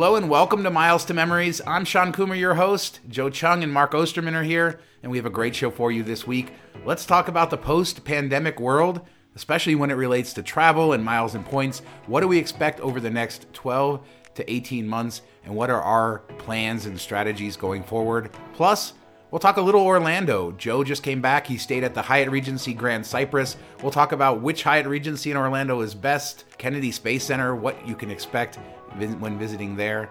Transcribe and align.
Hello 0.00 0.16
and 0.16 0.30
welcome 0.30 0.62
to 0.62 0.70
Miles 0.70 1.04
to 1.04 1.12
Memories. 1.12 1.60
I'm 1.66 1.84
Shawn 1.84 2.10
Coomer, 2.10 2.38
your 2.38 2.54
host. 2.54 3.00
Joe 3.10 3.28
Cheung 3.28 3.62
and 3.62 3.70
Mark 3.70 3.94
Osterman 3.94 4.34
are 4.34 4.42
here, 4.42 4.80
and 5.02 5.12
we 5.12 5.18
have 5.18 5.26
a 5.26 5.30
great 5.30 5.54
show 5.54 5.70
for 5.70 5.92
you 5.92 6.02
this 6.02 6.26
week. 6.26 6.54
Let's 6.86 7.04
talk 7.04 7.28
about 7.28 7.50
the 7.50 7.58
post 7.58 8.02
pandemic 8.02 8.58
world, 8.58 9.02
especially 9.36 9.74
when 9.74 9.90
it 9.90 9.96
relates 9.96 10.32
to 10.32 10.42
travel 10.42 10.94
and 10.94 11.04
miles 11.04 11.34
and 11.34 11.44
points. 11.44 11.82
What 12.06 12.22
do 12.22 12.28
we 12.28 12.38
expect 12.38 12.80
over 12.80 12.98
the 12.98 13.10
next 13.10 13.52
12 13.52 14.08
to 14.36 14.50
18 14.50 14.88
months, 14.88 15.20
and 15.44 15.54
what 15.54 15.68
are 15.68 15.82
our 15.82 16.20
plans 16.38 16.86
and 16.86 16.98
strategies 16.98 17.58
going 17.58 17.82
forward? 17.82 18.30
Plus, 18.54 18.94
We'll 19.30 19.38
talk 19.38 19.58
a 19.58 19.62
little 19.62 19.82
Orlando. 19.82 20.50
Joe 20.52 20.82
just 20.82 21.04
came 21.04 21.20
back. 21.20 21.46
He 21.46 21.56
stayed 21.56 21.84
at 21.84 21.94
the 21.94 22.02
Hyatt 22.02 22.30
Regency 22.30 22.74
Grand 22.74 23.06
Cypress. 23.06 23.56
We'll 23.80 23.92
talk 23.92 24.10
about 24.10 24.40
which 24.42 24.64
Hyatt 24.64 24.88
Regency 24.88 25.30
in 25.30 25.36
Orlando 25.36 25.82
is 25.82 25.94
best, 25.94 26.46
Kennedy 26.58 26.90
Space 26.90 27.22
Center, 27.24 27.54
what 27.54 27.86
you 27.86 27.94
can 27.94 28.10
expect 28.10 28.56
when 28.96 29.38
visiting 29.38 29.76
there. 29.76 30.10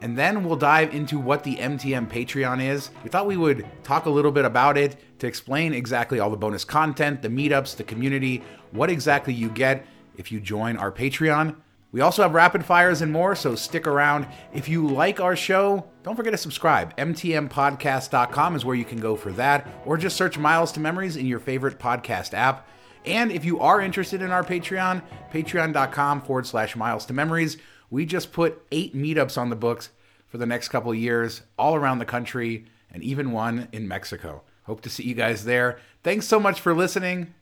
And 0.00 0.16
then 0.16 0.42
we'll 0.42 0.56
dive 0.56 0.94
into 0.94 1.18
what 1.18 1.44
the 1.44 1.56
MTM 1.56 2.08
Patreon 2.08 2.66
is. 2.66 2.90
We 3.04 3.10
thought 3.10 3.26
we 3.26 3.36
would 3.36 3.66
talk 3.82 4.06
a 4.06 4.10
little 4.10 4.32
bit 4.32 4.46
about 4.46 4.78
it 4.78 4.96
to 5.18 5.26
explain 5.26 5.74
exactly 5.74 6.18
all 6.18 6.30
the 6.30 6.36
bonus 6.36 6.64
content, 6.64 7.20
the 7.20 7.28
meetups, 7.28 7.76
the 7.76 7.84
community, 7.84 8.42
what 8.72 8.88
exactly 8.88 9.34
you 9.34 9.50
get 9.50 9.86
if 10.16 10.32
you 10.32 10.40
join 10.40 10.78
our 10.78 10.90
Patreon. 10.90 11.56
We 11.96 12.02
also 12.02 12.20
have 12.20 12.34
rapid 12.34 12.62
fires 12.62 13.00
and 13.00 13.10
more, 13.10 13.34
so 13.34 13.54
stick 13.54 13.86
around. 13.86 14.26
If 14.52 14.68
you 14.68 14.86
like 14.86 15.18
our 15.18 15.34
show, 15.34 15.86
don't 16.02 16.14
forget 16.14 16.34
to 16.34 16.36
subscribe. 16.36 16.94
MTMpodcast.com 16.98 18.54
is 18.54 18.66
where 18.66 18.76
you 18.76 18.84
can 18.84 19.00
go 19.00 19.16
for 19.16 19.32
that, 19.32 19.66
or 19.86 19.96
just 19.96 20.14
search 20.14 20.36
Miles 20.36 20.72
to 20.72 20.80
Memories 20.80 21.16
in 21.16 21.24
your 21.24 21.38
favorite 21.38 21.78
podcast 21.78 22.34
app. 22.34 22.68
And 23.06 23.32
if 23.32 23.46
you 23.46 23.60
are 23.60 23.80
interested 23.80 24.20
in 24.20 24.30
our 24.30 24.44
Patreon, 24.44 25.02
patreon.com 25.32 26.20
forward 26.20 26.46
slash 26.46 26.76
miles 26.76 27.06
to 27.06 27.14
memories. 27.14 27.56
We 27.88 28.04
just 28.04 28.30
put 28.30 28.60
eight 28.70 28.94
meetups 28.94 29.38
on 29.38 29.48
the 29.48 29.56
books 29.56 29.88
for 30.26 30.36
the 30.36 30.44
next 30.44 30.68
couple 30.68 30.94
years, 30.94 31.44
all 31.58 31.76
around 31.76 32.00
the 32.00 32.04
country, 32.04 32.66
and 32.92 33.02
even 33.02 33.32
one 33.32 33.68
in 33.72 33.88
Mexico. 33.88 34.42
Hope 34.64 34.82
to 34.82 34.90
see 34.90 35.04
you 35.04 35.14
guys 35.14 35.46
there. 35.46 35.78
Thanks 36.02 36.26
so 36.26 36.38
much 36.38 36.60
for 36.60 36.74
listening. 36.74 37.32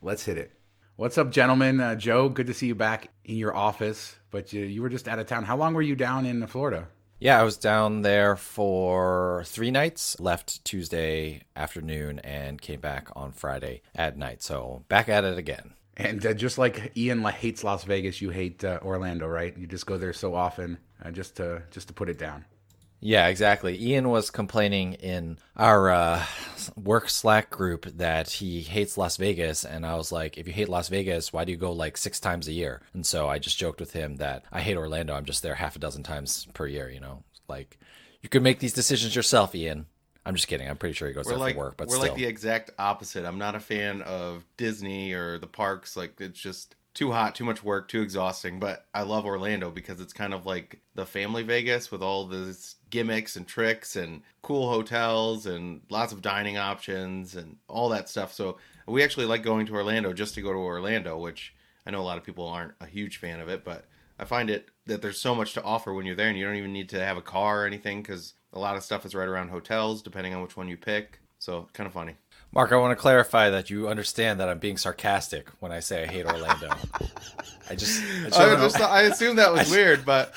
Let's 0.00 0.26
hit 0.26 0.38
it. 0.38 0.52
What's 0.96 1.18
up, 1.18 1.32
gentlemen? 1.32 1.80
Uh, 1.80 1.96
Joe, 1.96 2.28
good 2.28 2.46
to 2.46 2.54
see 2.54 2.68
you 2.68 2.76
back 2.76 3.08
in 3.24 3.36
your 3.36 3.52
office, 3.52 4.14
but 4.30 4.52
you, 4.52 4.62
you 4.62 4.80
were 4.80 4.88
just 4.88 5.08
out 5.08 5.18
of 5.18 5.26
town. 5.26 5.42
How 5.42 5.56
long 5.56 5.74
were 5.74 5.82
you 5.82 5.96
down 5.96 6.24
in 6.24 6.46
Florida? 6.46 6.86
Yeah, 7.18 7.40
I 7.40 7.42
was 7.42 7.56
down 7.56 8.02
there 8.02 8.36
for 8.36 9.42
three 9.44 9.72
nights, 9.72 10.20
left 10.20 10.64
Tuesday 10.64 11.42
afternoon, 11.56 12.20
and 12.20 12.62
came 12.62 12.78
back 12.78 13.08
on 13.16 13.32
Friday 13.32 13.82
at 13.92 14.16
night. 14.16 14.40
So 14.40 14.84
back 14.86 15.08
at 15.08 15.24
it 15.24 15.36
again. 15.36 15.74
And 15.96 16.24
uh, 16.24 16.32
just 16.32 16.58
like 16.58 16.92
Ian 16.96 17.24
hates 17.24 17.64
Las 17.64 17.82
Vegas, 17.82 18.22
you 18.22 18.30
hate 18.30 18.62
uh, 18.62 18.78
Orlando, 18.80 19.26
right? 19.26 19.56
You 19.58 19.66
just 19.66 19.86
go 19.86 19.98
there 19.98 20.12
so 20.12 20.36
often, 20.36 20.78
uh, 21.04 21.10
just 21.10 21.34
to 21.38 21.64
just 21.72 21.88
to 21.88 21.94
put 21.94 22.08
it 22.08 22.18
down. 22.18 22.44
Yeah, 23.06 23.26
exactly. 23.26 23.78
Ian 23.78 24.08
was 24.08 24.30
complaining 24.30 24.94
in 24.94 25.36
our 25.58 25.90
uh, 25.90 26.24
work 26.74 27.10
Slack 27.10 27.50
group 27.50 27.84
that 27.98 28.30
he 28.30 28.62
hates 28.62 28.96
Las 28.96 29.18
Vegas. 29.18 29.62
And 29.62 29.84
I 29.84 29.96
was 29.96 30.10
like, 30.10 30.38
if 30.38 30.46
you 30.46 30.54
hate 30.54 30.70
Las 30.70 30.88
Vegas, 30.88 31.30
why 31.30 31.44
do 31.44 31.52
you 31.52 31.58
go 31.58 31.72
like 31.72 31.98
six 31.98 32.18
times 32.18 32.48
a 32.48 32.52
year? 32.52 32.80
And 32.94 33.04
so 33.04 33.28
I 33.28 33.38
just 33.38 33.58
joked 33.58 33.78
with 33.78 33.92
him 33.92 34.16
that 34.16 34.46
I 34.50 34.62
hate 34.62 34.78
Orlando. 34.78 35.14
I'm 35.14 35.26
just 35.26 35.42
there 35.42 35.54
half 35.54 35.76
a 35.76 35.78
dozen 35.78 36.02
times 36.02 36.46
per 36.54 36.66
year, 36.66 36.88
you 36.88 36.98
know? 36.98 37.22
Like, 37.46 37.78
you 38.22 38.30
can 38.30 38.42
make 38.42 38.60
these 38.60 38.72
decisions 38.72 39.14
yourself, 39.14 39.54
Ian. 39.54 39.84
I'm 40.24 40.34
just 40.34 40.48
kidding. 40.48 40.66
I'm 40.66 40.78
pretty 40.78 40.94
sure 40.94 41.06
he 41.06 41.12
goes 41.12 41.26
we're 41.26 41.32
there 41.32 41.40
like, 41.40 41.56
for 41.56 41.60
work, 41.60 41.76
but 41.76 41.88
we're 41.88 41.96
still. 41.96 42.08
like 42.08 42.16
the 42.16 42.24
exact 42.24 42.70
opposite. 42.78 43.26
I'm 43.26 43.36
not 43.36 43.54
a 43.54 43.60
fan 43.60 44.00
of 44.00 44.46
Disney 44.56 45.12
or 45.12 45.38
the 45.38 45.46
parks. 45.46 45.94
Like, 45.94 46.18
it's 46.20 46.40
just 46.40 46.74
too 46.94 47.10
hot, 47.10 47.34
too 47.34 47.44
much 47.44 47.62
work, 47.62 47.88
too 47.88 48.02
exhausting. 48.02 48.60
But 48.60 48.86
I 48.94 49.02
love 49.02 49.26
Orlando 49.26 49.70
because 49.70 50.00
it's 50.00 50.12
kind 50.12 50.32
of 50.32 50.46
like 50.46 50.80
the 50.94 51.04
family 51.04 51.42
Vegas 51.42 51.90
with 51.90 52.02
all 52.02 52.26
these 52.26 52.76
gimmicks 52.88 53.36
and 53.36 53.46
tricks 53.46 53.96
and 53.96 54.22
cool 54.42 54.70
hotels 54.70 55.46
and 55.46 55.82
lots 55.90 56.12
of 56.12 56.22
dining 56.22 56.56
options 56.56 57.34
and 57.34 57.56
all 57.68 57.88
that 57.88 58.08
stuff. 58.08 58.32
So 58.32 58.58
we 58.86 59.02
actually 59.02 59.26
like 59.26 59.42
going 59.42 59.66
to 59.66 59.74
Orlando 59.74 60.12
just 60.12 60.34
to 60.36 60.42
go 60.42 60.52
to 60.52 60.58
Orlando, 60.58 61.18
which 61.18 61.54
I 61.84 61.90
know 61.90 62.00
a 62.00 62.02
lot 62.02 62.18
of 62.18 62.24
people 62.24 62.46
aren't 62.46 62.74
a 62.80 62.86
huge 62.86 63.16
fan 63.18 63.40
of 63.40 63.48
it, 63.48 63.64
but 63.64 63.86
I 64.18 64.24
find 64.24 64.48
it 64.48 64.68
that 64.86 65.02
there's 65.02 65.20
so 65.20 65.34
much 65.34 65.54
to 65.54 65.62
offer 65.62 65.92
when 65.92 66.06
you're 66.06 66.14
there 66.14 66.28
and 66.28 66.38
you 66.38 66.44
don't 66.44 66.56
even 66.56 66.72
need 66.72 66.88
to 66.90 67.04
have 67.04 67.16
a 67.16 67.22
car 67.22 67.62
or 67.62 67.66
anything 67.66 68.00
because 68.02 68.34
a 68.52 68.60
lot 68.60 68.76
of 68.76 68.84
stuff 68.84 69.04
is 69.04 69.14
right 69.14 69.28
around 69.28 69.48
hotels 69.48 70.02
depending 70.02 70.34
on 70.34 70.42
which 70.42 70.56
one 70.56 70.68
you 70.68 70.76
pick. 70.76 71.20
So 71.38 71.68
kind 71.72 71.86
of 71.86 71.92
funny. 71.92 72.16
Mark, 72.54 72.70
I 72.70 72.76
want 72.76 72.92
to 72.92 72.96
clarify 72.96 73.50
that 73.50 73.68
you 73.68 73.88
understand 73.88 74.38
that 74.38 74.48
I'm 74.48 74.58
being 74.58 74.76
sarcastic 74.76 75.48
when 75.58 75.72
I 75.72 75.80
say 75.80 76.04
I 76.04 76.06
hate 76.06 76.24
Orlando. 76.24 76.68
I 77.68 77.74
just, 77.74 78.00
I, 78.00 78.28
just, 78.28 78.38
I, 78.38 78.54
just 78.54 78.80
I 78.80 79.02
assume 79.02 79.36
that 79.36 79.52
was 79.52 79.68
weird, 79.72 80.04
but 80.04 80.32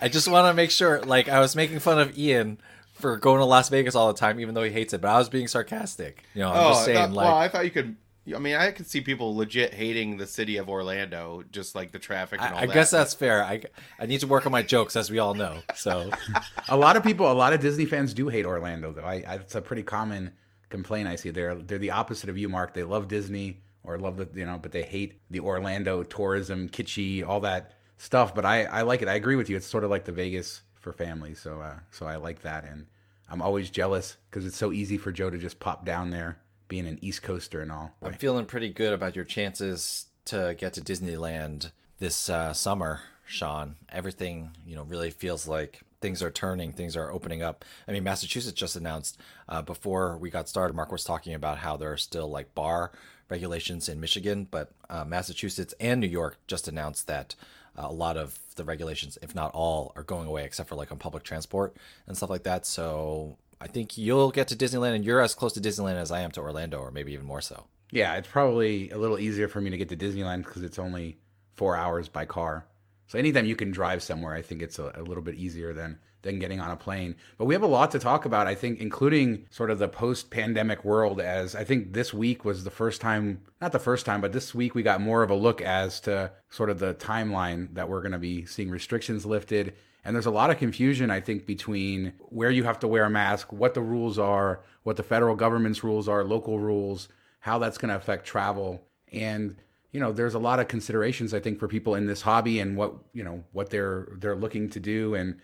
I 0.00 0.08
just 0.08 0.26
want 0.26 0.48
to 0.48 0.54
make 0.54 0.72
sure. 0.72 1.00
Like, 1.02 1.28
I 1.28 1.38
was 1.38 1.54
making 1.54 1.78
fun 1.78 2.00
of 2.00 2.18
Ian 2.18 2.58
for 2.94 3.16
going 3.16 3.38
to 3.38 3.44
Las 3.44 3.68
Vegas 3.68 3.94
all 3.94 4.12
the 4.12 4.18
time, 4.18 4.40
even 4.40 4.54
though 4.54 4.64
he 4.64 4.72
hates 4.72 4.92
it, 4.92 5.00
but 5.00 5.08
I 5.08 5.18
was 5.18 5.28
being 5.28 5.46
sarcastic. 5.46 6.24
You 6.34 6.40
know, 6.40 6.50
I'm 6.50 6.56
oh, 6.56 6.68
just 6.70 6.84
saying, 6.84 6.96
that, 6.96 7.12
like, 7.12 7.26
well, 7.26 7.36
I 7.36 7.46
thought 7.46 7.64
you 7.64 7.70
could. 7.70 7.96
I 8.34 8.38
mean, 8.38 8.54
I 8.54 8.70
could 8.70 8.86
see 8.88 9.00
people 9.00 9.36
legit 9.36 9.74
hating 9.74 10.16
the 10.16 10.28
city 10.28 10.56
of 10.56 10.68
Orlando, 10.68 11.44
just 11.50 11.74
like 11.74 11.90
the 11.90 11.98
traffic 11.98 12.40
and 12.40 12.54
all 12.54 12.58
I, 12.58 12.62
I 12.62 12.66
that. 12.66 12.74
guess 12.74 12.90
that's 12.90 13.14
fair. 13.14 13.42
I, 13.42 13.62
I 13.98 14.06
need 14.06 14.20
to 14.20 14.28
work 14.28 14.46
on 14.46 14.52
my 14.52 14.62
jokes, 14.62 14.94
as 14.94 15.10
we 15.10 15.18
all 15.20 15.34
know. 15.34 15.58
So, 15.74 16.10
a 16.68 16.76
lot 16.76 16.96
of 16.96 17.04
people, 17.04 17.30
a 17.30 17.34
lot 17.34 17.52
of 17.52 17.60
Disney 17.60 17.84
fans 17.84 18.14
do 18.14 18.28
hate 18.28 18.46
Orlando, 18.46 18.92
though. 18.92 19.02
I, 19.02 19.24
I 19.26 19.34
it's 19.36 19.54
a 19.54 19.60
pretty 19.60 19.82
common 19.84 20.32
complaint 20.72 21.06
I 21.06 21.14
see. 21.14 21.30
They're 21.30 21.54
they're 21.54 21.78
the 21.78 21.92
opposite 21.92 22.28
of 22.28 22.36
you, 22.36 22.48
Mark. 22.48 22.74
They 22.74 22.82
love 22.82 23.06
Disney 23.06 23.60
or 23.84 23.98
love 23.98 24.16
the 24.16 24.28
you 24.34 24.44
know, 24.44 24.58
but 24.60 24.72
they 24.72 24.82
hate 24.82 25.20
the 25.30 25.38
Orlando 25.38 26.02
tourism, 26.02 26.68
kitschy, 26.68 27.24
all 27.24 27.40
that 27.40 27.74
stuff. 27.98 28.34
But 28.34 28.44
I 28.44 28.64
I 28.64 28.82
like 28.82 29.02
it. 29.02 29.08
I 29.08 29.14
agree 29.14 29.36
with 29.36 29.48
you. 29.48 29.56
It's 29.56 29.66
sort 29.66 29.84
of 29.84 29.90
like 29.90 30.04
the 30.04 30.12
Vegas 30.12 30.62
for 30.80 30.92
families. 30.92 31.38
So 31.38 31.60
uh, 31.60 31.78
so 31.92 32.06
I 32.06 32.16
like 32.16 32.42
that, 32.42 32.64
and 32.64 32.86
I'm 33.30 33.42
always 33.42 33.70
jealous 33.70 34.16
because 34.28 34.44
it's 34.44 34.56
so 34.56 34.72
easy 34.72 34.98
for 34.98 35.12
Joe 35.12 35.30
to 35.30 35.38
just 35.38 35.60
pop 35.60 35.84
down 35.84 36.10
there, 36.10 36.38
being 36.66 36.88
an 36.88 36.98
East 37.02 37.22
Coaster 37.22 37.60
and 37.60 37.70
all. 37.70 37.92
I'm 38.02 38.14
feeling 38.14 38.46
pretty 38.46 38.70
good 38.70 38.92
about 38.92 39.14
your 39.14 39.24
chances 39.24 40.06
to 40.24 40.56
get 40.58 40.72
to 40.74 40.80
Disneyland 40.80 41.70
this 41.98 42.28
uh, 42.28 42.52
summer, 42.52 43.00
Shawn. 43.26 43.76
Everything 43.90 44.50
you 44.66 44.74
know 44.74 44.82
really 44.84 45.10
feels 45.10 45.46
like 45.46 45.82
things 46.02 46.22
are 46.22 46.30
turning, 46.30 46.72
things 46.72 46.96
are 46.96 47.10
opening 47.10 47.42
up. 47.42 47.64
I 47.88 47.92
mean, 47.92 48.04
Massachusetts 48.04 48.58
just 48.58 48.76
announced 48.76 49.18
uh, 49.48 49.62
before 49.62 50.18
we 50.18 50.30
got 50.30 50.48
started. 50.48 50.74
Mark 50.74 50.92
was 50.92 51.04
talking 51.04 51.34
about 51.34 51.58
how 51.58 51.76
there 51.76 51.92
are 51.92 51.96
still 51.96 52.28
like 52.28 52.54
bar 52.54 52.92
regulations 53.28 53.88
in 53.88 54.00
Michigan, 54.00 54.46
but 54.50 54.72
uh, 54.90 55.04
Massachusetts 55.04 55.74
and 55.80 56.00
New 56.00 56.06
York 56.06 56.36
just 56.46 56.68
announced 56.68 57.06
that 57.06 57.34
uh, 57.78 57.86
a 57.86 57.92
lot 57.92 58.16
of 58.16 58.38
the 58.56 58.64
regulations, 58.64 59.16
if 59.22 59.34
not 59.34 59.50
all, 59.54 59.92
are 59.96 60.02
going 60.02 60.28
away, 60.28 60.44
except 60.44 60.68
for 60.68 60.74
like 60.74 60.92
on 60.92 60.98
public 60.98 61.22
transport 61.22 61.74
and 62.06 62.16
stuff 62.16 62.28
like 62.28 62.42
that. 62.42 62.66
So 62.66 63.38
I 63.60 63.68
think 63.68 63.96
you'll 63.96 64.30
get 64.30 64.48
to 64.48 64.56
Disneyland, 64.56 64.94
and 64.96 65.04
you're 65.04 65.20
as 65.20 65.34
close 65.34 65.52
to 65.54 65.60
Disneyland 65.60 65.94
as 65.94 66.10
I 66.10 66.20
am 66.20 66.30
to 66.32 66.40
Orlando, 66.40 66.78
or 66.78 66.90
maybe 66.90 67.12
even 67.12 67.24
more 67.24 67.40
so. 67.40 67.64
Yeah, 67.90 68.16
it's 68.16 68.28
probably 68.28 68.90
a 68.90 68.98
little 68.98 69.18
easier 69.18 69.48
for 69.48 69.60
me 69.60 69.70
to 69.70 69.76
get 69.76 69.88
to 69.90 69.96
Disneyland 69.96 70.44
because 70.44 70.62
it's 70.62 70.78
only 70.78 71.18
four 71.54 71.76
hours 71.76 72.08
by 72.08 72.24
car. 72.24 72.66
So 73.12 73.18
anytime 73.18 73.44
you 73.44 73.56
can 73.56 73.70
drive 73.70 74.02
somewhere, 74.02 74.32
I 74.32 74.40
think 74.40 74.62
it's 74.62 74.78
a, 74.78 74.90
a, 74.94 75.02
little 75.02 75.22
bit 75.22 75.34
easier 75.34 75.74
than 75.74 75.98
than 76.22 76.38
getting 76.38 76.60
on 76.60 76.70
a 76.70 76.76
plane. 76.76 77.14
But 77.36 77.44
we 77.44 77.52
have 77.52 77.62
a 77.62 77.66
lot 77.66 77.90
to 77.90 77.98
talk 77.98 78.24
about, 78.24 78.46
I 78.46 78.54
think, 78.54 78.80
including 78.80 79.44
sort 79.50 79.70
of 79.70 79.78
the 79.78 79.86
post-pandemic 79.88 80.82
world. 80.82 81.20
As 81.20 81.54
I 81.54 81.62
think 81.62 81.92
this 81.92 82.14
week 82.14 82.42
was 82.46 82.64
the 82.64 82.70
first 82.70 83.02
time, 83.02 83.42
not 83.60 83.72
the 83.72 83.78
first 83.78 84.06
time, 84.06 84.22
but 84.22 84.32
this 84.32 84.54
week 84.54 84.74
we 84.74 84.82
got 84.82 85.02
more 85.02 85.22
of 85.22 85.28
a 85.28 85.34
look 85.34 85.60
as 85.60 86.00
to 86.02 86.32
sort 86.48 86.70
of 86.70 86.78
the 86.78 86.94
timeline 86.94 87.74
that 87.74 87.86
we're 87.86 88.00
going 88.00 88.12
to 88.12 88.18
be 88.18 88.46
seeing 88.46 88.70
restrictions 88.70 89.26
lifted. 89.26 89.74
And 90.06 90.16
there's 90.16 90.24
a 90.24 90.30
lot 90.30 90.48
of 90.48 90.56
confusion, 90.56 91.10
I 91.10 91.20
think, 91.20 91.44
between 91.44 92.14
where 92.30 92.50
you 92.50 92.64
have 92.64 92.78
to 92.78 92.88
wear 92.88 93.04
a 93.04 93.10
mask, 93.10 93.52
what 93.52 93.74
the 93.74 93.82
rules 93.82 94.18
are, 94.18 94.62
what 94.84 94.96
the 94.96 95.02
federal 95.02 95.36
government's 95.36 95.84
rules 95.84 96.08
are, 96.08 96.24
local 96.24 96.58
rules, 96.58 97.10
how 97.40 97.58
that's 97.58 97.76
going 97.76 97.90
to 97.90 97.96
affect 97.96 98.24
travel, 98.24 98.86
and 99.12 99.56
you 99.92 100.00
know 100.00 100.10
there's 100.10 100.34
a 100.34 100.38
lot 100.38 100.58
of 100.58 100.68
considerations 100.68 101.32
i 101.32 101.40
think 101.40 101.58
for 101.58 101.68
people 101.68 101.94
in 101.94 102.06
this 102.06 102.22
hobby 102.22 102.58
and 102.58 102.76
what 102.76 102.94
you 103.12 103.22
know 103.22 103.44
what 103.52 103.70
they're 103.70 104.08
they're 104.18 104.36
looking 104.36 104.68
to 104.70 104.80
do. 104.80 105.14
And 105.14 105.38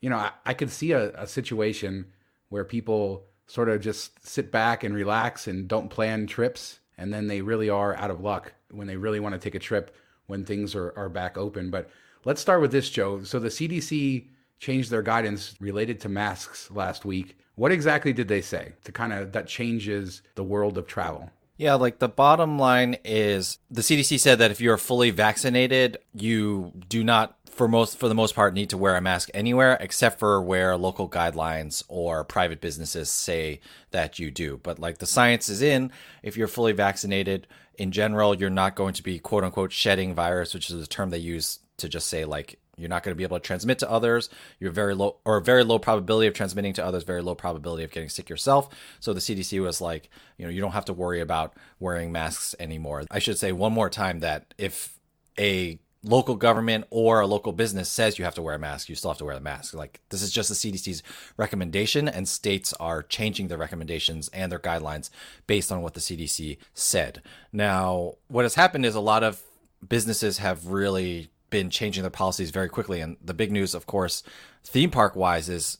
you 0.00 0.10
know 0.10 0.16
i, 0.16 0.30
I 0.44 0.54
could 0.54 0.70
see 0.70 0.92
a, 0.92 1.10
a 1.14 1.26
situation 1.26 2.06
where 2.48 2.64
people 2.64 3.26
sort 3.46 3.68
of 3.68 3.80
just 3.80 4.26
sit 4.26 4.50
back 4.50 4.84
and 4.84 4.94
relax 4.94 5.46
and 5.46 5.68
don't 5.68 5.88
plan 5.88 6.26
trips. 6.26 6.80
And 6.98 7.12
then 7.12 7.26
they 7.26 7.42
really 7.42 7.70
are 7.70 7.94
out 7.96 8.10
of 8.10 8.20
luck 8.20 8.52
when 8.70 8.86
they 8.86 8.96
really 8.96 9.20
want 9.20 9.34
to 9.34 9.38
take 9.38 9.54
a 9.54 9.60
trip 9.60 9.94
when 10.26 10.44
things 10.44 10.74
are, 10.74 10.92
are 10.96 11.08
back 11.08 11.38
open. 11.38 11.70
But 11.70 11.88
let's 12.24 12.40
start 12.40 12.60
with 12.60 12.72
this 12.72 12.90
joe. 12.90 13.22
So 13.22 13.38
the 13.38 13.48
cdc 13.48 14.26
changed 14.58 14.90
their 14.90 15.02
guidance 15.02 15.54
related 15.60 16.00
to 16.00 16.08
masks 16.08 16.70
last 16.70 17.04
week. 17.04 17.38
What 17.54 17.72
exactly 17.72 18.12
did 18.12 18.28
they 18.28 18.40
say 18.40 18.72
to 18.84 18.92
kind 18.92 19.12
of 19.12 19.32
that 19.32 19.46
changes 19.46 20.22
the 20.34 20.44
world 20.44 20.76
of 20.78 20.86
travel 20.86 21.30
yeah, 21.56 21.74
like 21.74 21.98
the 21.98 22.08
bottom 22.08 22.58
line 22.58 22.98
is 23.04 23.58
the 23.70 23.80
CDC 23.80 24.20
said 24.20 24.38
that 24.38 24.50
if 24.50 24.60
you're 24.60 24.76
fully 24.76 25.10
vaccinated, 25.10 25.98
you 26.14 26.72
do 26.88 27.02
not 27.02 27.36
for 27.50 27.66
most 27.66 27.98
for 27.98 28.08
the 28.08 28.14
most 28.14 28.34
part 28.34 28.52
need 28.52 28.68
to 28.68 28.76
wear 28.76 28.96
a 28.96 29.00
mask 29.00 29.30
anywhere 29.32 29.78
except 29.80 30.18
for 30.18 30.42
where 30.42 30.76
local 30.76 31.08
guidelines 31.08 31.82
or 31.88 32.22
private 32.22 32.60
businesses 32.60 33.08
say 33.08 33.60
that 33.92 34.18
you 34.18 34.30
do. 34.30 34.60
But 34.62 34.78
like 34.78 34.98
the 34.98 35.06
science 35.06 35.48
is 35.48 35.62
in, 35.62 35.90
if 36.22 36.36
you're 36.36 36.48
fully 36.48 36.72
vaccinated, 36.72 37.46
in 37.78 37.92
general, 37.92 38.34
you're 38.34 38.50
not 38.50 38.74
going 38.74 38.94
to 38.94 39.02
be 39.02 39.18
quote 39.18 39.44
unquote 39.44 39.72
shedding 39.72 40.14
virus, 40.14 40.52
which 40.52 40.70
is 40.70 40.82
a 40.82 40.86
term 40.86 41.10
they 41.10 41.18
use 41.18 41.60
to 41.78 41.88
just 41.88 42.08
say 42.08 42.24
like 42.26 42.58
you're 42.76 42.88
not 42.90 43.02
going 43.02 43.12
to 43.12 43.16
be 43.16 43.24
able 43.24 43.38
to 43.38 43.42
transmit 43.42 43.78
to 43.78 43.90
others. 43.90 44.28
You're 44.60 44.70
very 44.70 44.94
low 44.94 45.16
or 45.24 45.40
very 45.40 45.64
low 45.64 45.78
probability 45.78 46.26
of 46.26 46.34
transmitting 46.34 46.74
to 46.74 46.84
others, 46.84 47.04
very 47.04 47.22
low 47.22 47.34
probability 47.34 47.84
of 47.84 47.90
getting 47.90 48.08
sick 48.08 48.28
yourself. 48.28 48.68
So 49.00 49.12
the 49.12 49.20
CDC 49.20 49.62
was 49.62 49.80
like, 49.80 50.10
you 50.36 50.44
know, 50.44 50.50
you 50.50 50.60
don't 50.60 50.72
have 50.72 50.84
to 50.86 50.92
worry 50.92 51.20
about 51.20 51.54
wearing 51.80 52.12
masks 52.12 52.54
anymore. 52.60 53.04
I 53.10 53.18
should 53.18 53.38
say 53.38 53.52
one 53.52 53.72
more 53.72 53.88
time 53.88 54.20
that 54.20 54.52
if 54.58 54.98
a 55.38 55.78
local 56.02 56.36
government 56.36 56.84
or 56.90 57.20
a 57.20 57.26
local 57.26 57.52
business 57.52 57.88
says 57.88 58.18
you 58.18 58.24
have 58.24 58.34
to 58.34 58.42
wear 58.42 58.54
a 58.54 58.58
mask, 58.58 58.88
you 58.88 58.94
still 58.94 59.10
have 59.10 59.18
to 59.18 59.24
wear 59.24 59.34
the 59.34 59.40
mask. 59.40 59.74
Like 59.74 60.00
this 60.10 60.22
is 60.22 60.30
just 60.30 60.48
the 60.48 60.54
CDC's 60.54 61.02
recommendation, 61.36 62.08
and 62.08 62.28
states 62.28 62.72
are 62.74 63.02
changing 63.02 63.48
their 63.48 63.58
recommendations 63.58 64.28
and 64.28 64.52
their 64.52 64.58
guidelines 64.58 65.10
based 65.46 65.72
on 65.72 65.82
what 65.82 65.94
the 65.94 66.00
CDC 66.00 66.58
said. 66.74 67.22
Now, 67.52 68.14
what 68.28 68.44
has 68.44 68.54
happened 68.54 68.86
is 68.86 68.94
a 68.94 69.00
lot 69.00 69.24
of 69.24 69.42
businesses 69.86 70.38
have 70.38 70.66
really 70.66 71.30
been 71.50 71.70
changing 71.70 72.02
their 72.02 72.10
policies 72.10 72.50
very 72.50 72.68
quickly. 72.68 73.00
And 73.00 73.16
the 73.22 73.34
big 73.34 73.52
news, 73.52 73.74
of 73.74 73.86
course, 73.86 74.22
theme 74.64 74.90
park 74.90 75.16
wise, 75.16 75.48
is 75.48 75.78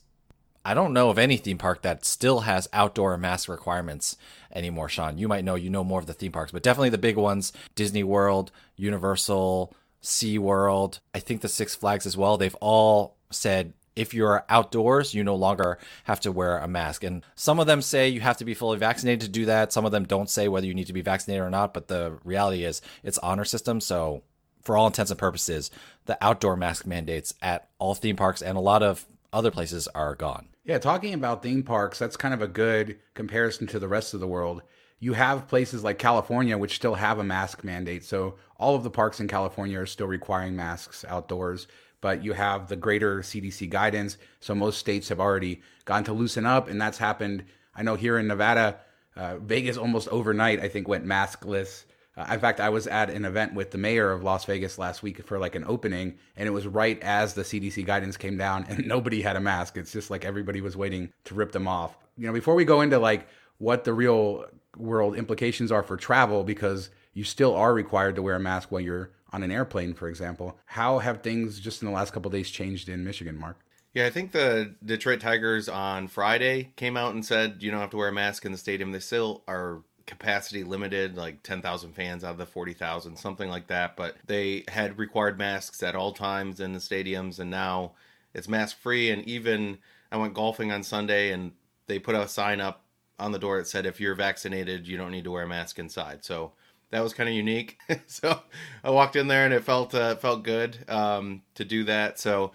I 0.65 0.73
don't 0.73 0.93
know 0.93 1.09
of 1.09 1.17
any 1.17 1.37
theme 1.37 1.57
park 1.57 1.81
that 1.83 2.05
still 2.05 2.41
has 2.41 2.67
outdoor 2.73 3.17
mask 3.17 3.47
requirements 3.47 4.17
anymore, 4.53 4.89
Shawn. 4.89 5.17
You 5.17 5.27
might 5.27 5.45
know, 5.45 5.55
you 5.55 5.69
know 5.69 5.83
more 5.83 5.99
of 5.99 6.07
the 6.07 6.13
theme 6.13 6.31
parks, 6.31 6.51
but 6.51 6.63
definitely 6.63 6.89
the 6.89 6.97
big 6.97 7.15
ones 7.15 7.53
Disney 7.75 8.03
World, 8.03 8.51
Universal, 8.75 9.73
SeaWorld, 10.03 10.99
I 11.13 11.19
think 11.19 11.41
the 11.41 11.47
Six 11.47 11.75
Flags 11.75 12.05
as 12.05 12.17
well. 12.17 12.37
They've 12.37 12.55
all 12.55 13.15
said 13.29 13.73
if 13.97 14.13
you're 14.13 14.45
outdoors, 14.47 15.13
you 15.13 15.23
no 15.23 15.35
longer 15.35 15.79
have 16.03 16.19
to 16.19 16.31
wear 16.31 16.59
a 16.59 16.67
mask. 16.67 17.03
And 17.03 17.25
some 17.35 17.59
of 17.59 17.65
them 17.65 17.81
say 17.81 18.07
you 18.07 18.21
have 18.21 18.37
to 18.37 18.45
be 18.45 18.53
fully 18.53 18.77
vaccinated 18.77 19.21
to 19.21 19.27
do 19.27 19.45
that. 19.45 19.73
Some 19.73 19.85
of 19.85 19.91
them 19.91 20.05
don't 20.05 20.29
say 20.29 20.47
whether 20.47 20.67
you 20.67 20.75
need 20.75 20.87
to 20.87 20.93
be 20.93 21.01
vaccinated 21.01 21.43
or 21.43 21.49
not. 21.49 21.73
But 21.73 21.87
the 21.87 22.19
reality 22.23 22.63
is, 22.63 22.81
it's 23.03 23.17
honor 23.17 23.43
system. 23.43 23.81
So, 23.81 24.21
for 24.67 24.77
all 24.77 24.85
intents 24.85 25.09
and 25.09 25.19
purposes, 25.19 25.71
the 26.05 26.23
outdoor 26.23 26.55
mask 26.55 26.85
mandates 26.85 27.33
at 27.41 27.67
all 27.79 27.95
theme 27.95 28.15
parks 28.15 28.43
and 28.43 28.55
a 28.55 28.61
lot 28.61 28.83
of 28.83 29.07
other 29.33 29.49
places 29.49 29.87
are 29.95 30.13
gone. 30.13 30.47
Yeah, 30.63 30.77
talking 30.77 31.15
about 31.15 31.41
theme 31.41 31.63
parks, 31.63 31.97
that's 31.97 32.17
kind 32.17 32.33
of 32.33 32.41
a 32.41 32.47
good 32.47 32.99
comparison 33.15 33.65
to 33.67 33.79
the 33.79 33.87
rest 33.87 34.13
of 34.13 34.19
the 34.19 34.27
world. 34.27 34.61
You 34.99 35.13
have 35.13 35.47
places 35.47 35.83
like 35.83 35.97
California, 35.97 36.57
which 36.57 36.75
still 36.75 36.95
have 36.95 37.17
a 37.17 37.23
mask 37.23 37.63
mandate. 37.63 38.03
So, 38.03 38.35
all 38.57 38.75
of 38.75 38.83
the 38.83 38.89
parks 38.89 39.19
in 39.19 39.27
California 39.27 39.79
are 39.79 39.85
still 39.85 40.07
requiring 40.07 40.55
masks 40.55 41.05
outdoors 41.07 41.67
but 42.01 42.23
you 42.23 42.33
have 42.33 42.67
the 42.67 42.75
greater 42.75 43.19
CDC 43.19 43.69
guidance. 43.69 44.17
So 44.39 44.53
most 44.53 44.77
states 44.77 45.09
have 45.09 45.19
already 45.19 45.61
gone 45.85 46.03
to 46.05 46.13
loosen 46.13 46.45
up, 46.45 46.67
and 46.67 46.79
that's 46.79 46.97
happened. 46.97 47.45
I 47.75 47.83
know 47.83 47.95
here 47.95 48.17
in 48.17 48.27
Nevada, 48.27 48.79
uh, 49.15 49.37
Vegas 49.37 49.77
almost 49.77 50.07
overnight, 50.09 50.59
I 50.59 50.67
think, 50.67 50.87
went 50.87 51.05
maskless. 51.05 51.85
Uh, 52.17 52.25
in 52.33 52.39
fact, 52.39 52.59
I 52.59 52.69
was 52.69 52.87
at 52.87 53.11
an 53.11 53.25
event 53.25 53.53
with 53.53 53.69
the 53.71 53.77
mayor 53.77 54.11
of 54.11 54.23
Las 54.23 54.43
Vegas 54.45 54.79
last 54.79 55.03
week 55.03 55.23
for 55.25 55.37
like 55.37 55.53
an 55.53 55.63
opening, 55.67 56.17
and 56.35 56.47
it 56.47 56.51
was 56.51 56.65
right 56.65 57.01
as 57.03 57.35
the 57.35 57.43
CDC 57.43 57.85
guidance 57.85 58.17
came 58.17 58.37
down, 58.37 58.65
and 58.67 58.85
nobody 58.87 59.21
had 59.21 59.35
a 59.35 59.39
mask. 59.39 59.77
It's 59.77 59.91
just 59.91 60.09
like 60.09 60.25
everybody 60.25 60.59
was 60.59 60.75
waiting 60.75 61.13
to 61.25 61.35
rip 61.35 61.51
them 61.51 61.67
off. 61.67 61.95
You 62.17 62.25
know, 62.27 62.33
before 62.33 62.55
we 62.55 62.65
go 62.65 62.81
into 62.81 62.97
like 62.97 63.27
what 63.59 63.83
the 63.83 63.93
real 63.93 64.45
world 64.75 65.15
implications 65.15 65.71
are 65.71 65.83
for 65.83 65.95
travel, 65.95 66.43
because 66.43 66.89
you 67.13 67.23
still 67.23 67.55
are 67.55 67.73
required 67.73 68.15
to 68.15 68.21
wear 68.23 68.35
a 68.35 68.39
mask 68.39 68.71
while 68.71 68.81
you're 68.81 69.11
on 69.31 69.43
an 69.43 69.51
airplane, 69.51 69.93
for 69.93 70.07
example. 70.07 70.57
How 70.65 70.99
have 70.99 71.21
things 71.21 71.59
just 71.59 71.81
in 71.81 71.87
the 71.87 71.93
last 71.93 72.13
couple 72.13 72.31
days 72.31 72.49
changed 72.49 72.89
in 72.89 73.03
Michigan, 73.03 73.37
Mark? 73.37 73.59
Yeah, 73.93 74.05
I 74.05 74.09
think 74.09 74.31
the 74.31 74.75
Detroit 74.85 75.19
Tigers 75.19 75.67
on 75.67 76.07
Friday 76.07 76.71
came 76.75 76.97
out 76.97 77.13
and 77.13 77.25
said 77.25 77.57
you 77.59 77.71
don't 77.71 77.79
have 77.79 77.89
to 77.91 77.97
wear 77.97 78.09
a 78.09 78.13
mask 78.13 78.45
in 78.45 78.51
the 78.51 78.57
stadium. 78.57 78.91
They 78.91 78.99
still 78.99 79.43
are 79.47 79.81
capacity 80.07 80.63
limited, 80.63 81.15
like 81.15 81.43
10,000 81.43 81.93
fans 81.93 82.23
out 82.23 82.31
of 82.31 82.37
the 82.37 82.45
40,000, 82.45 83.15
something 83.17 83.49
like 83.49 83.67
that. 83.67 83.95
But 83.95 84.15
they 84.25 84.63
had 84.69 84.97
required 84.97 85.37
masks 85.37 85.83
at 85.83 85.95
all 85.95 86.13
times 86.13 86.59
in 86.59 86.73
the 86.73 86.79
stadiums, 86.79 87.37
and 87.37 87.51
now 87.51 87.91
it's 88.33 88.47
mask 88.47 88.79
free. 88.79 89.11
And 89.11 89.23
even 89.27 89.77
I 90.11 90.17
went 90.17 90.33
golfing 90.33 90.71
on 90.71 90.81
Sunday, 90.81 91.31
and 91.31 91.51
they 91.85 91.99
put 91.99 92.15
a 92.15 92.27
sign 92.27 92.59
up 92.59 92.83
on 93.19 93.31
the 93.31 93.39
door 93.39 93.57
that 93.57 93.67
said, 93.67 93.85
if 93.85 93.99
you're 93.99 94.15
vaccinated, 94.15 94.87
you 94.87 94.97
don't 94.97 95.11
need 95.11 95.25
to 95.25 95.31
wear 95.31 95.43
a 95.43 95.47
mask 95.47 95.77
inside. 95.77 96.23
So 96.23 96.53
that 96.91 97.01
was 97.01 97.13
kind 97.13 97.29
of 97.29 97.35
unique. 97.35 97.77
so 98.07 98.41
I 98.83 98.89
walked 98.89 99.15
in 99.15 99.27
there 99.27 99.45
and 99.45 99.53
it 99.53 99.63
felt 99.63 99.93
uh, 99.93 100.15
felt 100.15 100.43
good 100.43 100.77
um, 100.87 101.41
to 101.55 101.65
do 101.65 101.83
that. 101.85 102.19
So 102.19 102.51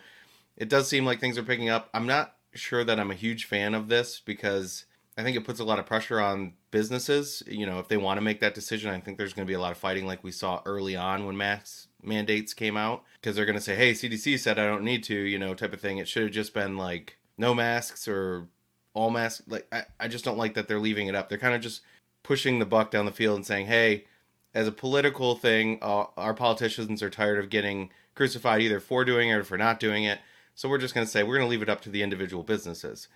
it 0.57 0.69
does 0.69 0.89
seem 0.89 1.05
like 1.05 1.21
things 1.21 1.39
are 1.39 1.43
picking 1.43 1.69
up. 1.69 1.91
I'm 1.93 2.07
not 2.07 2.37
sure 2.55 2.85
that 2.85 3.01
I'm 3.01 3.11
a 3.11 3.15
huge 3.15 3.45
fan 3.45 3.75
of 3.75 3.89
this 3.89 4.21
because 4.25 4.85
I 5.17 5.23
think 5.23 5.37
it 5.37 5.45
puts 5.45 5.61
a 5.61 5.65
lot 5.65 5.79
of 5.79 5.87
pressure 5.87 6.21
on 6.21 6.55
businesses. 6.71 7.43
You 7.47 7.67
know, 7.67 7.79
if 7.79 7.89
they 7.89 7.97
want 7.97 8.17
to 8.19 8.23
make 8.23 8.41
that 8.41 8.55
decision, 8.55 8.91
I 8.91 9.01
think 9.01 9.19
there's 9.19 9.35
going 9.35 9.47
to 9.47 9.51
be 9.51 9.55
a 9.55 9.61
lot 9.61 9.73
of 9.73 9.79
fighting, 9.79 10.07
like 10.07 10.25
we 10.25 10.33
saw 10.33 10.63
early 10.65 10.97
on 10.97 11.27
when 11.27 11.37
mask 11.37 11.89
mandates 12.03 12.55
came 12.55 12.77
out, 12.77 13.05
because 13.21 13.37
they're 13.37 13.47
going 13.47 13.59
to 13.59 13.63
say, 13.63 13.77
"Hey, 13.77 13.93
CDC 13.93 14.39
said 14.39 14.59
I 14.59 14.67
don't 14.67 14.85
need 14.85 15.05
to," 15.05 15.15
you 15.15 15.39
know, 15.39 15.55
type 15.55 15.73
of 15.73 15.81
thing. 15.81 15.99
It 15.99 16.09
should 16.09 16.25
have 16.25 16.33
just 16.33 16.55
been 16.55 16.77
like 16.77 17.19
no 17.37 17.55
masks 17.55 18.09
or 18.09 18.49
all 18.95 19.11
masks. 19.11 19.43
Like 19.47 19.67
I, 19.73 19.85
I 20.01 20.09
just 20.09 20.25
don't 20.25 20.39
like 20.39 20.55
that 20.55 20.69
they're 20.69 20.79
leaving 20.81 21.09
it 21.09 21.15
up. 21.15 21.29
They're 21.29 21.39
kind 21.39 21.55
of 21.55 21.61
just 21.61 21.83
pushing 22.23 22.59
the 22.59 22.67
buck 22.67 22.91
down 22.91 23.05
the 23.05 23.13
field 23.13 23.37
and 23.37 23.47
saying, 23.47 23.67
"Hey." 23.67 24.07
as 24.55 24.69
a 24.69 24.73
political 24.73 25.35
thing, 25.35 25.79
uh, 25.81 26.05
our 26.17 26.35
politicians 26.35 27.03
are 27.03 27.11
tired 27.11 27.39
of 27.39 27.51
getting 27.51 27.91
crucified 28.15 28.61
either 28.61 28.81
for 28.81 29.05
doing 29.05 29.31
it 29.31 29.35
or 29.35 29.45
for 29.45 29.57
not 29.57 29.81
doing 29.81 30.05
it. 30.05 30.21
So 30.55 30.69
we're 30.69 30.79
just 30.79 30.95
going 30.95 31.07
to 31.07 31.11
say 31.11 31.23
we're 31.23 31.37
going 31.37 31.47
to 31.47 31.51
leave 31.51 31.63
it 31.63 31.71
up 31.71 31.81
to 31.83 31.91
the 31.91 32.03
individual 32.03 32.43
businesses. 32.43 33.09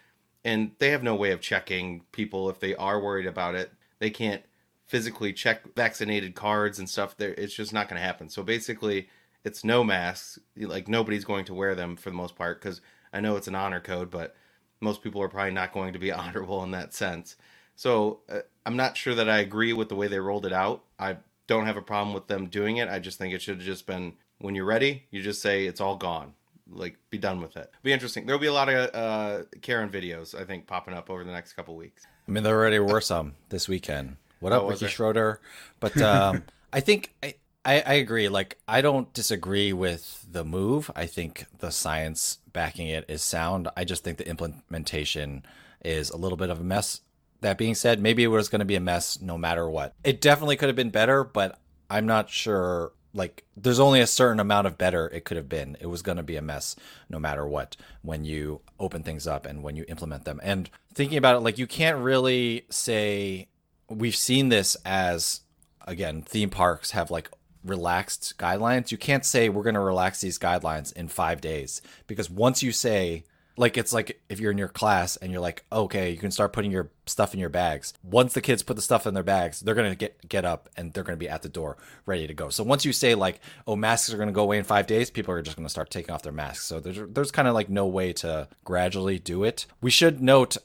And 0.47 0.71
they 0.79 0.91
have 0.91 1.03
no 1.03 1.17
way 1.17 1.33
of 1.33 1.41
checking 1.41 2.03
people 2.13 2.49
if 2.49 2.61
they 2.61 2.77
are 2.77 3.01
worried 3.01 3.27
about 3.27 3.57
it. 3.57 3.73
They 3.99 4.11
can't 4.11 4.43
physically 4.87 5.33
check 5.33 5.75
vaccinated 5.75 6.37
cards 6.37 6.79
and 6.79 6.89
stuff. 6.89 7.17
There, 7.17 7.35
it's 7.37 7.53
just 7.53 7.73
not 7.73 7.89
going 7.89 8.01
to 8.01 8.07
happen. 8.07 8.29
So 8.29 8.45
basically, 8.45 9.09
it's 9.43 9.65
no 9.65 9.83
masks. 9.83 10.39
Like 10.57 10.87
nobody's 10.87 11.25
going 11.25 11.47
to 11.47 11.55
wear 11.55 11.75
them 11.75 11.97
for 11.97 12.11
the 12.11 12.17
most 12.17 12.37
part 12.37 12.61
because 12.63 12.81
I 13.13 13.19
know 13.19 13.35
it's 13.35 13.49
an 13.49 13.57
honor 13.57 13.81
code, 13.81 14.09
but 14.09 14.37
most 14.81 15.03
people 15.03 15.21
are 15.21 15.29
probably 15.29 15.51
not 15.51 15.73
going 15.73 15.93
to 15.95 15.99
be 15.99 16.13
honorable 16.23 16.63
in 16.63 16.71
that 16.71 16.95
sense. 16.95 17.35
So 17.75 18.21
uh, 18.29 18.43
I'm 18.65 18.77
not 18.77 18.97
sure 18.97 19.17
that 19.17 19.29
I 19.29 19.39
agree 19.39 19.73
with 19.73 19.89
the 19.89 19.97
way 19.97 20.07
they 20.07 20.21
rolled 20.21 20.47
it 20.47 20.53
out. 20.53 20.85
I 20.97 21.17
don't 21.49 21.67
have 21.67 21.77
a 21.77 21.83
problem 21.83 22.15
with 22.15 22.29
them 22.29 22.47
doing 22.47 22.77
it. 22.77 22.89
I 22.89 23.01
just 23.01 23.19
think 23.19 23.35
it 23.35 23.43
should 23.43 23.57
have 23.57 23.67
just 23.67 23.85
been 23.85 24.13
when 24.39 24.55
you're 24.55 24.65
ready, 24.65 25.07
you 25.11 25.23
just 25.23 25.43
say 25.43 25.67
it's 25.67 25.81
all 25.81 25.97
gone. 25.97 26.35
Like 26.69 26.99
be 27.11 27.19
done 27.19 27.41
with 27.41 27.57
it. 27.57 27.71
Be 27.83 27.93
interesting. 27.93 28.27
There'll 28.27 28.41
be 28.41 28.49
a 28.49 28.53
lot 28.53 28.69
of 28.69 28.95
uh, 28.95 29.45
Karen 29.63 29.89
videos 29.89 30.39
I 30.39 30.45
think 30.45 30.67
popping 30.67 30.95
up 30.95 31.11
over 31.11 31.25
the 31.25 31.33
next 31.33 31.53
couple 31.53 31.77
weeks. 31.77 32.07
I 32.27 32.31
mean, 32.31 32.43
there 32.43 32.57
already 32.57 32.79
were 32.79 33.01
some 33.01 33.35
this 33.51 33.69
weekend. 33.69 34.17
What 34.41 34.53
up, 34.53 34.65
oh, 34.65 34.71
Ricky 34.71 34.89
Schroder? 34.89 35.41
But 35.81 35.97
um, 36.03 36.43
I 36.73 36.81
think 36.81 37.15
I, 37.23 37.35
I, 37.65 37.83
I 37.87 37.95
agree. 37.95 38.29
Like 38.29 38.59
I 38.67 38.81
don't 38.81 39.13
disagree 39.13 39.73
with 39.73 40.27
the 40.31 40.45
move. 40.45 40.91
I 40.97 41.07
think 41.07 41.47
the 41.59 41.71
science 41.71 42.39
backing 42.53 42.89
it 42.89 43.05
is 43.09 43.23
sound. 43.23 43.69
I 43.77 43.85
just 43.85 44.03
think 44.03 44.19
the 44.19 44.29
implementation 44.29 45.45
is 45.85 46.11
a 46.11 46.17
little 46.17 46.37
bit 46.37 46.51
of 46.51 46.61
a 46.61 46.65
mess 46.65 47.01
that 47.41 47.59
being 47.59 47.75
said, 47.75 48.01
maybe 48.01 48.25
it 48.25 48.29
was 48.29 48.49
going 48.49 48.61
to 48.61 48.65
be 48.65 48.77
a 48.77 48.81
mess 48.81 49.21
no 49.21 49.39
matter 49.39 49.69
what. 49.69 49.95
It 50.05 50.21
definitely 50.21 50.57
could 50.57 50.69
have 50.69 50.77
been 50.77 50.91
better, 50.91 51.25
but 51.25 51.59
I'm 51.91 52.07
not 52.07 52.31
sure. 52.31 52.93
Like, 53.17 53.45
there's 53.57 53.81
only 53.81 54.01
a 54.01 54.07
certain 54.07 54.39
amount 54.39 54.67
of 54.67 54.79
better 54.79 55.09
it 55.09 55.25
could 55.25 55.37
have 55.37 55.49
been. 55.49 55.77
It 55.81 55.87
was 55.87 56.03
going 56.03 56.19
to 56.19 56.23
be 56.23 56.37
a 56.37 56.43
mess 56.43 56.77
no 57.09 57.19
matter 57.19 57.47
what 57.47 57.77
when 58.03 58.25
you 58.25 58.61
open 58.79 59.03
things 59.03 59.27
up 59.27 59.47
and 59.47 59.63
when 59.63 59.75
you 59.75 59.85
implement 59.89 60.25
them. 60.25 60.39
And 60.43 60.71
thinking 60.95 61.19
about 61.19 61.37
it, 61.37 61.41
like, 61.41 61.59
you 61.59 61.67
can't 61.67 61.99
really 61.99 62.67
say 62.71 63.49
we've 63.89 64.17
seen 64.17 64.49
this 64.49 64.77
as, 64.85 65.41
again, 65.87 66.23
theme 66.23 66.51
parks 66.51 66.91
have 66.93 67.11
like 67.11 67.31
relaxed 67.65 68.35
guidelines. 68.39 68.91
You 68.91 68.99
can't 68.99 69.25
say 69.25 69.49
we're 69.49 69.63
going 69.63 69.75
to 69.75 69.81
relax 69.81 70.21
these 70.21 70.39
guidelines 70.39 70.93
in 70.93 71.09
five 71.09 71.41
days 71.41 71.83
because 72.07 72.31
once 72.31 72.63
you 72.63 72.73
say, 72.73 73.25
like 73.57 73.77
it's 73.77 73.93
like 73.93 74.21
if 74.29 74.41
you're 74.41 74.51
in 74.51 74.59
your 74.59 74.69
class 74.69 75.17
and 75.17 75.33
you're 75.33 75.41
like 75.41 75.65
okay 75.73 76.11
you 76.11 76.17
can 76.17 76.31
start 76.31 76.53
putting 76.53 76.71
your 76.71 76.91
stuff 77.07 77.35
in 77.35 77.41
your 77.41 77.49
bags. 77.49 77.95
Once 78.03 78.35
the 78.35 78.41
kids 78.41 78.63
put 78.63 78.77
the 78.77 78.83
stuff 78.83 79.07
in 79.07 79.15
their 79.15 79.23
bags 79.23 79.61
they're 79.61 79.75
to 79.91 79.97
get 79.97 80.29
get 80.29 80.45
up 80.45 80.69
and 80.77 80.93
they're 80.93 81.05
to 81.17 81.17
be 81.17 81.29
at 81.29 81.43
the 81.43 81.49
door 81.49 81.77
ready 82.05 82.27
to 82.27 82.35
go. 82.35 82.51
So 82.51 82.65
once 82.65 82.85
you 82.85 82.93
say 82.93 83.15
like 83.15 83.41
oh 83.67 83.77
masks 83.77 84.13
are 84.13 84.19
to 84.29 84.33
go 84.33 84.43
away 84.43 84.59
in 84.59 84.65
5 84.65 84.87
days 84.87 85.11
people 85.11 85.35
are 85.35 85.43
just 85.43 85.57
to 85.67 85.71
start 85.71 85.91
taking 85.91 86.15
off 86.15 86.23
their 86.23 86.33
masks. 86.33 86.67
So 86.67 86.81
there's 86.81 86.99
there's 87.11 87.31
kind 87.31 87.49
of 87.49 87.55
like 87.55 87.69
no 87.69 87.87
way 87.87 88.13
to 88.15 88.49
gradually 88.65 89.19
do 89.19 89.45
it. 89.45 89.67
We 89.81 89.91
should 89.91 90.21
note 90.21 90.57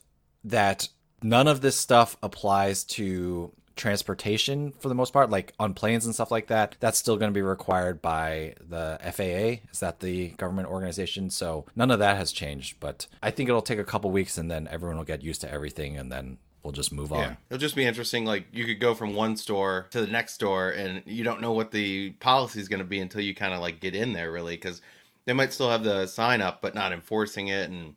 that 0.44 0.88
none 1.24 1.48
of 1.48 1.62
this 1.62 1.78
stuff 1.78 2.18
applies 2.24 2.84
to 2.84 3.52
transportation 3.76 4.72
for 4.80 4.90
the 4.90 4.96
most 4.96 5.14
part, 5.14 5.30
like 5.30 5.54
on 5.60 5.74
planes 5.74 6.06
and 6.06 6.14
stuff 6.14 6.32
like 6.32 6.48
that, 6.48 6.76
that's 6.80 6.98
still 6.98 7.18
going 7.18 7.32
to 7.32 7.34
be 7.34 7.42
required 7.42 8.02
by 8.02 8.56
the 8.68 9.00
FAA. 9.02 9.68
Is 9.72 9.80
that 9.80 10.00
the 10.00 10.30
government 10.30 10.68
organization? 10.70 11.30
So 11.30 11.66
none 11.76 11.92
of 11.92 12.00
that 12.00 12.18
has 12.18 12.32
changed, 12.32 12.80
but 12.80 13.08
I 13.22 13.32
think 13.32 13.50
it'll 13.50 13.62
take 13.62 13.80
a 13.80 13.84
couple 13.84 14.12
weeks 14.12 14.38
and 14.38 14.50
then 14.50 14.68
everyone 14.70 14.98
will 14.98 15.06
get 15.06 15.24
used 15.24 15.42
to 15.42 15.52
everything 15.52 15.98
and 15.98 16.12
then 16.12 16.38
we'll 16.64 16.74
just 16.74 16.92
move 16.92 17.12
on. 17.12 17.38
It'll 17.50 17.60
just 17.60 17.76
be 17.76 17.86
interesting. 17.86 18.26
Like 18.26 18.48
you 18.52 18.66
could 18.66 18.80
go 18.80 18.94
from 18.94 19.16
one 19.16 19.36
store 19.38 19.88
to 19.92 20.02
the 20.02 20.12
next 20.12 20.34
store 20.34 20.70
and 20.70 21.02
you 21.06 21.24
don't 21.24 21.42
know 21.42 21.54
what 21.54 21.72
the 21.72 22.12
policy 22.12 22.60
is 22.60 22.68
going 22.68 22.80
to 22.80 22.86
be 22.86 23.00
until 23.00 23.22
you 23.22 23.34
kind 23.34 23.54
of 23.54 23.62
like 23.62 23.80
get 23.80 23.96
in 23.96 24.14
there 24.14 24.32
really 24.32 24.56
because 24.56 24.82
they 25.26 25.34
might 25.34 25.54
still 25.54 25.70
have 25.70 25.84
the 25.84 26.08
sign 26.08 26.42
up 26.42 26.62
but 26.62 26.76
not 26.76 26.92
enforcing 26.92 27.48
it 27.48 27.70
and 27.70 27.96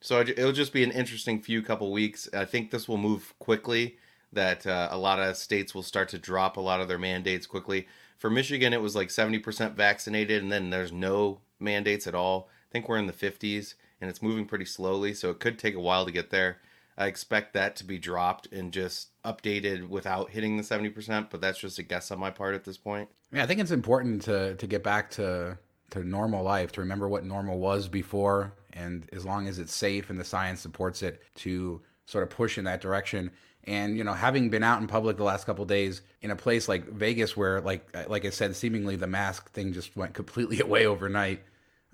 so 0.00 0.20
it'll 0.20 0.52
just 0.52 0.72
be 0.72 0.84
an 0.84 0.92
interesting 0.92 1.40
few 1.40 1.62
couple 1.62 1.90
weeks. 1.90 2.28
I 2.32 2.44
think 2.44 2.70
this 2.70 2.86
will 2.86 2.98
move 2.98 3.34
quickly 3.38 3.96
that 4.32 4.66
uh, 4.66 4.88
a 4.90 4.98
lot 4.98 5.18
of 5.18 5.36
states 5.36 5.74
will 5.74 5.82
start 5.82 6.08
to 6.10 6.18
drop 6.18 6.56
a 6.56 6.60
lot 6.60 6.80
of 6.80 6.88
their 6.88 6.98
mandates 6.98 7.46
quickly. 7.46 7.86
For 8.18 8.30
Michigan, 8.30 8.72
it 8.72 8.80
was 8.80 8.96
like 8.96 9.08
70% 9.08 9.74
vaccinated, 9.74 10.42
and 10.42 10.50
then 10.50 10.70
there's 10.70 10.92
no 10.92 11.40
mandates 11.60 12.06
at 12.06 12.14
all. 12.14 12.48
I 12.70 12.72
think 12.72 12.88
we're 12.88 12.98
in 12.98 13.06
the 13.06 13.12
50s 13.12 13.74
and 14.00 14.10
it's 14.10 14.22
moving 14.22 14.44
pretty 14.44 14.64
slowly, 14.64 15.14
so 15.14 15.30
it 15.30 15.40
could 15.40 15.58
take 15.58 15.74
a 15.74 15.80
while 15.80 16.04
to 16.04 16.12
get 16.12 16.30
there. 16.30 16.58
I 16.98 17.06
expect 17.06 17.54
that 17.54 17.76
to 17.76 17.84
be 17.84 17.98
dropped 17.98 18.46
and 18.52 18.72
just 18.72 19.08
updated 19.22 19.88
without 19.88 20.30
hitting 20.30 20.56
the 20.56 20.62
70%, 20.62 21.30
but 21.30 21.40
that's 21.40 21.58
just 21.58 21.78
a 21.78 21.82
guess 21.82 22.10
on 22.10 22.18
my 22.18 22.30
part 22.30 22.54
at 22.54 22.64
this 22.64 22.78
point. 22.78 23.08
Yeah, 23.32 23.42
I 23.42 23.46
think 23.46 23.60
it's 23.60 23.70
important 23.70 24.22
to 24.22 24.54
to 24.54 24.66
get 24.66 24.82
back 24.82 25.10
to 25.12 25.58
to 25.90 26.04
normal 26.04 26.42
life, 26.42 26.72
to 26.72 26.80
remember 26.80 27.08
what 27.08 27.24
normal 27.24 27.58
was 27.58 27.88
before 27.88 28.52
and 28.72 29.08
as 29.12 29.24
long 29.24 29.48
as 29.48 29.58
it's 29.58 29.74
safe 29.74 30.10
and 30.10 30.20
the 30.20 30.24
science 30.24 30.60
supports 30.60 31.02
it 31.02 31.22
to 31.34 31.80
sort 32.04 32.22
of 32.22 32.30
push 32.30 32.58
in 32.58 32.64
that 32.64 32.80
direction. 32.80 33.30
And 33.66 33.96
you 33.96 34.04
know, 34.04 34.12
having 34.12 34.50
been 34.50 34.62
out 34.62 34.80
in 34.80 34.86
public 34.86 35.16
the 35.16 35.24
last 35.24 35.44
couple 35.44 35.64
days 35.64 36.02
in 36.22 36.30
a 36.30 36.36
place 36.36 36.68
like 36.68 36.88
Vegas 36.88 37.36
where 37.36 37.60
like 37.60 37.96
like 38.08 38.24
I 38.24 38.30
said 38.30 38.54
seemingly 38.54 38.96
the 38.96 39.06
mask 39.06 39.50
thing 39.52 39.72
just 39.72 39.96
went 39.96 40.14
completely 40.14 40.60
away 40.66 40.86
overnight. 40.86 41.42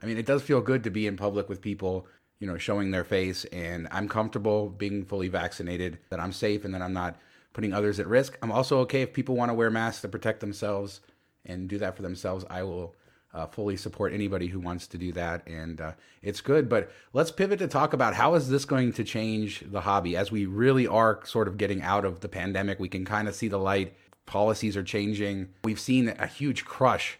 I 0.03 0.07
mean, 0.07 0.19
it 0.19 0.27
does 0.27 0.43
feel 0.43 0.61
good 0.61 0.85
to 0.85 0.91
be 0.91 1.07
in 1.07 1.17
public 1.17 1.49
with 1.49 1.61
people 1.61 2.07
you 2.43 2.49
know, 2.49 2.59
showing 2.59 2.91
their 2.91 3.05
face 3.05 3.45
and 3.53 3.87
I'm 3.93 4.09
comfortable 4.09 4.69
being 4.69 5.05
fully 5.05 5.29
vaccinated, 5.29 6.01
that 6.11 6.19
I'm 6.19 6.33
safe 6.33 6.65
and 6.65 6.75
that 6.75 6.83
I'm 6.83 6.93
not 6.93 7.17
putting 7.53 7.73
others 7.73 8.01
at 8.01 8.09
risk. 8.09 8.37
I'm 8.43 8.51
also 8.51 8.81
okay 8.81 9.03
if 9.03 9.13
people 9.13 9.37
want 9.37 9.51
to 9.51 9.55
wear 9.55 9.71
masks 9.71 10.03
to 10.03 10.09
protect 10.09 10.41
themselves 10.41 11.03
and 11.47 11.69
do 11.69 11.79
that 11.79 11.95
for 11.95 12.03
themselves. 12.03 12.45
I 12.51 12.65
will 12.65 12.97
uh, 13.35 13.47
fully 13.47 13.77
support 13.77 14.13
anybody 14.13 14.47
who 14.47 14.61
wants 14.61 14.87
to 14.89 14.99
do 14.99 15.13
that, 15.13 15.47
and 15.47 15.81
uh, 15.81 15.93
it's 16.21 16.41
good. 16.41 16.69
But 16.69 16.91
let's 17.13 17.31
pivot 17.31 17.59
to 17.61 17.69
talk 17.69 17.93
about 17.93 18.15
how 18.15 18.35
is 18.35 18.49
this 18.49 18.65
going 18.65 18.93
to 18.95 19.05
change 19.05 19.65
the 19.67 19.81
hobby 19.81 20.17
as 20.17 20.31
we 20.31 20.45
really 20.47 20.87
are 20.87 21.21
sort 21.25 21.49
of 21.49 21.57
getting 21.57 21.83
out 21.83 22.05
of 22.05 22.21
the 22.21 22.29
pandemic. 22.29 22.79
We 22.79 22.89
can 22.89 23.05
kind 23.05 23.29
of 23.29 23.35
see 23.35 23.49
the 23.49 23.59
light. 23.59 23.95
Policies 24.27 24.77
are 24.77 24.83
changing. 24.83 25.49
We've 25.65 25.81
seen 25.81 26.09
a 26.09 26.27
huge 26.27 26.65
crush 26.65 27.19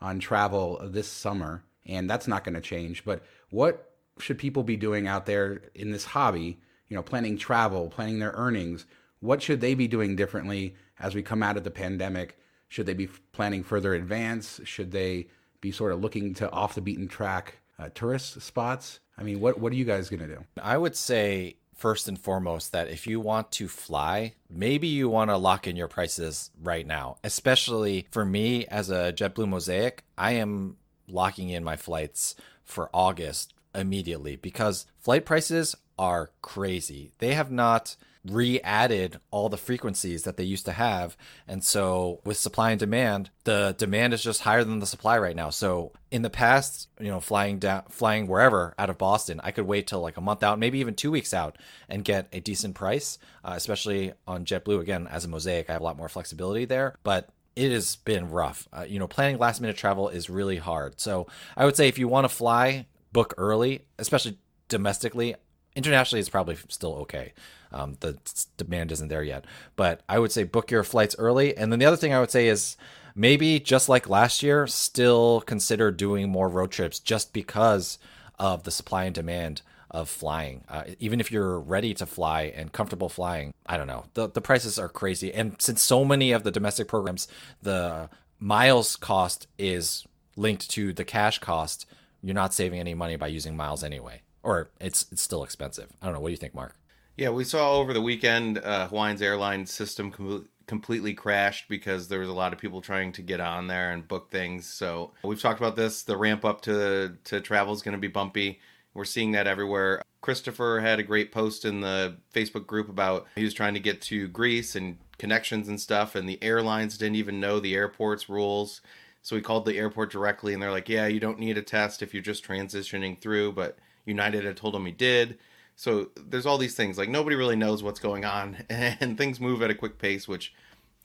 on 0.00 0.18
travel 0.18 0.80
this 0.84 1.08
summer, 1.08 1.64
and 1.86 2.08
that's 2.08 2.28
not 2.28 2.44
going 2.44 2.54
to 2.54 2.60
change. 2.60 3.04
But 3.04 3.22
what 3.50 3.90
should 4.18 4.38
people 4.38 4.62
be 4.62 4.76
doing 4.76 5.06
out 5.06 5.26
there 5.26 5.62
in 5.74 5.90
this 5.90 6.04
hobby? 6.04 6.60
You 6.88 6.96
know, 6.96 7.02
planning 7.02 7.38
travel, 7.38 7.88
planning 7.88 8.18
their 8.18 8.32
earnings. 8.36 8.84
What 9.20 9.42
should 9.42 9.62
they 9.62 9.74
be 9.74 9.88
doing 9.88 10.14
differently 10.14 10.74
as 11.00 11.14
we 11.14 11.22
come 11.22 11.42
out 11.42 11.56
of 11.56 11.64
the 11.64 11.70
pandemic? 11.70 12.38
Should 12.68 12.86
they 12.86 12.94
be 12.94 13.08
planning 13.32 13.62
further 13.62 13.94
advance? 13.94 14.60
Should 14.64 14.92
they 14.92 15.28
be 15.64 15.72
sort 15.72 15.92
of 15.92 16.00
looking 16.00 16.34
to 16.34 16.50
off 16.50 16.74
the 16.74 16.82
beaten 16.82 17.08
track 17.08 17.54
uh, 17.78 17.88
tourist 17.94 18.40
spots? 18.42 19.00
I 19.18 19.22
mean, 19.22 19.40
what 19.40 19.58
what 19.58 19.72
are 19.72 19.76
you 19.76 19.86
guys 19.86 20.08
going 20.10 20.20
to 20.20 20.28
do? 20.28 20.44
I 20.62 20.76
would 20.76 20.94
say 20.94 21.56
first 21.74 22.06
and 22.06 22.18
foremost 22.18 22.70
that 22.72 22.88
if 22.88 23.06
you 23.06 23.18
want 23.18 23.50
to 23.52 23.66
fly, 23.66 24.34
maybe 24.48 24.86
you 24.86 25.08
want 25.08 25.30
to 25.30 25.36
lock 25.36 25.66
in 25.66 25.74
your 25.74 25.88
prices 25.88 26.50
right 26.62 26.86
now. 26.86 27.16
Especially 27.24 28.06
for 28.10 28.24
me 28.24 28.66
as 28.66 28.90
a 28.90 29.12
JetBlue 29.12 29.48
Mosaic, 29.48 30.04
I 30.16 30.32
am 30.32 30.76
locking 31.08 31.48
in 31.48 31.64
my 31.64 31.76
flights 31.76 32.36
for 32.62 32.90
August 32.92 33.54
immediately 33.74 34.36
because 34.36 34.86
flight 34.98 35.24
prices 35.24 35.74
are 35.98 36.30
crazy. 36.42 37.12
They 37.18 37.34
have 37.34 37.50
not 37.50 37.96
re-added 38.26 39.20
all 39.30 39.48
the 39.48 39.56
frequencies 39.56 40.22
that 40.22 40.36
they 40.36 40.44
used 40.44 40.64
to 40.64 40.72
have 40.72 41.16
and 41.46 41.62
so 41.62 42.20
with 42.24 42.36
supply 42.36 42.70
and 42.70 42.80
demand 42.80 43.30
the 43.44 43.74
demand 43.78 44.14
is 44.14 44.22
just 44.22 44.42
higher 44.42 44.64
than 44.64 44.78
the 44.78 44.86
supply 44.86 45.18
right 45.18 45.36
now 45.36 45.50
so 45.50 45.92
in 46.10 46.22
the 46.22 46.30
past 46.30 46.88
you 46.98 47.08
know 47.08 47.20
flying 47.20 47.58
down 47.58 47.82
flying 47.90 48.26
wherever 48.26 48.74
out 48.78 48.88
of 48.88 48.96
boston 48.96 49.40
i 49.44 49.50
could 49.50 49.66
wait 49.66 49.86
till 49.86 50.00
like 50.00 50.16
a 50.16 50.22
month 50.22 50.42
out 50.42 50.58
maybe 50.58 50.78
even 50.78 50.94
two 50.94 51.10
weeks 51.10 51.34
out 51.34 51.58
and 51.88 52.04
get 52.04 52.26
a 52.32 52.40
decent 52.40 52.74
price 52.74 53.18
uh, 53.44 53.52
especially 53.54 54.12
on 54.26 54.44
jetblue 54.44 54.80
again 54.80 55.06
as 55.06 55.24
a 55.24 55.28
mosaic 55.28 55.68
i 55.68 55.72
have 55.72 55.82
a 55.82 55.84
lot 55.84 55.98
more 55.98 56.08
flexibility 56.08 56.64
there 56.64 56.96
but 57.02 57.28
it 57.56 57.70
has 57.70 57.94
been 57.94 58.30
rough. 58.30 58.68
Uh, 58.72 58.84
you 58.88 58.98
know, 58.98 59.06
planning 59.06 59.38
last 59.38 59.60
minute 59.60 59.76
travel 59.76 60.08
is 60.08 60.28
really 60.28 60.56
hard. 60.56 61.00
So 61.00 61.28
I 61.56 61.64
would 61.64 61.76
say 61.76 61.86
if 61.86 62.00
you 62.00 62.08
want 62.08 62.24
to 62.24 62.28
fly, 62.28 62.86
book 63.12 63.34
early, 63.38 63.86
especially 63.98 64.38
domestically. 64.68 65.36
Internationally, 65.76 66.20
it's 66.20 66.28
probably 66.28 66.56
still 66.68 66.94
okay. 66.96 67.32
Um, 67.72 67.96
the 68.00 68.16
demand 68.56 68.92
isn't 68.92 69.08
there 69.08 69.22
yet, 69.22 69.44
but 69.74 70.02
I 70.08 70.18
would 70.18 70.30
say 70.30 70.44
book 70.44 70.70
your 70.70 70.84
flights 70.84 71.16
early. 71.18 71.56
And 71.56 71.72
then 71.72 71.80
the 71.80 71.86
other 71.86 71.96
thing 71.96 72.14
I 72.14 72.20
would 72.20 72.30
say 72.30 72.46
is 72.46 72.76
maybe 73.14 73.58
just 73.58 73.88
like 73.88 74.08
last 74.08 74.42
year, 74.42 74.66
still 74.66 75.40
consider 75.40 75.90
doing 75.90 76.28
more 76.28 76.48
road 76.48 76.70
trips 76.70 77.00
just 77.00 77.32
because 77.32 77.98
of 78.38 78.62
the 78.62 78.70
supply 78.70 79.04
and 79.04 79.14
demand 79.14 79.62
of 79.90 80.08
flying. 80.08 80.64
Uh, 80.68 80.84
even 81.00 81.20
if 81.20 81.32
you're 81.32 81.58
ready 81.58 81.94
to 81.94 82.06
fly 82.06 82.52
and 82.54 82.72
comfortable 82.72 83.08
flying, 83.08 83.52
I 83.66 83.76
don't 83.76 83.86
know. 83.86 84.04
The 84.14 84.28
the 84.28 84.40
prices 84.40 84.78
are 84.78 84.88
crazy, 84.88 85.32
and 85.32 85.60
since 85.60 85.82
so 85.82 86.04
many 86.04 86.32
of 86.32 86.42
the 86.42 86.50
domestic 86.50 86.88
programs, 86.88 87.28
the 87.62 88.08
miles 88.40 88.96
cost 88.96 89.46
is 89.56 90.04
linked 90.36 90.68
to 90.70 90.92
the 90.92 91.04
cash 91.04 91.38
cost 91.38 91.86
you're 92.24 92.34
not 92.34 92.54
saving 92.54 92.80
any 92.80 92.94
money 92.94 93.16
by 93.16 93.26
using 93.26 93.54
miles 93.56 93.84
anyway, 93.84 94.22
or 94.44 94.70
it's 94.80 95.06
it's 95.10 95.22
still 95.22 95.42
expensive. 95.42 95.90
I 96.00 96.06
don't 96.06 96.14
know. 96.14 96.20
What 96.20 96.28
do 96.28 96.32
you 96.32 96.38
think, 96.38 96.54
Mark? 96.54 96.76
Yeah, 97.16 97.30
we 97.30 97.44
saw 97.44 97.74
over 97.74 97.92
the 97.92 98.02
weekend 98.02 98.58
uh, 98.58 98.88
Hawaiian's 98.88 99.22
airline 99.22 99.66
system 99.66 100.10
com- 100.10 100.48
completely 100.66 101.14
crashed 101.14 101.68
because 101.68 102.08
there 102.08 102.20
was 102.20 102.28
a 102.28 102.34
lot 102.34 102.52
of 102.52 102.58
people 102.58 102.80
trying 102.80 103.12
to 103.12 103.22
get 103.22 103.40
on 103.40 103.66
there 103.66 103.92
and 103.92 104.06
book 104.06 104.30
things. 104.30 104.66
So 104.66 105.12
we've 105.22 105.40
talked 105.40 105.60
about 105.60 105.76
this. 105.76 106.02
The 106.02 106.16
ramp 106.16 106.44
up 106.44 106.62
to 106.62 107.16
to 107.24 107.40
travel 107.40 107.72
is 107.72 107.82
going 107.82 107.96
to 107.96 108.00
be 108.00 108.08
bumpy. 108.08 108.60
We're 108.92 109.04
seeing 109.04 109.32
that 109.32 109.46
everywhere. 109.46 110.02
Christopher 110.20 110.80
had 110.80 111.00
a 111.00 111.02
great 111.02 111.32
post 111.32 111.64
in 111.64 111.80
the 111.80 112.16
Facebook 112.32 112.66
group 112.66 112.88
about 112.88 113.26
he 113.34 113.44
was 113.44 113.54
trying 113.54 113.74
to 113.74 113.80
get 113.80 114.00
to 114.02 114.28
Greece 114.28 114.74
and 114.76 114.98
connections 115.18 115.68
and 115.68 115.80
stuff, 115.80 116.14
and 116.14 116.28
the 116.28 116.42
airlines 116.42 116.96
didn't 116.96 117.16
even 117.16 117.40
know 117.40 117.60
the 117.60 117.74
airport's 117.74 118.28
rules. 118.28 118.80
So 119.22 119.36
we 119.36 119.42
called 119.42 119.64
the 119.64 119.78
airport 119.78 120.10
directly, 120.10 120.52
and 120.52 120.62
they're 120.62 120.70
like, 120.70 120.88
"Yeah, 120.88 121.06
you 121.06 121.20
don't 121.20 121.38
need 121.38 121.58
a 121.58 121.62
test 121.62 122.02
if 122.02 122.12
you're 122.12 122.22
just 122.22 122.44
transitioning 122.44 123.18
through." 123.18 123.52
But 123.52 123.78
United 124.04 124.44
had 124.44 124.56
told 124.56 124.74
him 124.74 124.86
he 124.86 124.92
did. 124.92 125.38
So 125.76 126.10
there's 126.16 126.46
all 126.46 126.58
these 126.58 126.76
things 126.76 126.96
like 126.98 127.08
nobody 127.08 127.36
really 127.36 127.56
knows 127.56 127.82
what's 127.82 128.00
going 128.00 128.24
on, 128.24 128.64
and 128.70 129.18
things 129.18 129.40
move 129.40 129.62
at 129.62 129.70
a 129.70 129.74
quick 129.74 129.98
pace, 129.98 130.28
which 130.28 130.54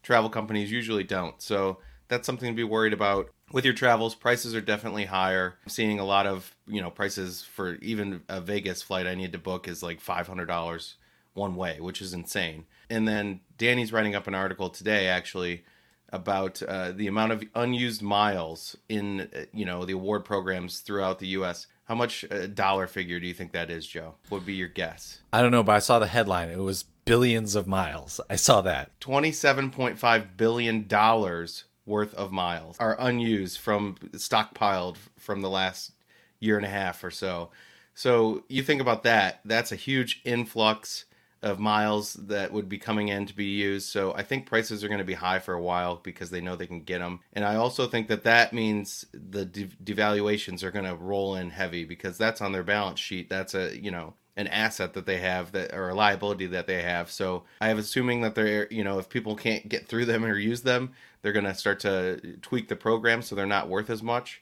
travel 0.04 0.30
companies 0.30 0.72
usually 0.72 1.04
don't. 1.04 1.42
So 1.42 1.80
that's 2.08 2.26
something 2.26 2.52
to 2.52 2.56
be 2.56 2.64
worried 2.64 2.94
about 2.94 3.30
with 3.52 3.66
your 3.66 3.74
travels. 3.74 4.16
Prices 4.16 4.54
are 4.56 4.62
definitely 4.62 5.06
higher. 5.06 5.56
I'm 5.64 5.70
seeing 5.70 6.00
a 6.00 6.06
lot 6.06 6.28
of 6.28 6.56
you 6.68 6.82
know 6.82 6.92
prices 6.92 7.44
for 7.44 7.76
even 7.76 8.22
a 8.30 8.42
Vegas 8.42 8.82
flight 8.82 9.08
I 9.08 9.16
need 9.16 9.32
to 9.34 9.40
book 9.40 9.68
is 9.68 9.82
like 9.82 10.02
five 10.02 10.28
hundred 10.28 10.48
dollars 10.48 10.96
one 11.34 11.56
way, 11.56 11.80
which 11.80 12.02
is 12.02 12.14
insane. 12.14 12.66
And 12.90 13.08
then 13.08 13.42
Danny's 13.58 13.94
writing 13.94 14.16
up 14.16 14.28
an 14.28 14.36
article 14.36 14.70
today 14.70 15.08
actually 15.08 15.64
about 16.12 16.62
uh, 16.64 16.92
the 16.92 17.08
amount 17.08 17.32
of 17.32 17.44
unused 17.56 18.02
miles 18.02 18.76
in 18.88 19.22
uh, 19.22 19.46
you 19.54 19.66
know 19.66 19.86
the 19.86 19.94
award 19.94 20.26
programs 20.26 20.80
throughout 20.80 21.20
the 21.20 21.28
U.S. 21.28 21.68
How 21.90 21.96
much 21.96 22.24
uh, 22.30 22.46
dollar 22.46 22.86
figure 22.86 23.20
do 23.20 23.26
you 23.26 23.34
think 23.34 23.52
that 23.54 23.72
is, 23.72 23.88
Joe? 23.88 24.14
What 24.30 24.42
would 24.42 24.46
be 24.46 24.54
your 24.54 24.68
guess? 24.68 25.22
I 25.34 25.42
don't 25.42 25.50
know, 25.50 25.64
but 25.64 25.72
I 25.76 25.80
saw 25.80 25.98
the 25.98 26.06
headline. 26.06 26.50
It 26.50 26.60
was 26.60 26.84
billions 27.04 27.56
of 27.56 27.66
miles. 27.66 28.22
I 28.30 28.36
saw 28.36 28.62
that. 28.62 28.92
Twenty-seven 29.00 29.72
point 29.72 29.98
five 29.98 30.38
billion 30.38 30.86
dollars 30.88 31.64
worth 31.88 32.14
of 32.14 32.32
miles 32.32 32.78
are 32.80 32.96
unused 33.00 33.58
from 33.58 33.96
stockpiled 34.14 34.98
from 35.18 35.42
the 35.42 35.50
last 35.50 35.94
year 36.40 36.58
and 36.58 36.66
a 36.66 36.70
half 36.70 37.04
or 37.04 37.10
so. 37.10 37.50
So 37.96 38.44
you 38.48 38.62
think 38.62 38.82
about 38.82 39.02
that. 39.04 39.40
That's 39.44 39.72
a 39.72 39.76
huge 39.76 40.22
influx 40.24 41.06
of 41.42 41.60
miles 41.60 42.14
that 42.14 42.52
would 42.52 42.68
be 42.68 42.78
coming 42.78 43.08
in 43.08 43.26
to 43.26 43.36
be 43.36 43.46
used. 43.46 43.90
So 43.90 44.14
I 44.14 44.24
think 44.24 44.46
prices 44.46 44.84
are 44.84 44.88
going 44.88 45.00
to 45.00 45.06
be 45.06 45.14
high 45.14 45.40
for 45.40 45.54
a 45.54 45.62
while 45.62 45.96
because 45.96 46.30
they 46.30 46.42
know 46.42 46.56
they 46.56 46.68
can 46.68 46.82
get 46.82 47.00
them. 47.00 47.22
And 47.34 47.46
I 47.46 47.56
also 47.56 47.88
think 47.88 48.08
that 48.10 48.24
that 48.24 48.52
means 48.52 49.06
the 49.14 49.46
de- 49.46 49.68
devaluations 49.84 50.64
are 50.64 50.72
going 50.72 50.86
to 50.86 50.96
roll 50.96 51.36
in 51.36 51.52
heavy 51.52 51.86
because 51.86 52.18
that's 52.18 52.42
on 52.42 52.52
their 52.52 52.64
balance 52.64 53.00
sheet. 53.00 53.30
That's 53.30 53.56
a, 53.56 53.78
you 53.78 53.92
know, 53.92 54.16
an 54.36 54.48
asset 54.48 54.94
that 54.94 55.06
they 55.06 55.18
have 55.18 55.52
that 55.54 55.74
or 55.74 55.90
a 55.90 55.96
liability 55.96 56.48
that 56.48 56.68
they 56.68 56.82
have. 56.82 57.12
So 57.12 57.44
I 57.62 57.70
am 57.70 57.78
assuming 57.78 58.22
that 58.22 58.36
they're, 58.36 58.68
you 58.72 58.84
know, 58.84 59.00
if 59.00 59.10
people 59.10 59.36
can't 59.36 59.68
get 59.68 59.88
through 59.88 60.06
them 60.06 60.26
or 60.26 60.38
use 60.38 60.62
them, 60.62 60.92
they're 61.22 61.34
going 61.34 61.46
to 61.46 61.54
start 61.54 61.80
to 61.82 62.38
tweak 62.42 62.68
the 62.68 62.76
program 62.76 63.22
so 63.22 63.36
they're 63.36 63.46
not 63.46 63.70
worth 63.70 63.90
as 63.90 64.04
much 64.04 64.42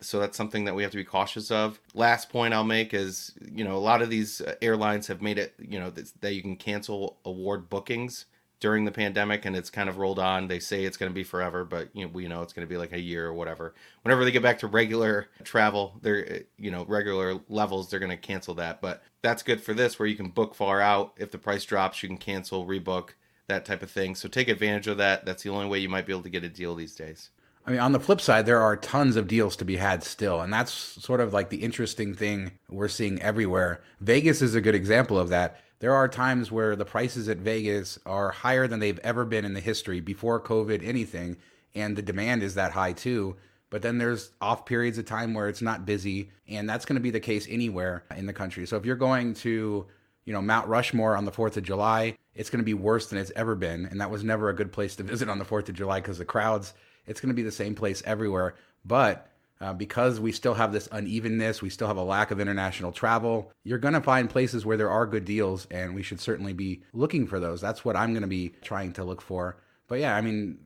so 0.00 0.18
that's 0.18 0.36
something 0.36 0.64
that 0.64 0.74
we 0.74 0.82
have 0.82 0.92
to 0.92 0.96
be 0.96 1.04
cautious 1.04 1.50
of. 1.50 1.80
Last 1.94 2.30
point 2.30 2.54
I'll 2.54 2.64
make 2.64 2.94
is, 2.94 3.32
you 3.52 3.64
know, 3.64 3.76
a 3.76 3.78
lot 3.78 4.02
of 4.02 4.10
these 4.10 4.40
uh, 4.40 4.54
airlines 4.62 5.06
have 5.08 5.20
made 5.20 5.38
it, 5.38 5.54
you 5.58 5.78
know, 5.78 5.90
that 6.20 6.34
you 6.34 6.42
can 6.42 6.56
cancel 6.56 7.18
award 7.24 7.68
bookings 7.68 8.26
during 8.60 8.86
the 8.86 8.90
pandemic 8.90 9.44
and 9.44 9.54
it's 9.54 9.68
kind 9.68 9.90
of 9.90 9.98
rolled 9.98 10.18
on. 10.18 10.48
They 10.48 10.58
say 10.58 10.84
it's 10.84 10.96
going 10.96 11.10
to 11.10 11.14
be 11.14 11.24
forever, 11.24 11.64
but 11.64 11.90
you 11.92 12.04
know, 12.04 12.10
we 12.12 12.26
know 12.28 12.40
it's 12.40 12.54
going 12.54 12.66
to 12.66 12.70
be 12.70 12.78
like 12.78 12.92
a 12.92 13.00
year 13.00 13.26
or 13.26 13.34
whatever. 13.34 13.74
Whenever 14.02 14.24
they 14.24 14.30
get 14.30 14.42
back 14.42 14.58
to 14.60 14.66
regular 14.66 15.28
travel, 15.42 15.98
they're, 16.00 16.26
uh, 16.30 16.38
you 16.56 16.70
know, 16.70 16.86
regular 16.86 17.40
levels, 17.50 17.90
they're 17.90 18.00
going 18.00 18.10
to 18.10 18.16
cancel 18.16 18.54
that. 18.54 18.80
But 18.80 19.02
that's 19.20 19.42
good 19.42 19.60
for 19.60 19.74
this 19.74 19.98
where 19.98 20.08
you 20.08 20.16
can 20.16 20.30
book 20.30 20.54
far 20.54 20.80
out. 20.80 21.12
If 21.18 21.30
the 21.30 21.38
price 21.38 21.64
drops, 21.64 22.02
you 22.02 22.08
can 22.08 22.16
cancel, 22.16 22.64
rebook, 22.64 23.10
that 23.48 23.66
type 23.66 23.82
of 23.82 23.90
thing. 23.90 24.14
So 24.14 24.28
take 24.28 24.48
advantage 24.48 24.86
of 24.86 24.96
that. 24.96 25.26
That's 25.26 25.42
the 25.42 25.50
only 25.50 25.66
way 25.66 25.80
you 25.80 25.90
might 25.90 26.06
be 26.06 26.12
able 26.12 26.22
to 26.22 26.30
get 26.30 26.44
a 26.44 26.48
deal 26.48 26.74
these 26.74 26.94
days. 26.94 27.28
I 27.66 27.70
mean, 27.70 27.80
on 27.80 27.92
the 27.92 28.00
flip 28.00 28.20
side, 28.20 28.44
there 28.44 28.60
are 28.60 28.76
tons 28.76 29.16
of 29.16 29.26
deals 29.26 29.56
to 29.56 29.64
be 29.64 29.76
had 29.76 30.02
still. 30.02 30.42
And 30.42 30.52
that's 30.52 30.70
sort 30.70 31.20
of 31.20 31.32
like 31.32 31.48
the 31.48 31.62
interesting 31.62 32.14
thing 32.14 32.52
we're 32.68 32.88
seeing 32.88 33.22
everywhere. 33.22 33.82
Vegas 34.00 34.42
is 34.42 34.54
a 34.54 34.60
good 34.60 34.74
example 34.74 35.18
of 35.18 35.30
that. 35.30 35.60
There 35.78 35.94
are 35.94 36.06
times 36.08 36.52
where 36.52 36.76
the 36.76 36.84
prices 36.84 37.28
at 37.28 37.38
Vegas 37.38 37.98
are 38.04 38.30
higher 38.30 38.66
than 38.66 38.80
they've 38.80 39.00
ever 39.00 39.24
been 39.24 39.44
in 39.46 39.54
the 39.54 39.60
history 39.60 40.00
before 40.00 40.40
COVID, 40.40 40.86
anything. 40.86 41.38
And 41.74 41.96
the 41.96 42.02
demand 42.02 42.42
is 42.42 42.54
that 42.54 42.72
high 42.72 42.92
too. 42.92 43.36
but 43.74 43.82
then 43.82 43.98
there's 43.98 44.30
off 44.40 44.66
periods 44.66 44.98
of 44.98 45.04
time 45.04 45.34
where 45.34 45.48
it's 45.48 45.60
not 45.60 45.84
busy, 45.84 46.30
and 46.46 46.70
that's 46.70 46.84
going 46.84 46.94
to 46.94 47.00
be 47.00 47.10
the 47.10 47.18
case 47.18 47.44
anywhere 47.50 48.04
in 48.16 48.24
the 48.26 48.32
country. 48.32 48.66
So 48.68 48.76
if 48.76 48.86
you're 48.86 48.94
going 48.94 49.34
to, 49.34 49.84
you 50.24 50.32
know, 50.32 50.40
Mount 50.40 50.68
Rushmore 50.68 51.16
on 51.16 51.24
the 51.24 51.32
4th 51.32 51.56
of 51.56 51.64
July, 51.64 52.16
it's 52.36 52.50
going 52.50 52.60
to 52.60 52.64
be 52.64 52.72
worse 52.72 53.08
than 53.08 53.18
it's 53.18 53.32
ever 53.34 53.56
been, 53.56 53.86
and 53.86 54.00
that 54.00 54.12
was 54.12 54.22
never 54.22 54.48
a 54.48 54.54
good 54.54 54.70
place 54.70 54.94
to 54.94 55.02
visit 55.12 55.28
on 55.28 55.40
the 55.40 55.44
4th 55.44 55.68
of 55.68 55.74
July 55.74 55.98
because 56.00 56.18
the 56.18 56.24
crowds, 56.24 56.72
it's 57.06 57.20
going 57.20 57.28
to 57.28 57.34
be 57.34 57.42
the 57.42 57.52
same 57.52 57.74
place 57.74 58.02
everywhere. 58.04 58.54
But 58.84 59.30
uh, 59.60 59.72
because 59.72 60.20
we 60.20 60.32
still 60.32 60.54
have 60.54 60.72
this 60.72 60.88
unevenness, 60.92 61.62
we 61.62 61.70
still 61.70 61.86
have 61.86 61.96
a 61.96 62.02
lack 62.02 62.30
of 62.30 62.40
international 62.40 62.92
travel. 62.92 63.50
You're 63.62 63.78
going 63.78 63.94
to 63.94 64.00
find 64.00 64.28
places 64.28 64.66
where 64.66 64.76
there 64.76 64.90
are 64.90 65.06
good 65.06 65.24
deals, 65.24 65.66
and 65.70 65.94
we 65.94 66.02
should 66.02 66.20
certainly 66.20 66.52
be 66.52 66.82
looking 66.92 67.26
for 67.26 67.40
those. 67.40 67.60
That's 67.60 67.84
what 67.84 67.96
I'm 67.96 68.12
going 68.12 68.22
to 68.22 68.28
be 68.28 68.52
trying 68.62 68.92
to 68.94 69.04
look 69.04 69.22
for. 69.22 69.56
But 69.86 70.00
yeah, 70.00 70.16
I 70.16 70.20
mean, 70.20 70.58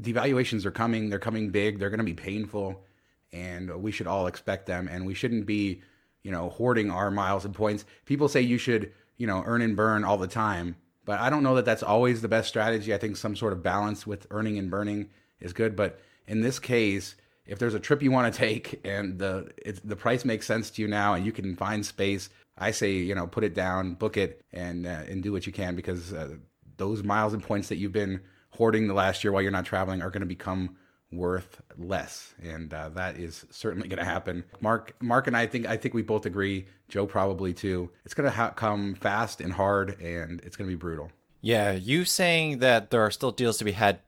devaluations 0.00 0.64
are 0.66 0.70
coming. 0.70 1.08
They're 1.08 1.18
coming 1.18 1.50
big. 1.50 1.78
They're 1.78 1.90
going 1.90 1.98
to 1.98 2.04
be 2.04 2.14
painful, 2.14 2.82
and 3.32 3.82
we 3.82 3.92
should 3.92 4.06
all 4.06 4.26
expect 4.26 4.66
them. 4.66 4.88
And 4.90 5.06
we 5.06 5.14
shouldn't 5.14 5.46
be, 5.46 5.80
you 6.22 6.30
know, 6.30 6.50
hoarding 6.50 6.90
our 6.90 7.10
miles 7.10 7.44
and 7.44 7.54
points. 7.54 7.84
People 8.04 8.28
say 8.28 8.40
you 8.40 8.58
should, 8.58 8.92
you 9.16 9.26
know, 9.26 9.42
earn 9.46 9.62
and 9.62 9.76
burn 9.76 10.04
all 10.04 10.18
the 10.18 10.26
time, 10.26 10.76
but 11.04 11.20
I 11.20 11.30
don't 11.30 11.42
know 11.42 11.54
that 11.54 11.64
that's 11.64 11.82
always 11.82 12.20
the 12.20 12.28
best 12.28 12.48
strategy. 12.48 12.92
I 12.92 12.98
think 12.98 13.16
some 13.16 13.36
sort 13.36 13.52
of 13.52 13.62
balance 13.62 14.06
with 14.06 14.26
earning 14.30 14.58
and 14.58 14.70
burning 14.70 15.08
is 15.40 15.52
good, 15.52 15.76
but 15.76 16.00
in 16.26 16.40
this 16.40 16.58
case 16.58 17.14
if 17.46 17.58
there's 17.58 17.74
a 17.74 17.80
trip 17.80 18.02
you 18.02 18.10
want 18.10 18.32
to 18.32 18.38
take 18.38 18.80
and 18.84 19.18
the 19.18 19.52
the 19.84 19.96
price 19.96 20.24
makes 20.24 20.46
sense 20.46 20.70
to 20.70 20.82
you 20.82 20.88
now 20.88 21.14
and 21.14 21.26
you 21.26 21.32
can 21.32 21.54
find 21.56 21.84
space, 21.84 22.30
I 22.56 22.70
say 22.70 22.92
you 22.92 23.14
know 23.14 23.26
put 23.26 23.44
it 23.44 23.54
down, 23.54 23.94
book 23.94 24.16
it, 24.16 24.42
and 24.52 24.86
uh, 24.86 25.02
and 25.08 25.22
do 25.22 25.32
what 25.32 25.46
you 25.46 25.52
can 25.52 25.76
because 25.76 26.12
uh, 26.12 26.36
those 26.76 27.02
miles 27.02 27.34
and 27.34 27.42
points 27.42 27.68
that 27.68 27.76
you've 27.76 27.92
been 27.92 28.20
hoarding 28.50 28.86
the 28.88 28.94
last 28.94 29.24
year 29.24 29.32
while 29.32 29.42
you're 29.42 29.50
not 29.50 29.66
traveling 29.66 30.00
are 30.00 30.10
going 30.10 30.20
to 30.20 30.26
become 30.26 30.76
worth 31.12 31.60
less, 31.76 32.34
and 32.42 32.72
uh, 32.72 32.88
that 32.90 33.18
is 33.18 33.46
certainly 33.50 33.88
going 33.88 33.98
to 33.98 34.04
happen. 34.04 34.44
Mark, 34.60 34.94
Mark, 35.00 35.26
and 35.26 35.36
I 35.36 35.46
think 35.46 35.66
I 35.66 35.76
think 35.76 35.94
we 35.94 36.02
both 36.02 36.26
agree. 36.26 36.66
Joe 36.88 37.06
probably 37.06 37.52
too. 37.52 37.90
It's 38.04 38.14
going 38.14 38.28
to 38.28 38.34
ha- 38.34 38.50
come 38.50 38.94
fast 38.94 39.40
and 39.40 39.52
hard, 39.52 40.00
and 40.00 40.40
it's 40.40 40.56
going 40.56 40.68
to 40.68 40.74
be 40.74 40.78
brutal. 40.78 41.10
Yeah, 41.40 41.72
you 41.72 42.06
saying 42.06 42.60
that 42.60 42.90
there 42.90 43.02
are 43.02 43.10
still 43.10 43.30
deals 43.30 43.58
to 43.58 43.64
be 43.64 43.72
had 43.72 44.00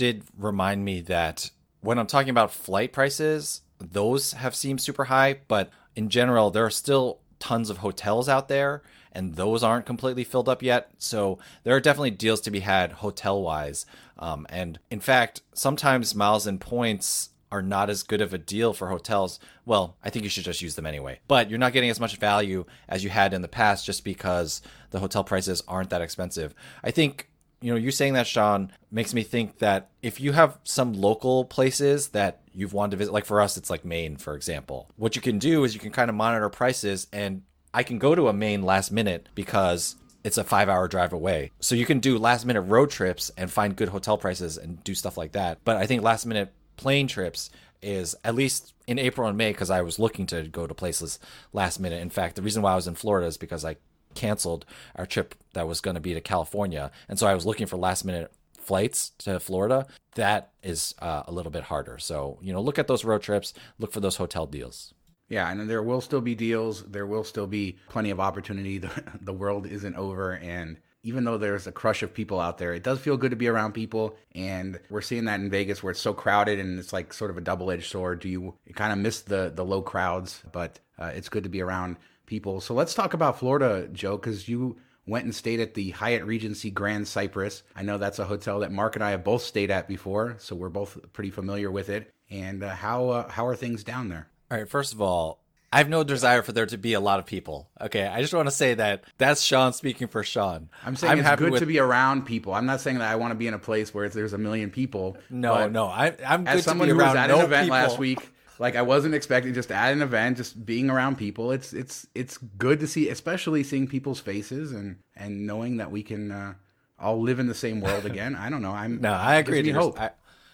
did 0.00 0.24
remind 0.38 0.82
me 0.82 1.02
that 1.02 1.50
when 1.82 1.98
I'm 1.98 2.06
talking 2.06 2.30
about 2.30 2.50
flight 2.50 2.90
prices, 2.90 3.60
those 3.78 4.32
have 4.32 4.54
seemed 4.54 4.80
super 4.80 5.04
high, 5.04 5.40
but 5.46 5.68
in 5.94 6.08
general, 6.08 6.50
there 6.50 6.64
are 6.64 6.70
still 6.70 7.18
tons 7.38 7.68
of 7.68 7.76
hotels 7.76 8.26
out 8.26 8.48
there 8.48 8.82
and 9.12 9.34
those 9.34 9.62
aren't 9.62 9.84
completely 9.84 10.24
filled 10.24 10.48
up 10.48 10.62
yet. 10.62 10.90
So 10.96 11.38
there 11.64 11.76
are 11.76 11.80
definitely 11.80 12.12
deals 12.12 12.40
to 12.42 12.50
be 12.50 12.60
had 12.60 12.92
hotel 12.92 13.42
wise. 13.42 13.84
Um, 14.18 14.46
and 14.48 14.78
in 14.90 15.00
fact, 15.00 15.42
sometimes 15.52 16.14
miles 16.14 16.46
and 16.46 16.58
points 16.58 17.28
are 17.52 17.60
not 17.60 17.90
as 17.90 18.02
good 18.02 18.22
of 18.22 18.32
a 18.32 18.38
deal 18.38 18.72
for 18.72 18.88
hotels. 18.88 19.38
Well, 19.66 19.98
I 20.02 20.08
think 20.08 20.22
you 20.22 20.30
should 20.30 20.44
just 20.44 20.62
use 20.62 20.76
them 20.76 20.86
anyway. 20.86 21.20
But 21.28 21.50
you're 21.50 21.58
not 21.58 21.74
getting 21.74 21.90
as 21.90 22.00
much 22.00 22.16
value 22.16 22.64
as 22.88 23.04
you 23.04 23.10
had 23.10 23.34
in 23.34 23.42
the 23.42 23.48
past 23.48 23.84
just 23.84 24.02
because 24.02 24.62
the 24.92 25.00
hotel 25.00 25.24
prices 25.24 25.62
aren't 25.68 25.90
that 25.90 26.00
expensive. 26.00 26.54
I 26.82 26.90
think 26.90 27.28
you 27.62 27.72
know, 27.72 27.76
you 27.78 27.90
saying 27.90 28.14
that, 28.14 28.26
Shawn, 28.26 28.72
makes 28.90 29.12
me 29.12 29.22
think 29.22 29.58
that 29.58 29.90
if 30.02 30.20
you 30.20 30.32
have 30.32 30.58
some 30.64 30.92
local 30.94 31.44
places 31.44 32.08
that 32.08 32.40
you've 32.54 32.72
wanted 32.72 32.92
to 32.92 32.96
visit, 32.96 33.12
like 33.12 33.26
for 33.26 33.40
us, 33.40 33.56
it's 33.56 33.70
like 33.70 33.84
Maine, 33.84 34.16
for 34.16 34.34
example, 34.34 34.88
what 34.96 35.14
you 35.14 35.22
can 35.22 35.38
do 35.38 35.64
is 35.64 35.74
you 35.74 35.80
can 35.80 35.92
kind 35.92 36.08
of 36.08 36.16
monitor 36.16 36.48
prices. 36.48 37.06
And 37.12 37.42
I 37.74 37.82
can 37.82 37.98
go 37.98 38.14
to 38.14 38.28
a 38.28 38.32
Maine 38.32 38.62
last 38.62 38.90
minute 38.90 39.28
because 39.34 39.96
it's 40.24 40.38
a 40.38 40.44
five 40.44 40.68
hour 40.68 40.88
drive 40.88 41.12
away. 41.12 41.50
So 41.60 41.74
you 41.74 41.86
can 41.86 42.00
do 42.00 42.18
last 42.18 42.46
minute 42.46 42.62
road 42.62 42.90
trips 42.90 43.30
and 43.36 43.50
find 43.50 43.76
good 43.76 43.88
hotel 43.90 44.16
prices 44.16 44.56
and 44.56 44.82
do 44.82 44.94
stuff 44.94 45.16
like 45.16 45.32
that. 45.32 45.58
But 45.64 45.76
I 45.76 45.86
think 45.86 46.02
last 46.02 46.26
minute 46.26 46.52
plane 46.76 47.08
trips 47.08 47.50
is 47.82 48.14
at 48.24 48.34
least 48.34 48.74
in 48.86 48.98
April 48.98 49.28
and 49.28 49.38
May 49.38 49.52
because 49.52 49.70
I 49.70 49.82
was 49.82 49.98
looking 49.98 50.26
to 50.26 50.42
go 50.44 50.66
to 50.66 50.74
places 50.74 51.18
last 51.52 51.78
minute. 51.78 52.02
In 52.02 52.10
fact, 52.10 52.36
the 52.36 52.42
reason 52.42 52.62
why 52.62 52.72
I 52.72 52.76
was 52.76 52.86
in 52.86 52.94
Florida 52.94 53.26
is 53.26 53.36
because 53.36 53.64
I 53.64 53.76
canceled 54.14 54.64
our 54.96 55.06
trip 55.06 55.34
that 55.54 55.66
was 55.66 55.80
going 55.80 55.94
to 55.94 56.00
be 56.00 56.14
to 56.14 56.20
California. 56.20 56.90
And 57.08 57.18
so 57.18 57.26
I 57.26 57.34
was 57.34 57.46
looking 57.46 57.66
for 57.66 57.76
last 57.76 58.04
minute 58.04 58.32
flights 58.58 59.10
to 59.18 59.40
Florida. 59.40 59.86
That 60.14 60.50
is 60.62 60.94
uh, 61.00 61.24
a 61.26 61.32
little 61.32 61.50
bit 61.50 61.64
harder. 61.64 61.98
So, 61.98 62.38
you 62.42 62.52
know, 62.52 62.60
look 62.60 62.78
at 62.78 62.86
those 62.86 63.04
road 63.04 63.22
trips, 63.22 63.52
look 63.78 63.92
for 63.92 64.00
those 64.00 64.16
hotel 64.16 64.46
deals. 64.46 64.94
Yeah, 65.28 65.50
and 65.50 65.70
there 65.70 65.82
will 65.82 66.00
still 66.00 66.20
be 66.20 66.34
deals. 66.34 66.82
There 66.82 67.06
will 67.06 67.24
still 67.24 67.46
be 67.46 67.78
plenty 67.88 68.10
of 68.10 68.20
opportunity. 68.20 68.78
The, 68.78 68.90
the 69.20 69.32
world 69.32 69.66
isn't 69.66 69.96
over. 69.96 70.32
And 70.32 70.78
even 71.02 71.24
though 71.24 71.38
there's 71.38 71.66
a 71.66 71.72
crush 71.72 72.02
of 72.02 72.12
people 72.12 72.40
out 72.40 72.58
there, 72.58 72.74
it 72.74 72.82
does 72.82 72.98
feel 72.98 73.16
good 73.16 73.30
to 73.30 73.36
be 73.36 73.48
around 73.48 73.72
people. 73.72 74.16
And 74.34 74.78
we're 74.90 75.00
seeing 75.00 75.24
that 75.26 75.40
in 75.40 75.48
Vegas 75.48 75.82
where 75.82 75.92
it's 75.92 76.00
so 76.00 76.12
crowded 76.12 76.58
and 76.58 76.78
it's 76.78 76.92
like 76.92 77.12
sort 77.12 77.30
of 77.30 77.38
a 77.38 77.40
double 77.40 77.70
edged 77.70 77.90
sword. 77.90 78.20
Do 78.20 78.28
you, 78.28 78.54
kind 78.74 78.92
of 78.92 78.98
miss 78.98 79.22
the, 79.22 79.52
the 79.54 79.64
low 79.64 79.82
crowds, 79.82 80.42
but 80.52 80.78
uh, 80.98 81.12
it's 81.14 81.28
good 81.28 81.44
to 81.44 81.48
be 81.48 81.62
around 81.62 81.96
people. 82.30 82.60
So 82.62 82.72
let's 82.72 82.94
talk 82.94 83.12
about 83.12 83.38
Florida, 83.38 83.88
Joe, 83.92 84.16
because 84.16 84.48
you 84.48 84.78
went 85.04 85.24
and 85.24 85.34
stayed 85.34 85.60
at 85.60 85.74
the 85.74 85.90
Hyatt 85.90 86.24
Regency 86.24 86.70
Grand 86.70 87.08
Cypress. 87.08 87.64
I 87.74 87.82
know 87.82 87.98
that's 87.98 88.20
a 88.20 88.24
hotel 88.24 88.60
that 88.60 88.70
Mark 88.70 88.94
and 88.94 89.04
I 89.04 89.10
have 89.10 89.24
both 89.24 89.42
stayed 89.42 89.70
at 89.70 89.88
before, 89.88 90.36
so 90.38 90.54
we're 90.54 90.68
both 90.68 90.96
pretty 91.12 91.30
familiar 91.30 91.70
with 91.70 91.90
it. 91.90 92.14
And 92.30 92.62
uh, 92.62 92.70
how 92.70 93.08
uh, 93.08 93.28
how 93.28 93.46
are 93.46 93.56
things 93.56 93.82
down 93.82 94.08
there? 94.08 94.28
All 94.48 94.58
right, 94.58 94.68
first 94.68 94.94
of 94.94 95.02
all, 95.02 95.42
I 95.72 95.78
have 95.78 95.88
no 95.88 96.04
desire 96.04 96.42
for 96.42 96.52
there 96.52 96.66
to 96.66 96.78
be 96.78 96.92
a 96.92 97.00
lot 97.00 97.18
of 97.18 97.26
people. 97.26 97.68
Okay, 97.80 98.06
I 98.06 98.20
just 98.22 98.32
want 98.32 98.46
to 98.46 98.54
say 98.54 98.74
that 98.74 99.02
that's 99.18 99.42
Shawn 99.42 99.72
speaking 99.72 100.06
for 100.06 100.22
Shawn. 100.22 100.70
I'm 100.86 100.94
saying 100.94 101.12
I'm 101.12 101.18
it's 101.18 101.36
good 101.40 101.50
with... 101.50 101.60
to 101.60 101.66
be 101.66 101.80
around 101.80 102.26
people. 102.26 102.54
I'm 102.54 102.66
not 102.66 102.80
saying 102.80 102.98
that 102.98 103.10
I 103.10 103.16
want 103.16 103.32
to 103.32 103.36
be 103.36 103.48
in 103.48 103.54
a 103.54 103.58
place 103.58 103.92
where 103.92 104.08
there's 104.08 104.32
a 104.32 104.38
million 104.38 104.70
people. 104.70 105.16
No, 105.28 105.68
no, 105.68 105.86
I, 105.86 106.14
am 106.22 106.46
as 106.46 106.62
someone 106.62 106.88
who 106.88 106.96
was 106.96 107.16
at 107.16 107.26
no 107.26 107.40
an 107.40 107.44
event 107.46 107.64
people. 107.64 107.76
last 107.76 107.98
week 107.98 108.20
like 108.60 108.76
I 108.76 108.82
wasn't 108.82 109.14
expecting 109.14 109.54
just 109.54 109.72
at 109.72 109.90
an 109.90 110.02
event, 110.02 110.36
just 110.36 110.66
being 110.66 110.90
around 110.90 111.16
people. 111.16 111.50
It's 111.50 111.72
it's 111.72 112.06
it's 112.14 112.36
good 112.36 112.78
to 112.80 112.86
see, 112.86 113.08
especially 113.08 113.64
seeing 113.64 113.88
people's 113.88 114.20
faces 114.20 114.70
and 114.72 114.98
and 115.16 115.46
knowing 115.46 115.78
that 115.78 115.90
we 115.90 116.02
can 116.02 116.30
uh, 116.30 116.54
all 116.98 117.20
live 117.22 117.38
in 117.38 117.48
the 117.48 117.54
same 117.54 117.80
world 117.80 118.04
again. 118.12 118.36
I 118.36 118.50
don't 118.50 118.60
know. 118.60 118.72
I'm 118.72 119.00
no, 119.00 119.12
I 119.14 119.36
agree. 119.36 119.62
To 119.62 119.72
hope. 119.72 119.98
I, 119.98 120.10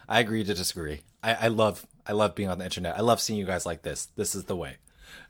I 0.09 0.21
agree 0.21 0.45
to 0.45 0.55
disagree. 0.55 1.01
I, 1.23 1.35
I 1.35 1.49
love 1.49 1.85
I 2.07 2.13
love 2.13 2.37
being 2.37 2.49
on 2.49 2.59
the 2.59 2.65
internet. 2.65 2.97
I 2.97 3.03
love 3.03 3.21
seeing 3.21 3.41
you 3.41 3.45
guys 3.45 3.67
like 3.67 3.83
this. 3.83 4.07
This 4.15 4.37
is 4.37 4.45
the 4.45 4.57
way. 4.57 4.77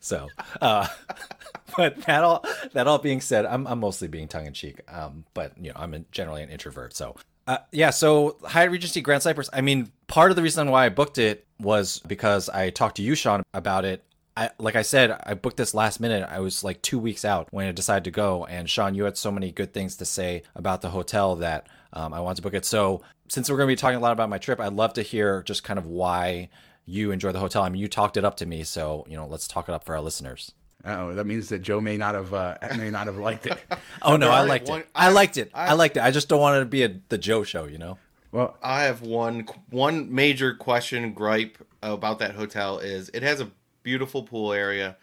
So, 0.01 0.29
uh, 0.61 0.87
but 1.79 1.97
that 2.03 2.25
all 2.25 2.45
that 2.75 2.87
all 2.87 2.99
being 2.99 3.23
said, 3.23 3.47
I'm 3.47 3.67
I'm 3.67 3.81
mostly 3.81 4.07
being 4.07 4.29
tongue 4.29 4.47
in 4.47 4.53
cheek. 4.53 4.83
Um, 4.87 5.25
but 5.33 5.57
you 5.59 5.71
know, 5.71 5.77
I'm 5.81 6.05
generally 6.12 6.43
an 6.43 6.51
introvert, 6.51 6.95
so 6.95 7.17
uh, 7.47 7.59
yeah, 7.73 7.91
so 7.91 8.37
Hyatt 8.45 8.71
Regency 8.71 9.01
Grand 9.01 9.23
Cypress. 9.23 9.49
I 9.53 9.61
mean, 9.61 9.93
part 10.09 10.31
of 10.31 10.37
the 10.37 10.43
reason 10.43 10.71
why 10.71 10.87
I 10.87 10.89
booked 10.89 11.19
it 11.19 11.47
was 11.61 12.01
because 12.01 12.49
I 12.49 12.71
talked 12.71 12.97
to 12.97 13.03
you, 13.03 13.15
Shawn, 13.15 13.43
about 13.55 13.85
it. 13.85 14.03
I, 14.37 14.51
like 14.59 14.77
I 14.77 14.83
said, 14.83 15.19
I 15.25 15.35
booked 15.35 15.57
this 15.57 15.73
last 15.73 15.99
minute. 15.99 16.27
I 16.29 16.41
was 16.41 16.63
like 16.63 16.83
two 16.83 16.99
weeks 16.99 17.25
out 17.25 17.49
when 17.53 17.67
I 17.67 17.73
decided 17.73 18.05
to 18.05 18.11
go. 18.11 18.45
And 18.45 18.69
Shawn, 18.69 18.95
you 18.95 19.05
had 19.05 19.17
so 19.17 19.31
many 19.31 19.51
good 19.51 19.73
things 19.73 19.97
to 19.97 20.05
say 20.05 20.43
about 20.55 20.83
the 20.83 20.91
hotel 20.91 21.37
that 21.37 21.69
um, 21.93 22.13
I 22.13 22.21
wanted 22.21 22.37
to 22.37 22.43
book 22.43 22.55
it. 22.55 22.65
So, 22.65 23.03
since 23.29 23.49
we're 23.49 23.57
going 23.57 23.69
to 23.69 23.73
be 23.73 23.77
talking 23.77 23.97
a 23.97 24.01
lot 24.01 24.13
about 24.13 24.29
my 24.29 24.39
trip, 24.39 24.61
I'd 24.61 24.75
love 24.75 24.93
to 24.95 25.03
hear 25.03 25.43
just 25.43 25.65
kind 25.65 25.79
of 25.79 25.87
why 25.87 26.49
you 26.85 27.11
enjoy 27.11 27.33
the 27.33 27.41
hotel. 27.41 27.63
I 27.63 27.69
mean, 27.69 27.81
you 27.81 27.89
talked 27.89 28.17
it 28.17 28.25
up 28.25 28.37
to 28.37 28.47
me, 28.47 28.63
so 28.63 29.05
you 29.09 29.17
know, 29.17 29.27
let's 29.27 29.49
talk 29.49 29.69
it 29.69 29.73
up 29.73 29.85
for 29.85 29.95
our 29.95 30.01
listeners. 30.01 30.53
Oh, 30.88 31.14
that 31.14 31.27
means 31.27 31.49
that 31.49 31.61
Joe 31.62 31.81
may 31.81 31.96
not 31.96 32.14
have 32.14 32.33
uh, 32.33 32.57
may 32.77 32.90
not 32.90 33.07
have 33.07 33.16
liked 33.16 33.46
it. 33.46 33.59
oh 34.03 34.16
no, 34.16 34.31
I 34.31 34.42
liked 34.42 34.68
one, 34.68 34.81
it. 34.81 34.88
I, 34.94 35.07
I 35.07 35.11
liked 35.11 35.37
it. 35.37 35.51
I, 35.53 35.66
I, 35.68 35.72
liked 35.72 35.96
it. 35.96 36.03
I 36.03 36.12
just 36.12 36.29
don't 36.29 36.40
want 36.40 36.57
it 36.57 36.61
to 36.61 36.66
be 36.66 36.85
a, 36.85 37.01
the 37.09 37.18
Joe 37.18 37.42
show, 37.42 37.64
you 37.64 37.77
know. 37.77 37.99
Well, 38.31 38.57
I 38.62 38.83
have 38.83 39.03
one 39.03 39.49
one 39.70 40.14
major 40.14 40.55
question 40.55 41.12
gripe 41.12 41.59
about 41.83 42.20
that 42.20 42.37
hotel 42.37 42.79
is 42.79 43.11
it 43.12 43.25
has 43.25 43.40
a 43.40 43.51
beautiful 43.83 44.22
pool 44.22 44.53
area, 44.53 44.96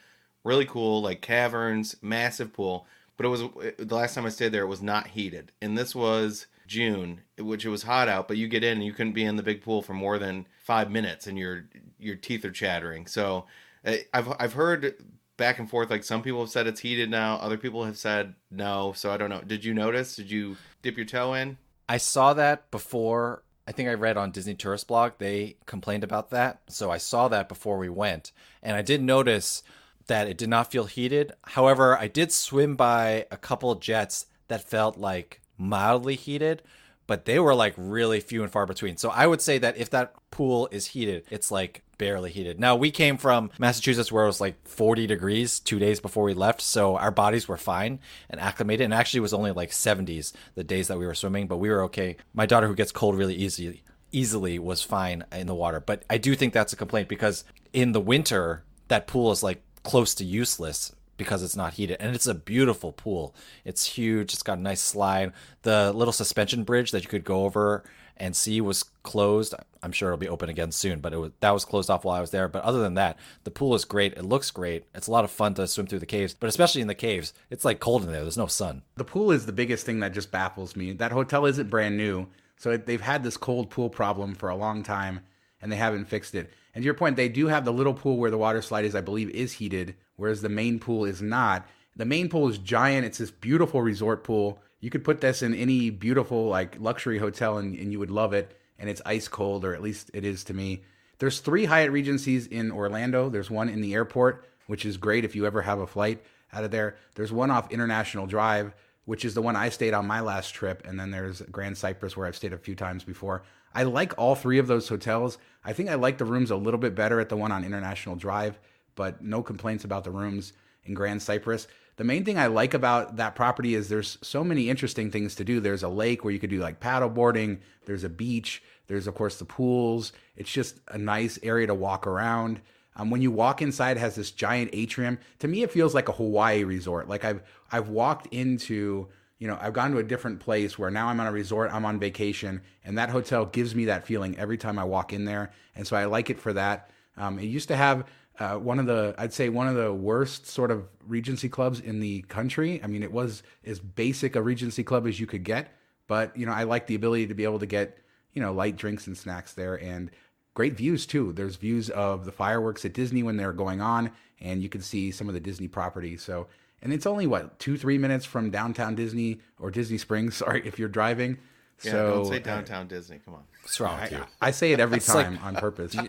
really 0.45 0.65
cool, 0.65 1.01
like 1.01 1.21
caverns, 1.21 1.97
massive 2.01 2.53
pool. 2.53 2.87
But 3.17 3.25
it 3.25 3.29
was 3.29 3.41
the 3.77 3.95
last 3.95 4.15
time 4.15 4.25
I 4.25 4.29
stayed 4.29 4.53
there, 4.53 4.63
it 4.63 4.67
was 4.67 4.81
not 4.81 5.07
heated, 5.07 5.51
and 5.61 5.77
this 5.77 5.93
was 5.93 6.47
June, 6.65 7.21
which 7.37 7.65
it 7.65 7.69
was 7.69 7.83
hot 7.83 8.07
out. 8.07 8.27
But 8.29 8.37
you 8.37 8.47
get 8.47 8.63
in, 8.63 8.77
and 8.77 8.85
you 8.85 8.93
couldn't 8.93 9.13
be 9.13 9.25
in 9.25 9.35
the 9.35 9.43
big 9.43 9.61
pool 9.61 9.81
for 9.81 9.93
more 9.93 10.17
than 10.17 10.47
five 10.63 10.89
minutes, 10.89 11.27
and 11.27 11.37
your 11.37 11.65
your 11.99 12.15
teeth 12.15 12.45
are 12.45 12.51
chattering. 12.51 13.05
So 13.05 13.45
I've 13.85 14.33
I've 14.39 14.53
heard 14.53 14.95
back 15.37 15.59
and 15.59 15.69
forth. 15.69 15.89
Like 15.89 16.03
some 16.03 16.21
people 16.21 16.41
have 16.41 16.49
said 16.49 16.67
it's 16.67 16.79
heated 16.79 17.09
now, 17.09 17.35
other 17.37 17.57
people 17.57 17.83
have 17.85 17.97
said 17.97 18.35
no. 18.51 18.93
So 18.95 19.11
I 19.11 19.17
don't 19.17 19.29
know. 19.29 19.41
Did 19.41 19.65
you 19.65 19.73
notice? 19.73 20.15
Did 20.15 20.31
you 20.31 20.57
dip 20.81 20.97
your 20.97 21.05
toe 21.05 21.33
in? 21.33 21.57
I 21.87 21.97
saw 21.97 22.33
that 22.33 22.71
before. 22.71 23.43
I 23.67 23.71
think 23.71 23.87
I 23.89 23.93
read 23.93 24.17
on 24.17 24.31
Disney 24.31 24.55
Tourist 24.55 24.87
Blog 24.87 25.13
they 25.17 25.55
complained 25.65 26.03
about 26.03 26.29
that. 26.31 26.61
So 26.67 26.91
I 26.91 26.97
saw 26.97 27.27
that 27.29 27.47
before 27.47 27.77
we 27.77 27.89
went, 27.89 28.31
and 28.61 28.75
I 28.75 28.81
did 28.81 29.01
notice 29.01 29.63
that 30.07 30.27
it 30.27 30.37
did 30.37 30.49
not 30.49 30.71
feel 30.71 30.85
heated. 30.85 31.31
However, 31.43 31.97
I 31.97 32.07
did 32.07 32.31
swim 32.31 32.75
by 32.75 33.25
a 33.31 33.37
couple 33.37 33.73
jets 33.75 34.25
that 34.49 34.67
felt 34.67 34.97
like 34.97 35.39
mildly 35.57 36.15
heated, 36.15 36.61
but 37.07 37.23
they 37.23 37.39
were 37.39 37.55
like 37.55 37.73
really 37.77 38.19
few 38.19 38.43
and 38.43 38.51
far 38.51 38.65
between. 38.65 38.97
So 38.97 39.09
I 39.09 39.27
would 39.27 39.41
say 39.41 39.57
that 39.59 39.77
if 39.77 39.89
that 39.91 40.13
pool 40.29 40.67
is 40.71 40.87
heated, 40.87 41.23
it's 41.29 41.51
like 41.51 41.83
barely 42.03 42.31
heated. 42.31 42.59
Now 42.59 42.75
we 42.75 42.91
came 42.91 43.17
from 43.17 43.49
Massachusetts 43.57 44.11
where 44.11 44.25
it 44.25 44.27
was 44.27 44.41
like 44.41 44.67
40 44.67 45.07
degrees 45.07 45.61
two 45.61 45.79
days 45.79 46.01
before 46.01 46.25
we 46.25 46.33
left, 46.33 46.59
so 46.59 46.97
our 46.97 47.11
bodies 47.11 47.47
were 47.47 47.55
fine 47.55 47.99
and 48.29 48.41
acclimated. 48.41 48.83
And 48.83 48.93
actually, 48.93 49.19
it 49.19 49.21
was 49.21 49.33
only 49.33 49.51
like 49.51 49.71
70s 49.71 50.33
the 50.55 50.65
days 50.65 50.89
that 50.89 50.99
we 50.99 51.05
were 51.05 51.15
swimming, 51.15 51.47
but 51.47 51.57
we 51.57 51.69
were 51.69 51.83
okay. 51.83 52.17
My 52.33 52.45
daughter, 52.45 52.67
who 52.67 52.75
gets 52.75 52.91
cold 52.91 53.15
really 53.15 53.35
easily, 53.35 53.83
easily 54.11 54.59
was 54.59 54.81
fine 54.81 55.23
in 55.31 55.47
the 55.47 55.55
water. 55.55 55.79
But 55.79 56.03
I 56.09 56.17
do 56.17 56.35
think 56.35 56.51
that's 56.53 56.73
a 56.73 56.77
complaint 56.77 57.07
because 57.07 57.45
in 57.71 57.93
the 57.93 58.01
winter, 58.01 58.63
that 58.89 59.07
pool 59.07 59.31
is 59.31 59.41
like 59.41 59.61
close 59.83 60.13
to 60.15 60.25
useless 60.25 60.93
because 61.15 61.41
it's 61.41 61.55
not 61.55 61.75
heated 61.75 61.95
and 61.99 62.15
it's 62.15 62.25
a 62.25 62.33
beautiful 62.33 62.91
pool 62.91 63.35
it's 63.63 63.85
huge 63.85 64.33
it's 64.33 64.41
got 64.41 64.57
a 64.57 64.61
nice 64.61 64.81
slide 64.81 65.31
the 65.61 65.93
little 65.93 66.11
suspension 66.11 66.63
bridge 66.63 66.91
that 66.91 67.03
you 67.03 67.07
could 67.07 67.23
go 67.23 67.45
over 67.45 67.83
and 68.17 68.35
C 68.35 68.61
was 68.61 68.83
closed 69.03 69.53
i'm 69.81 69.91
sure 69.91 70.09
it'll 70.09 70.17
be 70.17 70.29
open 70.29 70.49
again 70.49 70.71
soon 70.71 71.01
but 71.01 71.11
it 71.11 71.17
was 71.17 71.31
that 71.41 71.51
was 71.51 71.65
closed 71.65 71.89
off 71.89 72.05
while 72.05 72.15
i 72.15 72.21
was 72.21 72.31
there 72.31 72.47
but 72.47 72.63
other 72.63 72.79
than 72.79 72.93
that 72.93 73.17
the 73.43 73.51
pool 73.51 73.75
is 73.75 73.83
great 73.83 74.13
it 74.13 74.23
looks 74.23 74.49
great 74.49 74.85
it's 74.95 75.07
a 75.07 75.11
lot 75.11 75.25
of 75.25 75.31
fun 75.31 75.53
to 75.53 75.67
swim 75.67 75.85
through 75.85 75.99
the 75.99 76.05
caves 76.05 76.33
but 76.33 76.47
especially 76.47 76.79
in 76.79 76.87
the 76.87 76.95
caves 76.95 77.33
it's 77.49 77.65
like 77.65 77.81
cold 77.81 78.01
in 78.03 78.11
there 78.11 78.21
there's 78.21 78.37
no 78.37 78.47
sun 78.47 78.81
The 78.95 79.03
pool 79.03 79.31
is 79.31 79.45
the 79.45 79.51
biggest 79.51 79.85
thing 79.85 79.99
that 79.99 80.13
just 80.13 80.31
baffles 80.31 80.75
me. 80.75 80.93
That 80.93 81.11
hotel 81.11 81.45
isn't 81.45 81.69
brand 81.69 81.97
new, 81.97 82.27
so 82.57 82.71
it, 82.71 82.85
they've 82.85 83.01
had 83.01 83.23
this 83.23 83.35
cold 83.37 83.69
pool 83.69 83.89
problem 83.89 84.35
for 84.35 84.49
a 84.49 84.55
long 84.55 84.83
time, 84.83 85.19
and 85.61 85.71
they 85.71 85.75
haven't 85.75 86.05
fixed 86.05 86.35
it. 86.35 86.51
And 86.73 86.81
to 86.81 86.85
your 86.85 86.93
point, 86.93 87.15
they 87.17 87.29
do 87.29 87.47
have 87.47 87.65
the 87.65 87.73
little 87.73 87.93
pool 87.93 88.17
where 88.17 88.31
the 88.31 88.37
water 88.37 88.61
slide 88.61 88.85
is, 88.85 88.95
I 88.95 89.01
believe, 89.01 89.29
is 89.31 89.53
heated, 89.53 89.95
whereas 90.15 90.41
the 90.41 90.49
main 90.49 90.79
pool 90.79 91.05
is 91.05 91.21
not. 91.21 91.67
The 91.95 92.05
main 92.05 92.29
pool 92.29 92.47
is 92.49 92.57
giant. 92.57 93.05
It's 93.05 93.17
this 93.17 93.31
beautiful 93.31 93.81
resort 93.81 94.23
pool. 94.23 94.59
You 94.83 94.89
could 94.89 95.05
put 95.05 95.21
this 95.21 95.41
in 95.41 95.55
any 95.55 95.91
beautiful 95.91 96.49
like 96.49 96.75
luxury 96.77 97.17
hotel, 97.17 97.57
and, 97.57 97.73
and 97.73 97.93
you 97.93 97.99
would 97.99 98.11
love 98.11 98.33
it. 98.33 98.59
And 98.77 98.89
it's 98.89 99.01
ice 99.05 99.29
cold, 99.29 99.63
or 99.63 99.73
at 99.73 99.81
least 99.81 100.11
it 100.13 100.25
is 100.25 100.43
to 100.43 100.53
me. 100.53 100.83
There's 101.19 101.39
three 101.39 101.63
Hyatt 101.63 101.89
Regencies 101.89 102.47
in 102.47 102.69
Orlando. 102.69 103.29
There's 103.29 103.49
one 103.49 103.69
in 103.69 103.79
the 103.79 103.93
airport, 103.93 104.45
which 104.67 104.83
is 104.83 104.97
great 104.97 105.23
if 105.23 105.37
you 105.37 105.45
ever 105.45 105.61
have 105.61 105.79
a 105.79 105.87
flight 105.87 106.21
out 106.51 106.65
of 106.65 106.71
there. 106.71 106.97
There's 107.15 107.31
one 107.31 107.49
off 107.49 107.71
International 107.71 108.27
Drive, 108.27 108.73
which 109.05 109.23
is 109.23 109.33
the 109.33 109.41
one 109.41 109.55
I 109.55 109.69
stayed 109.69 109.93
on 109.93 110.05
my 110.05 110.19
last 110.19 110.53
trip. 110.53 110.85
And 110.85 110.99
then 110.99 111.11
there's 111.11 111.41
Grand 111.43 111.77
Cypress, 111.77 112.17
where 112.17 112.27
I've 112.27 112.35
stayed 112.35 112.51
a 112.51 112.57
few 112.57 112.75
times 112.75 113.05
before. 113.05 113.43
I 113.73 113.83
like 113.83 114.13
all 114.17 114.35
three 114.35 114.57
of 114.57 114.67
those 114.67 114.89
hotels. 114.89 115.37
I 115.63 115.71
think 115.71 115.89
I 115.89 115.95
like 115.95 116.17
the 116.17 116.25
rooms 116.25 116.51
a 116.51 116.57
little 116.57 116.77
bit 116.77 116.93
better 116.93 117.21
at 117.21 117.29
the 117.29 117.37
one 117.37 117.53
on 117.53 117.63
International 117.63 118.17
Drive, 118.17 118.59
but 118.95 119.23
no 119.23 119.43
complaints 119.43 119.85
about 119.85 120.03
the 120.03 120.11
rooms 120.11 120.51
in 120.83 120.93
Grand 120.93 121.21
Cypress. 121.21 121.69
The 121.95 122.03
main 122.03 122.25
thing 122.25 122.37
I 122.37 122.47
like 122.47 122.73
about 122.73 123.17
that 123.17 123.35
property 123.35 123.75
is 123.75 123.87
there's 123.87 124.17
so 124.21 124.43
many 124.43 124.69
interesting 124.69 125.11
things 125.11 125.35
to 125.35 125.43
do. 125.43 125.59
There's 125.59 125.83
a 125.83 125.89
lake 125.89 126.23
where 126.23 126.33
you 126.33 126.39
could 126.39 126.49
do 126.49 126.59
like 126.59 126.79
paddle 126.79 127.09
boarding, 127.09 127.61
there's 127.85 128.03
a 128.03 128.09
beach, 128.09 128.63
there's 128.87 129.07
of 129.07 129.15
course 129.15 129.37
the 129.37 129.45
pools. 129.45 130.11
It's 130.35 130.51
just 130.51 130.79
a 130.87 130.97
nice 130.97 131.37
area 131.43 131.67
to 131.67 131.75
walk 131.75 132.07
around. 132.07 132.61
Um, 132.95 133.09
when 133.09 133.21
you 133.21 133.31
walk 133.31 133.61
inside, 133.61 133.97
it 133.97 133.99
has 133.99 134.15
this 134.15 134.31
giant 134.31 134.71
atrium. 134.73 135.17
To 135.39 135.47
me, 135.47 135.63
it 135.63 135.71
feels 135.71 135.95
like 135.95 136.09
a 136.09 136.13
Hawaii 136.13 136.63
resort. 136.63 137.07
Like 137.07 137.25
I've 137.25 137.41
I've 137.71 137.89
walked 137.89 138.27
into 138.27 139.07
you 139.39 139.47
know 139.47 139.57
I've 139.61 139.73
gone 139.73 139.91
to 139.91 139.97
a 139.97 140.03
different 140.03 140.39
place 140.39 140.77
where 140.77 140.91
now 140.91 141.07
I'm 141.07 141.19
on 141.19 141.27
a 141.27 141.31
resort, 141.31 141.71
I'm 141.73 141.85
on 141.85 141.99
vacation, 141.99 142.61
and 142.83 142.97
that 142.97 143.09
hotel 143.09 143.45
gives 143.45 143.75
me 143.75 143.85
that 143.85 144.05
feeling 144.05 144.37
every 144.37 144.57
time 144.57 144.79
I 144.79 144.83
walk 144.83 145.13
in 145.13 145.25
there, 145.25 145.51
and 145.75 145.85
so 145.85 145.95
I 145.95 146.05
like 146.05 146.29
it 146.29 146.39
for 146.39 146.53
that. 146.53 146.89
Um, 147.17 147.37
it 147.37 147.45
used 147.45 147.67
to 147.67 147.75
have 147.75 148.05
uh, 148.39 148.55
one 148.55 148.79
of 148.79 148.85
the 148.85 149.13
I'd 149.17 149.33
say 149.33 149.49
one 149.49 149.67
of 149.67 149.75
the 149.75 149.93
worst 149.93 150.47
sort 150.47 150.71
of 150.71 150.85
Regency 151.07 151.49
clubs 151.49 151.79
in 151.79 151.99
the 151.99 152.21
country. 152.23 152.81
I 152.83 152.87
mean, 152.87 153.03
it 153.03 153.11
was 153.11 153.43
as 153.65 153.79
basic 153.79 154.35
a 154.35 154.41
Regency 154.41 154.83
club 154.83 155.05
as 155.07 155.19
you 155.19 155.27
could 155.27 155.43
get, 155.43 155.69
but 156.07 156.35
you 156.35 156.45
know 156.45 156.51
I 156.53 156.63
like 156.63 156.87
the 156.87 156.95
ability 156.95 157.27
to 157.27 157.33
be 157.33 157.43
able 157.43 157.59
to 157.59 157.65
get 157.67 157.97
you 158.33 158.41
know 158.41 158.53
light 158.53 158.75
drinks 158.75 159.05
and 159.07 159.17
snacks 159.17 159.53
there 159.53 159.75
and 159.75 160.09
great 160.55 160.73
views 160.73 161.05
too. 161.05 161.31
There's 161.33 161.55
views 161.57 161.89
of 161.91 162.25
the 162.25 162.31
fireworks 162.31 162.85
at 162.85 162.93
Disney 162.93 163.21
when 163.23 163.37
they're 163.37 163.53
going 163.53 163.81
on, 163.81 164.11
and 164.41 164.61
you 164.63 164.69
can 164.69 164.81
see 164.81 165.11
some 165.11 165.27
of 165.27 165.33
the 165.33 165.39
Disney 165.39 165.67
properties. 165.67 166.21
So, 166.23 166.47
and 166.81 166.91
it's 166.93 167.05
only 167.05 167.27
what 167.27 167.59
two, 167.59 167.77
three 167.77 167.97
minutes 167.97 168.25
from 168.25 168.49
downtown 168.49 168.95
Disney 168.95 169.41
or 169.59 169.69
Disney 169.71 169.97
Springs. 169.99 170.35
Sorry 170.37 170.65
if 170.65 170.79
you're 170.79 170.89
driving. 170.89 171.37
Yeah, 171.83 171.91
so 171.91 172.13
don't 172.15 172.25
say 172.27 172.39
downtown 172.39 172.87
Disney. 172.87 173.19
Come 173.23 173.33
on. 173.35 173.43
what's 173.61 173.79
wrong 173.79 173.99
with 174.01 174.13
I, 174.13 174.17
you 174.17 174.23
I 174.41 174.51
say 174.51 174.71
it 174.71 174.79
every 174.79 174.97
It's 174.97 175.13
like- 175.13 175.25
time 175.25 175.39
on 175.43 175.55
purpose. 175.55 175.95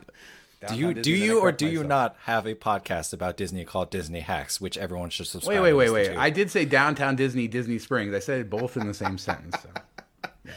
do 0.68 0.76
you 0.76 0.94
do 0.94 1.10
you 1.12 1.40
or 1.40 1.52
do 1.52 1.66
you 1.66 1.84
not 1.84 2.16
have 2.24 2.46
a 2.46 2.54
podcast 2.54 3.12
about 3.12 3.36
Disney 3.36 3.64
called 3.64 3.90
Disney 3.90 4.20
Hacks, 4.20 4.60
which 4.60 4.76
everyone 4.78 5.10
should 5.10 5.26
subscribe? 5.26 5.56
To? 5.56 5.62
Wait, 5.62 5.72
wait, 5.74 5.90
wait, 5.90 6.08
wait. 6.08 6.14
to? 6.14 6.20
I 6.20 6.30
did 6.30 6.50
say 6.50 6.64
downtown 6.64 7.16
Disney, 7.16 7.48
Disney 7.48 7.78
Springs. 7.78 8.14
I 8.14 8.18
said 8.18 8.40
it 8.40 8.50
both 8.50 8.76
in 8.76 8.86
the 8.86 8.94
same 8.94 9.18
sentence. 9.18 9.56
So. 9.62 10.30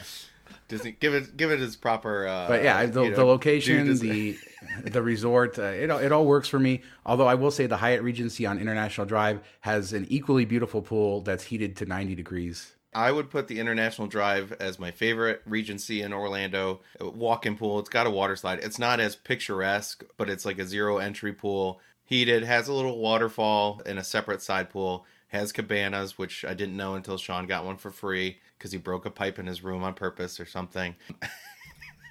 Disney, 0.68 0.92
give 1.00 1.14
it 1.14 1.36
give 1.36 1.50
it 1.50 1.62
its 1.62 1.76
proper. 1.76 2.26
Uh, 2.28 2.46
But 2.46 2.62
yeah, 2.62 2.84
the, 2.84 3.02
you 3.04 3.10
know, 3.10 3.16
the 3.16 3.24
location, 3.24 3.98
the 4.00 4.38
the 4.84 5.02
resort, 5.02 5.58
uh, 5.58 5.62
it 5.62 5.90
all- 5.90 5.98
it 5.98 6.12
all 6.12 6.26
works 6.26 6.46
for 6.46 6.58
me. 6.58 6.82
Although 7.06 7.26
I 7.26 7.34
will 7.36 7.50
say 7.50 7.66
the 7.66 7.78
Hyatt 7.78 8.02
Regency 8.02 8.44
on 8.44 8.58
International 8.58 9.06
Drive 9.06 9.40
has 9.60 9.94
an 9.94 10.06
equally 10.10 10.44
beautiful 10.44 10.82
pool 10.82 11.22
that's 11.22 11.44
heated 11.44 11.74
to 11.76 11.86
90 11.86 12.14
degrees. 12.14 12.74
I 12.98 13.12
would 13.12 13.30
put 13.30 13.46
the 13.46 13.60
International 13.60 14.08
Drive 14.08 14.50
as 14.58 14.80
my 14.80 14.90
favorite 14.90 15.40
Regency 15.46 16.02
in 16.02 16.12
Orlando. 16.12 16.80
Walk-in 17.00 17.56
pool. 17.56 17.78
It's 17.78 17.88
got 17.88 18.08
a 18.08 18.10
water 18.10 18.34
slide. 18.34 18.58
It's 18.58 18.76
not 18.76 18.98
as 18.98 19.14
picturesque, 19.14 20.02
but 20.16 20.28
it's 20.28 20.44
like 20.44 20.58
a 20.58 20.66
zero 20.66 20.98
entry 20.98 21.32
pool. 21.32 21.80
Heated, 22.02 22.42
has 22.42 22.66
a 22.66 22.72
little 22.72 22.98
waterfall 22.98 23.80
and 23.86 24.00
a 24.00 24.04
separate 24.04 24.42
side 24.42 24.68
pool. 24.68 25.06
Has 25.28 25.52
cabanas, 25.52 26.18
which 26.18 26.44
I 26.44 26.54
didn't 26.54 26.76
know 26.76 26.96
until 26.96 27.16
Shawn 27.16 27.46
got 27.46 27.64
one 27.64 27.76
for 27.76 27.92
free 27.92 28.40
because 28.58 28.72
he 28.72 28.78
broke 28.78 29.06
a 29.06 29.10
pipe 29.10 29.38
in 29.38 29.46
his 29.46 29.62
room 29.62 29.84
on 29.84 29.94
purpose 29.94 30.40
or 30.40 30.46
something. 30.46 30.96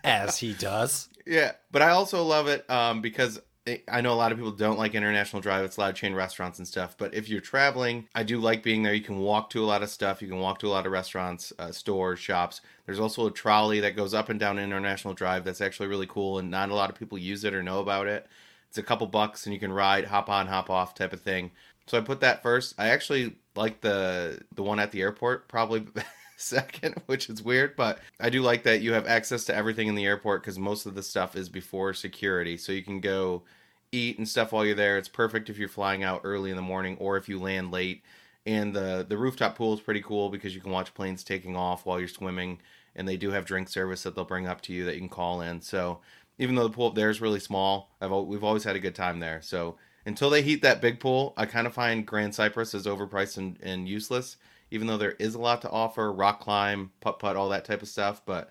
as 0.05 0.37
he 0.37 0.53
does. 0.53 1.09
Yeah, 1.29 1.51
but 1.71 1.81
I 1.81 1.89
also 1.89 2.23
love 2.23 2.47
it 2.47 2.63
um, 2.69 3.01
because 3.01 3.41
I 3.87 4.01
know 4.01 4.13
a 4.13 4.15
lot 4.15 4.31
of 4.31 4.37
people 4.37 4.51
don't 4.51 4.77
like 4.77 4.95
International 4.95 5.41
Drive. 5.41 5.65
It's 5.65 5.77
a 5.77 5.81
lot 5.81 5.89
of 5.89 5.95
chain 5.95 6.13
restaurants 6.13 6.57
and 6.59 6.67
stuff. 6.67 6.95
But 6.97 7.13
if 7.13 7.27
you're 7.29 7.41
traveling, 7.41 8.07
I 8.15 8.23
do 8.23 8.39
like 8.39 8.63
being 8.63 8.83
there. 8.83 8.93
You 8.93 9.03
can 9.03 9.19
walk 9.19 9.49
to 9.51 9.63
a 9.63 9.65
lot 9.65 9.83
of 9.83 9.89
stuff. 9.89 10.21
You 10.21 10.27
can 10.27 10.39
walk 10.39 10.59
to 10.59 10.67
a 10.67 10.69
lot 10.69 10.85
of 10.85 10.91
restaurants, 10.91 11.51
uh, 11.59 11.71
stores, 11.71 12.19
shops. 12.19 12.61
There's 12.85 12.99
also 12.99 13.27
a 13.27 13.31
trolley 13.31 13.79
that 13.81 13.95
goes 13.95 14.13
up 14.13 14.29
and 14.29 14.39
down 14.39 14.59
International 14.59 15.13
Drive 15.13 15.43
that's 15.43 15.61
actually 15.61 15.87
really 15.87 16.07
cool, 16.07 16.39
and 16.39 16.49
not 16.49 16.69
a 16.69 16.75
lot 16.75 16.89
of 16.89 16.95
people 16.95 17.17
use 17.17 17.43
it 17.43 17.53
or 17.53 17.63
know 17.63 17.79
about 17.79 18.07
it. 18.07 18.27
It's 18.69 18.77
a 18.77 18.83
couple 18.83 19.07
bucks, 19.07 19.45
and 19.45 19.53
you 19.53 19.59
can 19.59 19.73
ride, 19.73 20.05
hop 20.05 20.29
on, 20.29 20.47
hop 20.47 20.69
off 20.69 20.93
type 20.95 21.13
of 21.13 21.21
thing. 21.21 21.51
So 21.87 21.97
I 21.97 22.01
put 22.01 22.19
that 22.21 22.43
first. 22.43 22.75
I 22.77 22.89
actually 22.89 23.35
like 23.55 23.81
the 23.81 24.41
the 24.53 24.63
one 24.63 24.79
at 24.79 24.91
the 24.91 25.01
airport 25.01 25.47
probably 25.47 25.87
second, 26.39 27.01
which 27.07 27.29
is 27.29 27.41
weird, 27.41 27.75
but 27.75 27.99
I 28.19 28.29
do 28.29 28.41
like 28.41 28.63
that 28.63 28.81
you 28.81 28.93
have 28.93 29.07
access 29.07 29.43
to 29.45 29.55
everything 29.55 29.87
in 29.87 29.95
the 29.95 30.05
airport 30.05 30.43
because 30.43 30.59
most 30.59 30.85
of 30.85 30.95
the 30.95 31.03
stuff 31.03 31.35
is 31.35 31.49
before 31.49 31.93
security. 31.93 32.57
So 32.57 32.71
you 32.71 32.83
can 32.83 33.01
go 33.01 33.43
eat 33.91 34.19
and 34.19 34.27
stuff 34.27 34.51
while 34.51 34.63
you're 34.63 34.75
there. 34.75 34.97
It's 34.97 35.09
perfect 35.09 35.49
if 35.49 35.57
you're 35.57 35.67
flying 35.67 36.03
out 36.03 36.21
early 36.23 36.51
in 36.51 36.55
the 36.55 36.61
morning 36.61 36.95
or 36.99 37.17
if 37.17 37.27
you 37.27 37.39
land 37.39 37.71
late. 37.71 38.03
And 38.45 38.73
the 38.73 39.05
the 39.07 39.17
rooftop 39.17 39.57
pool 39.57 39.73
is 39.73 39.81
pretty 39.81 40.01
cool 40.01 40.29
because 40.29 40.55
you 40.55 40.61
can 40.61 40.71
watch 40.71 40.93
planes 40.93 41.23
taking 41.23 41.57
off 41.57 41.85
while 41.85 41.99
you're 41.99 42.07
swimming, 42.07 42.59
and 42.95 43.07
they 43.07 43.17
do 43.17 43.31
have 43.31 43.43
drink 43.43 43.67
service 43.67 44.03
that 44.03 44.15
they'll 44.15 44.23
bring 44.23 44.47
up 44.47 44.61
to 44.61 44.73
you 44.73 44.85
that 44.85 44.93
you 44.93 45.01
can 45.01 45.09
call 45.09 45.41
in. 45.41 45.59
So 45.61 45.99
even 46.37 46.55
though 46.55 46.63
the 46.67 46.73
pool 46.73 46.87
up 46.87 46.95
there 46.95 47.09
is 47.09 47.19
really 47.19 47.39
small, 47.39 47.89
I've 47.99 48.11
we've 48.11 48.43
always 48.43 48.63
had 48.63 48.75
a 48.75 48.79
good 48.79 48.95
time 48.95 49.19
there. 49.19 49.41
So 49.41 49.77
until 50.05 50.29
they 50.29 50.43
heat 50.43 50.61
that 50.61 50.81
big 50.81 50.99
pool, 51.01 51.33
I 51.35 51.45
kind 51.45 51.67
of 51.67 51.73
find 51.73 52.05
Grand 52.05 52.35
Cypress 52.35 52.73
is 52.73 52.85
overpriced 52.85 53.37
and, 53.37 53.57
and 53.61 53.89
useless. 53.89 54.37
Even 54.71 54.87
though 54.87 54.97
there 54.97 55.11
is 55.11 55.35
a 55.35 55.39
lot 55.39 55.61
to 55.61 55.69
offer, 55.69 56.11
rock 56.11 56.41
climb, 56.41 56.91
putt 56.99 57.19
putt, 57.19 57.35
all 57.35 57.49
that 57.49 57.65
type 57.65 57.81
of 57.81 57.87
stuff. 57.87 58.21
But 58.25 58.49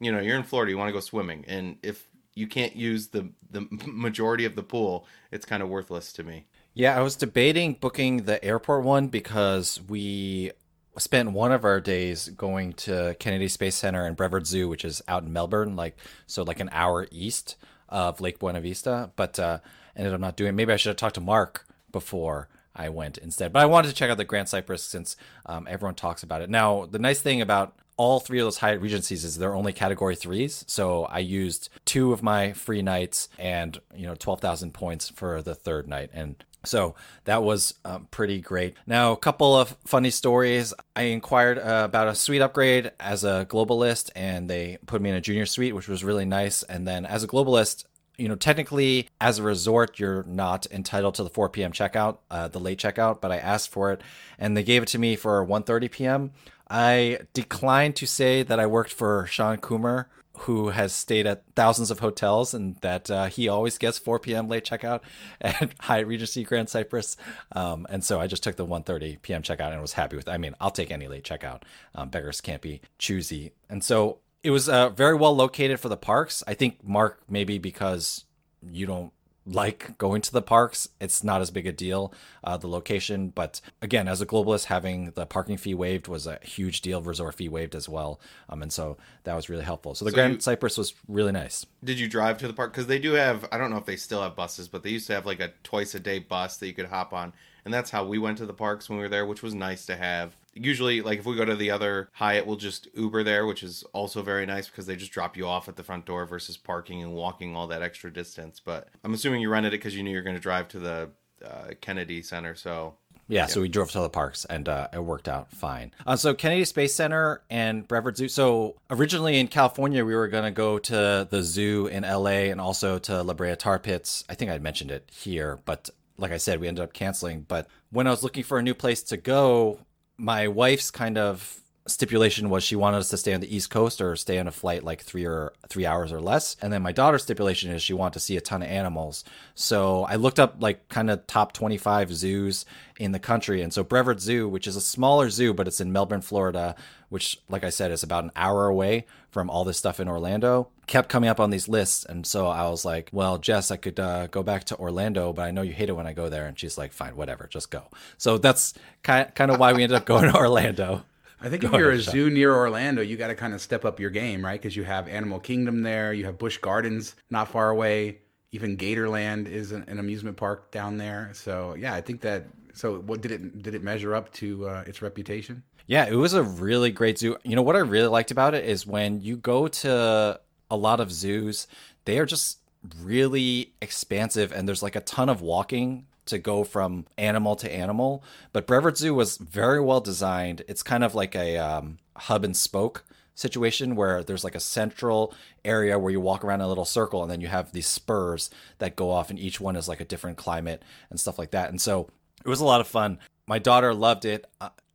you 0.00 0.12
know, 0.12 0.20
you're 0.20 0.36
in 0.36 0.42
Florida, 0.42 0.70
you 0.70 0.78
want 0.78 0.88
to 0.88 0.92
go 0.92 1.00
swimming, 1.00 1.44
and 1.46 1.76
if 1.82 2.06
you 2.34 2.46
can't 2.46 2.76
use 2.76 3.08
the 3.08 3.30
the 3.50 3.66
majority 3.86 4.44
of 4.44 4.56
the 4.56 4.62
pool, 4.62 5.06
it's 5.30 5.46
kind 5.46 5.62
of 5.62 5.68
worthless 5.68 6.12
to 6.14 6.24
me. 6.24 6.46
Yeah, 6.74 6.96
I 6.98 7.02
was 7.02 7.16
debating 7.16 7.74
booking 7.74 8.24
the 8.24 8.44
airport 8.44 8.84
one 8.84 9.08
because 9.08 9.80
we 9.88 10.50
spent 10.98 11.32
one 11.32 11.52
of 11.52 11.64
our 11.64 11.80
days 11.80 12.28
going 12.28 12.72
to 12.72 13.16
Kennedy 13.18 13.48
Space 13.48 13.76
Center 13.76 14.04
and 14.06 14.16
Brevard 14.16 14.46
Zoo, 14.46 14.68
which 14.68 14.84
is 14.84 15.02
out 15.08 15.22
in 15.22 15.32
Melbourne, 15.32 15.76
like 15.76 15.96
so 16.26 16.42
like 16.42 16.60
an 16.60 16.70
hour 16.72 17.06
east 17.10 17.56
of 17.88 18.20
Lake 18.20 18.38
Buena 18.38 18.60
Vista, 18.60 19.10
but 19.16 19.38
uh 19.38 19.58
ended 19.96 20.12
up 20.12 20.20
not 20.20 20.36
doing. 20.36 20.56
Maybe 20.56 20.72
I 20.72 20.76
should 20.76 20.90
have 20.90 20.96
talked 20.96 21.14
to 21.14 21.20
Mark 21.20 21.66
before 21.92 22.48
I 22.74 22.88
went 22.88 23.18
instead. 23.18 23.52
But 23.52 23.62
I 23.62 23.66
wanted 23.66 23.88
to 23.88 23.94
check 23.94 24.10
out 24.10 24.16
the 24.16 24.24
Grand 24.24 24.48
Cypress 24.48 24.82
since 24.82 25.16
um, 25.46 25.66
everyone 25.68 25.94
talks 25.94 26.22
about 26.22 26.42
it. 26.42 26.50
Now, 26.50 26.86
the 26.86 26.98
nice 26.98 27.20
thing 27.20 27.40
about 27.40 27.76
all 27.96 28.20
three 28.20 28.40
of 28.40 28.46
those 28.46 28.58
Hyatt 28.58 28.80
Regencies 28.80 29.24
is 29.24 29.38
they're 29.38 29.54
only 29.54 29.72
category 29.72 30.16
threes. 30.16 30.64
So 30.66 31.04
I 31.04 31.20
used 31.20 31.68
two 31.84 32.12
of 32.12 32.22
my 32.22 32.52
free 32.52 32.82
nights 32.82 33.28
and, 33.38 33.80
you 33.94 34.06
know, 34.06 34.14
12,000 34.14 34.74
points 34.74 35.08
for 35.08 35.42
the 35.42 35.54
third 35.54 35.88
night. 35.88 36.10
And 36.12 36.42
so 36.64 36.94
that 37.24 37.42
was 37.42 37.74
um, 37.84 38.08
pretty 38.10 38.40
great. 38.40 38.74
Now, 38.86 39.12
a 39.12 39.16
couple 39.16 39.56
of 39.56 39.76
funny 39.84 40.10
stories. 40.10 40.74
I 40.96 41.02
inquired 41.02 41.58
uh, 41.58 41.82
about 41.84 42.08
a 42.08 42.14
suite 42.14 42.42
upgrade 42.42 42.90
as 42.98 43.22
a 43.22 43.46
globalist, 43.48 44.10
and 44.16 44.48
they 44.48 44.78
put 44.86 45.02
me 45.02 45.10
in 45.10 45.16
a 45.16 45.20
junior 45.20 45.46
suite, 45.46 45.74
which 45.74 45.88
was 45.88 46.02
really 46.02 46.24
nice. 46.24 46.62
And 46.62 46.88
then 46.88 47.06
as 47.06 47.22
a 47.22 47.28
globalist, 47.28 47.84
you 48.16 48.28
know, 48.28 48.36
technically 48.36 49.08
as 49.20 49.38
a 49.38 49.42
resort, 49.42 49.98
you're 49.98 50.22
not 50.24 50.66
entitled 50.70 51.14
to 51.16 51.24
the 51.24 51.30
4 51.30 51.48
p.m. 51.48 51.72
checkout, 51.72 52.18
uh, 52.30 52.48
the 52.48 52.60
late 52.60 52.78
checkout, 52.78 53.20
but 53.20 53.32
I 53.32 53.38
asked 53.38 53.70
for 53.70 53.92
it, 53.92 54.00
and 54.38 54.56
they 54.56 54.62
gave 54.62 54.82
it 54.82 54.88
to 54.88 54.98
me 54.98 55.16
for 55.16 55.44
1:30 55.44 55.90
p.m. 55.90 56.30
I 56.70 57.18
declined 57.32 57.96
to 57.96 58.06
say 58.06 58.42
that 58.42 58.58
I 58.58 58.66
worked 58.66 58.92
for 58.92 59.26
Shawn 59.26 59.58
Coomer, 59.58 60.06
who 60.38 60.70
has 60.70 60.92
stayed 60.92 61.26
at 61.26 61.44
thousands 61.54 61.90
of 61.90 62.00
hotels, 62.00 62.54
and 62.54 62.76
that 62.76 63.10
uh, 63.10 63.26
he 63.26 63.48
always 63.48 63.78
gets 63.78 63.98
4 63.98 64.18
p.m. 64.18 64.48
late 64.48 64.64
checkout 64.64 65.00
at 65.40 65.74
Hyatt 65.80 66.06
Regency 66.06 66.44
Grand 66.44 66.68
Cypress. 66.68 67.16
Um, 67.52 67.86
and 67.90 68.04
so 68.04 68.20
I 68.20 68.26
just 68.26 68.42
took 68.42 68.56
the 68.56 68.66
1:30 68.66 69.22
p.m. 69.22 69.42
checkout 69.42 69.72
and 69.72 69.80
was 69.80 69.92
happy 69.94 70.16
with. 70.16 70.28
it. 70.28 70.32
I 70.32 70.38
mean, 70.38 70.54
I'll 70.60 70.70
take 70.70 70.90
any 70.90 71.08
late 71.08 71.24
checkout. 71.24 71.62
Um, 71.94 72.08
beggars 72.08 72.40
can't 72.40 72.62
be 72.62 72.80
choosy, 72.98 73.52
and 73.68 73.82
so 73.82 74.18
It 74.44 74.50
was 74.50 74.68
uh, 74.68 74.90
very 74.90 75.14
well 75.16 75.34
located 75.34 75.80
for 75.80 75.88
the 75.88 75.96
parks. 75.96 76.44
I 76.46 76.54
think 76.54 76.86
Mark 76.86 77.22
maybe 77.28 77.58
because 77.58 78.24
you 78.70 78.86
don't 78.86 79.10
like 79.46 79.98
going 79.98 80.22
to 80.22 80.32
the 80.32 80.40
parks. 80.42 80.88
It's 81.00 81.22
not 81.24 81.40
as 81.42 81.50
big 81.50 81.66
a 81.66 81.72
deal, 81.72 82.12
uh, 82.42 82.56
the 82.56 82.66
location. 82.68 83.28
But 83.28 83.60
again, 83.82 84.06
as 84.08 84.20
a 84.20 84.26
globalist, 84.26 84.66
having 84.66 85.10
the 85.12 85.26
parking 85.26 85.56
fee 85.56 85.74
waived 85.74 86.08
was 86.08 86.26
a 86.26 86.38
huge 86.42 86.80
deal. 86.82 87.02
Resort 87.02 87.34
fee 87.34 87.48
waived 87.48 87.74
as 87.74 87.88
well, 87.88 88.20
um, 88.48 88.62
and 88.62 88.72
so 88.72 88.96
that 89.24 89.34
was 89.34 89.48
really 89.48 89.64
helpful. 89.64 89.94
So 89.94 90.04
the 90.04 90.10
So 90.10 90.14
Grand 90.14 90.34
you- 90.34 90.40
Cypress 90.40 90.76
was 90.78 90.94
really 91.08 91.32
nice. 91.32 91.64
Did 91.82 91.98
you 91.98 92.08
drive 92.08 92.38
to 92.38 92.46
the 92.46 92.52
park? 92.54 92.72
Because 92.72 92.86
they 92.86 92.98
do 92.98 93.12
have, 93.12 93.46
I 93.50 93.58
don't 93.58 93.70
know 93.70 93.76
if 93.78 93.86
they 93.86 93.96
still 93.96 94.22
have 94.22 94.36
buses, 94.36 94.68
but 94.68 94.82
they 94.82 94.90
used 94.90 95.06
to 95.08 95.14
have 95.14 95.26
like 95.26 95.40
a 95.40 95.52
twice 95.62 95.94
a 95.94 96.00
day 96.00 96.18
bus 96.18 96.56
that 96.58 96.66
you 96.66 96.72
could 96.74 96.86
hop 96.86 97.12
on. 97.12 97.32
And 97.64 97.72
that's 97.72 97.90
how 97.90 98.04
we 98.04 98.18
went 98.18 98.38
to 98.38 98.46
the 98.46 98.52
parks 98.52 98.88
when 98.88 98.98
we 98.98 99.04
were 99.04 99.08
there, 99.08 99.26
which 99.26 99.42
was 99.42 99.54
nice 99.54 99.86
to 99.86 99.96
have. 99.96 100.36
Usually, 100.52 101.00
like 101.00 101.18
if 101.18 101.26
we 101.26 101.34
go 101.34 101.44
to 101.44 101.56
the 101.56 101.70
other 101.70 102.08
Hyatt, 102.12 102.46
we'll 102.46 102.56
just 102.56 102.88
Uber 102.94 103.24
there, 103.24 103.46
which 103.46 103.62
is 103.62 103.82
also 103.92 104.22
very 104.22 104.46
nice 104.46 104.68
because 104.68 104.86
they 104.86 104.96
just 104.96 105.12
drop 105.12 105.36
you 105.36 105.46
off 105.46 105.68
at 105.68 105.76
the 105.76 105.82
front 105.82 106.04
door 106.04 106.26
versus 106.26 106.56
parking 106.56 107.02
and 107.02 107.12
walking 107.14 107.56
all 107.56 107.66
that 107.68 107.82
extra 107.82 108.12
distance. 108.12 108.60
But 108.60 108.88
I'm 109.02 109.14
assuming 109.14 109.40
you 109.40 109.48
rented 109.48 109.72
it 109.72 109.78
because 109.78 109.96
you 109.96 110.02
knew 110.02 110.10
you 110.10 110.16
were 110.16 110.22
going 110.22 110.36
to 110.36 110.42
drive 110.42 110.68
to 110.68 110.78
the 110.78 111.10
uh, 111.44 111.70
Kennedy 111.80 112.22
Center. 112.22 112.54
So 112.54 112.94
Yeah, 113.28 113.46
so 113.46 113.60
we 113.60 113.68
drove 113.68 113.90
to 113.92 114.00
the 114.00 114.10
parks 114.10 114.44
and 114.44 114.68
uh, 114.68 114.88
it 114.92 115.02
worked 115.02 115.28
out 115.28 115.50
fine. 115.50 115.92
Uh, 116.06 116.16
so 116.16 116.34
Kennedy 116.34 116.64
Space 116.64 116.94
Center 116.94 117.42
and 117.50 117.86
Brevard 117.88 118.16
Zoo. 118.16 118.28
So 118.28 118.76
originally 118.90 119.38
in 119.40 119.48
California, 119.48 120.04
we 120.04 120.14
were 120.14 120.28
going 120.28 120.44
to 120.44 120.50
go 120.50 120.78
to 120.78 121.26
the 121.28 121.42
zoo 121.42 121.86
in 121.86 122.02
LA 122.02 122.50
and 122.50 122.60
also 122.60 122.98
to 123.00 123.22
La 123.22 123.34
Brea 123.34 123.56
Tar 123.56 123.78
Pits. 123.78 124.24
I 124.28 124.34
think 124.34 124.50
I 124.50 124.58
mentioned 124.58 124.90
it 124.90 125.10
here, 125.12 125.58
but 125.64 125.90
like 126.16 126.32
I 126.32 126.36
said, 126.36 126.60
we 126.60 126.68
ended 126.68 126.84
up 126.84 126.92
canceling. 126.92 127.42
But 127.42 127.66
when 127.90 128.06
I 128.06 128.10
was 128.10 128.22
looking 128.22 128.44
for 128.44 128.58
a 128.58 128.62
new 128.62 128.74
place 128.74 129.02
to 129.04 129.16
go, 129.16 129.80
my 130.16 130.48
wife's 130.48 130.90
kind 130.90 131.18
of 131.18 131.60
stipulation 131.86 132.48
was 132.48 132.64
she 132.64 132.76
wanted 132.76 132.98
us 132.98 133.10
to 133.10 133.16
stay 133.18 133.34
on 133.34 133.40
the 133.40 133.54
east 133.54 133.68
coast 133.68 134.00
or 134.00 134.16
stay 134.16 134.38
on 134.38 134.48
a 134.48 134.52
flight 134.52 134.82
like 134.82 135.02
three 135.02 135.26
or 135.26 135.52
three 135.68 135.84
hours 135.84 136.12
or 136.12 136.20
less. 136.20 136.56
And 136.62 136.72
then 136.72 136.80
my 136.80 136.92
daughter's 136.92 137.22
stipulation 137.22 137.70
is 137.70 137.82
she 137.82 137.92
wanted 137.92 138.14
to 138.14 138.20
see 138.20 138.38
a 138.38 138.40
ton 138.40 138.62
of 138.62 138.68
animals. 138.68 139.22
So 139.54 140.04
i 140.04 140.16
looked 140.16 140.40
up 140.40 140.56
like 140.60 140.88
kind 140.88 141.10
of 141.10 141.26
top 141.26 141.52
25 141.52 142.14
zoos 142.14 142.64
in 142.98 143.12
the 143.12 143.18
country. 143.18 143.60
And 143.60 143.72
so 143.72 143.84
brevard 143.84 144.20
zoo 144.20 144.48
which 144.48 144.66
is 144.66 144.76
a 144.76 144.80
smaller 144.80 145.28
zoo 145.28 145.52
but 145.52 145.68
it's 145.68 145.80
in 145.80 145.92
melbourne 145.92 146.22
florida 146.22 146.74
which 147.10 147.38
like 147.50 147.64
i 147.64 147.70
said 147.70 147.90
is 147.90 148.02
about 148.02 148.24
an 148.24 148.32
hour 148.34 148.66
away 148.66 149.04
from 149.30 149.50
all 149.50 149.64
this 149.64 149.76
stuff 149.76 150.00
in 150.00 150.08
orlando 150.08 150.68
kept 150.86 151.08
coming 151.08 151.28
up 151.28 151.40
on 151.40 151.50
these 151.50 151.68
lists. 151.68 152.06
And 152.06 152.26
so 152.26 152.46
i 152.46 152.66
was 152.66 152.86
like 152.86 153.10
well 153.12 153.36
jess 153.36 153.70
i 153.70 153.76
could 153.76 154.00
uh, 154.00 154.26
go 154.28 154.42
back 154.42 154.64
to 154.64 154.76
orlando 154.78 155.34
but 155.34 155.42
i 155.42 155.50
know 155.50 155.60
you 155.60 155.74
hate 155.74 155.90
it 155.90 155.96
when 155.96 156.06
i 156.06 156.14
go 156.14 156.30
there. 156.30 156.46
And 156.46 156.58
she's 156.58 156.78
like 156.78 156.94
fine 156.94 157.14
whatever 157.14 157.46
just 157.46 157.70
go. 157.70 157.90
So 158.16 158.38
that's 158.38 158.72
kind 159.02 159.34
kind 159.34 159.50
of 159.50 159.60
why 159.60 159.74
we 159.74 159.82
ended 159.82 159.96
up 159.96 160.06
going 160.06 160.32
to 160.32 160.34
orlando 160.34 161.04
I 161.40 161.48
think 161.48 161.64
if 161.64 161.70
Go 161.72 161.78
you're 161.78 161.90
a 161.90 162.00
Shawn. 162.00 162.12
zoo 162.12 162.30
near 162.30 162.54
Orlando, 162.54 163.02
you 163.02 163.16
got 163.16 163.28
to 163.28 163.34
kind 163.34 163.52
of 163.54 163.60
step 163.60 163.84
up 163.84 164.00
your 164.00 164.10
game, 164.10 164.44
right? 164.44 164.60
Because 164.60 164.76
you 164.76 164.84
have 164.84 165.08
Animal 165.08 165.40
Kingdom 165.40 165.82
there, 165.82 166.12
you 166.12 166.24
have 166.24 166.38
Busch 166.38 166.58
Gardens 166.58 167.14
not 167.30 167.48
far 167.48 167.70
away, 167.70 168.18
even 168.52 168.76
Gatorland 168.76 169.46
is 169.48 169.72
an, 169.72 169.84
an 169.88 169.98
amusement 169.98 170.36
park 170.36 170.70
down 170.70 170.96
there. 170.96 171.30
So 171.34 171.74
yeah, 171.74 171.94
I 171.94 172.00
think 172.00 172.20
that. 172.22 172.46
So 172.72 172.98
what 173.00 173.20
did 173.20 173.30
it 173.30 173.62
did 173.62 173.74
it 173.74 173.82
measure 173.82 174.14
up 174.14 174.32
to 174.34 174.68
uh, 174.68 174.84
its 174.86 175.00
reputation? 175.02 175.62
Yeah, 175.86 176.06
it 176.06 176.14
was 176.16 176.32
a 176.34 176.42
really 176.42 176.90
great 176.90 177.18
zoo. 177.18 177.36
You 177.44 177.56
know 177.56 177.62
what 177.62 177.76
I 177.76 177.80
really 177.80 178.08
liked 178.08 178.30
about 178.30 178.54
it 178.54 178.64
is 178.64 178.86
when 178.86 179.20
you 179.20 179.36
go 179.36 179.68
to 179.68 180.40
a 180.70 180.76
lot 180.76 180.98
of 180.98 181.12
zoos, 181.12 181.66
they 182.04 182.18
are 182.18 182.26
just 182.26 182.58
really 183.00 183.74
expansive 183.80 184.52
and 184.52 184.66
there's 184.66 184.82
like 184.82 184.96
a 184.96 185.00
ton 185.00 185.28
of 185.28 185.40
walking 185.40 186.06
to 186.26 186.38
go 186.38 186.64
from 186.64 187.06
animal 187.18 187.56
to 187.56 187.72
animal. 187.72 188.22
But 188.52 188.66
Brevard 188.66 188.96
Zoo 188.96 189.14
was 189.14 189.36
very 189.36 189.80
well 189.80 190.00
designed. 190.00 190.62
It's 190.68 190.82
kind 190.82 191.04
of 191.04 191.14
like 191.14 191.34
a 191.34 191.58
um, 191.58 191.98
hub 192.16 192.44
and 192.44 192.56
spoke 192.56 193.04
situation 193.34 193.96
where 193.96 194.22
there's 194.22 194.44
like 194.44 194.54
a 194.54 194.60
central 194.60 195.34
area 195.64 195.98
where 195.98 196.12
you 196.12 196.20
walk 196.20 196.44
around 196.44 196.60
in 196.60 196.66
a 196.66 196.68
little 196.68 196.84
circle 196.84 197.22
and 197.22 197.30
then 197.30 197.40
you 197.40 197.48
have 197.48 197.72
these 197.72 197.86
spurs 197.86 198.48
that 198.78 198.96
go 198.96 199.10
off 199.10 199.28
and 199.28 199.38
each 199.38 199.60
one 199.60 199.76
is 199.76 199.88
like 199.88 200.00
a 200.00 200.04
different 200.04 200.36
climate 200.36 200.82
and 201.10 201.18
stuff 201.18 201.38
like 201.38 201.50
that. 201.50 201.68
And 201.68 201.80
so 201.80 202.08
it 202.44 202.48
was 202.48 202.60
a 202.60 202.64
lot 202.64 202.80
of 202.80 202.86
fun. 202.86 203.18
My 203.46 203.58
daughter 203.58 203.92
loved 203.92 204.24
it. 204.24 204.46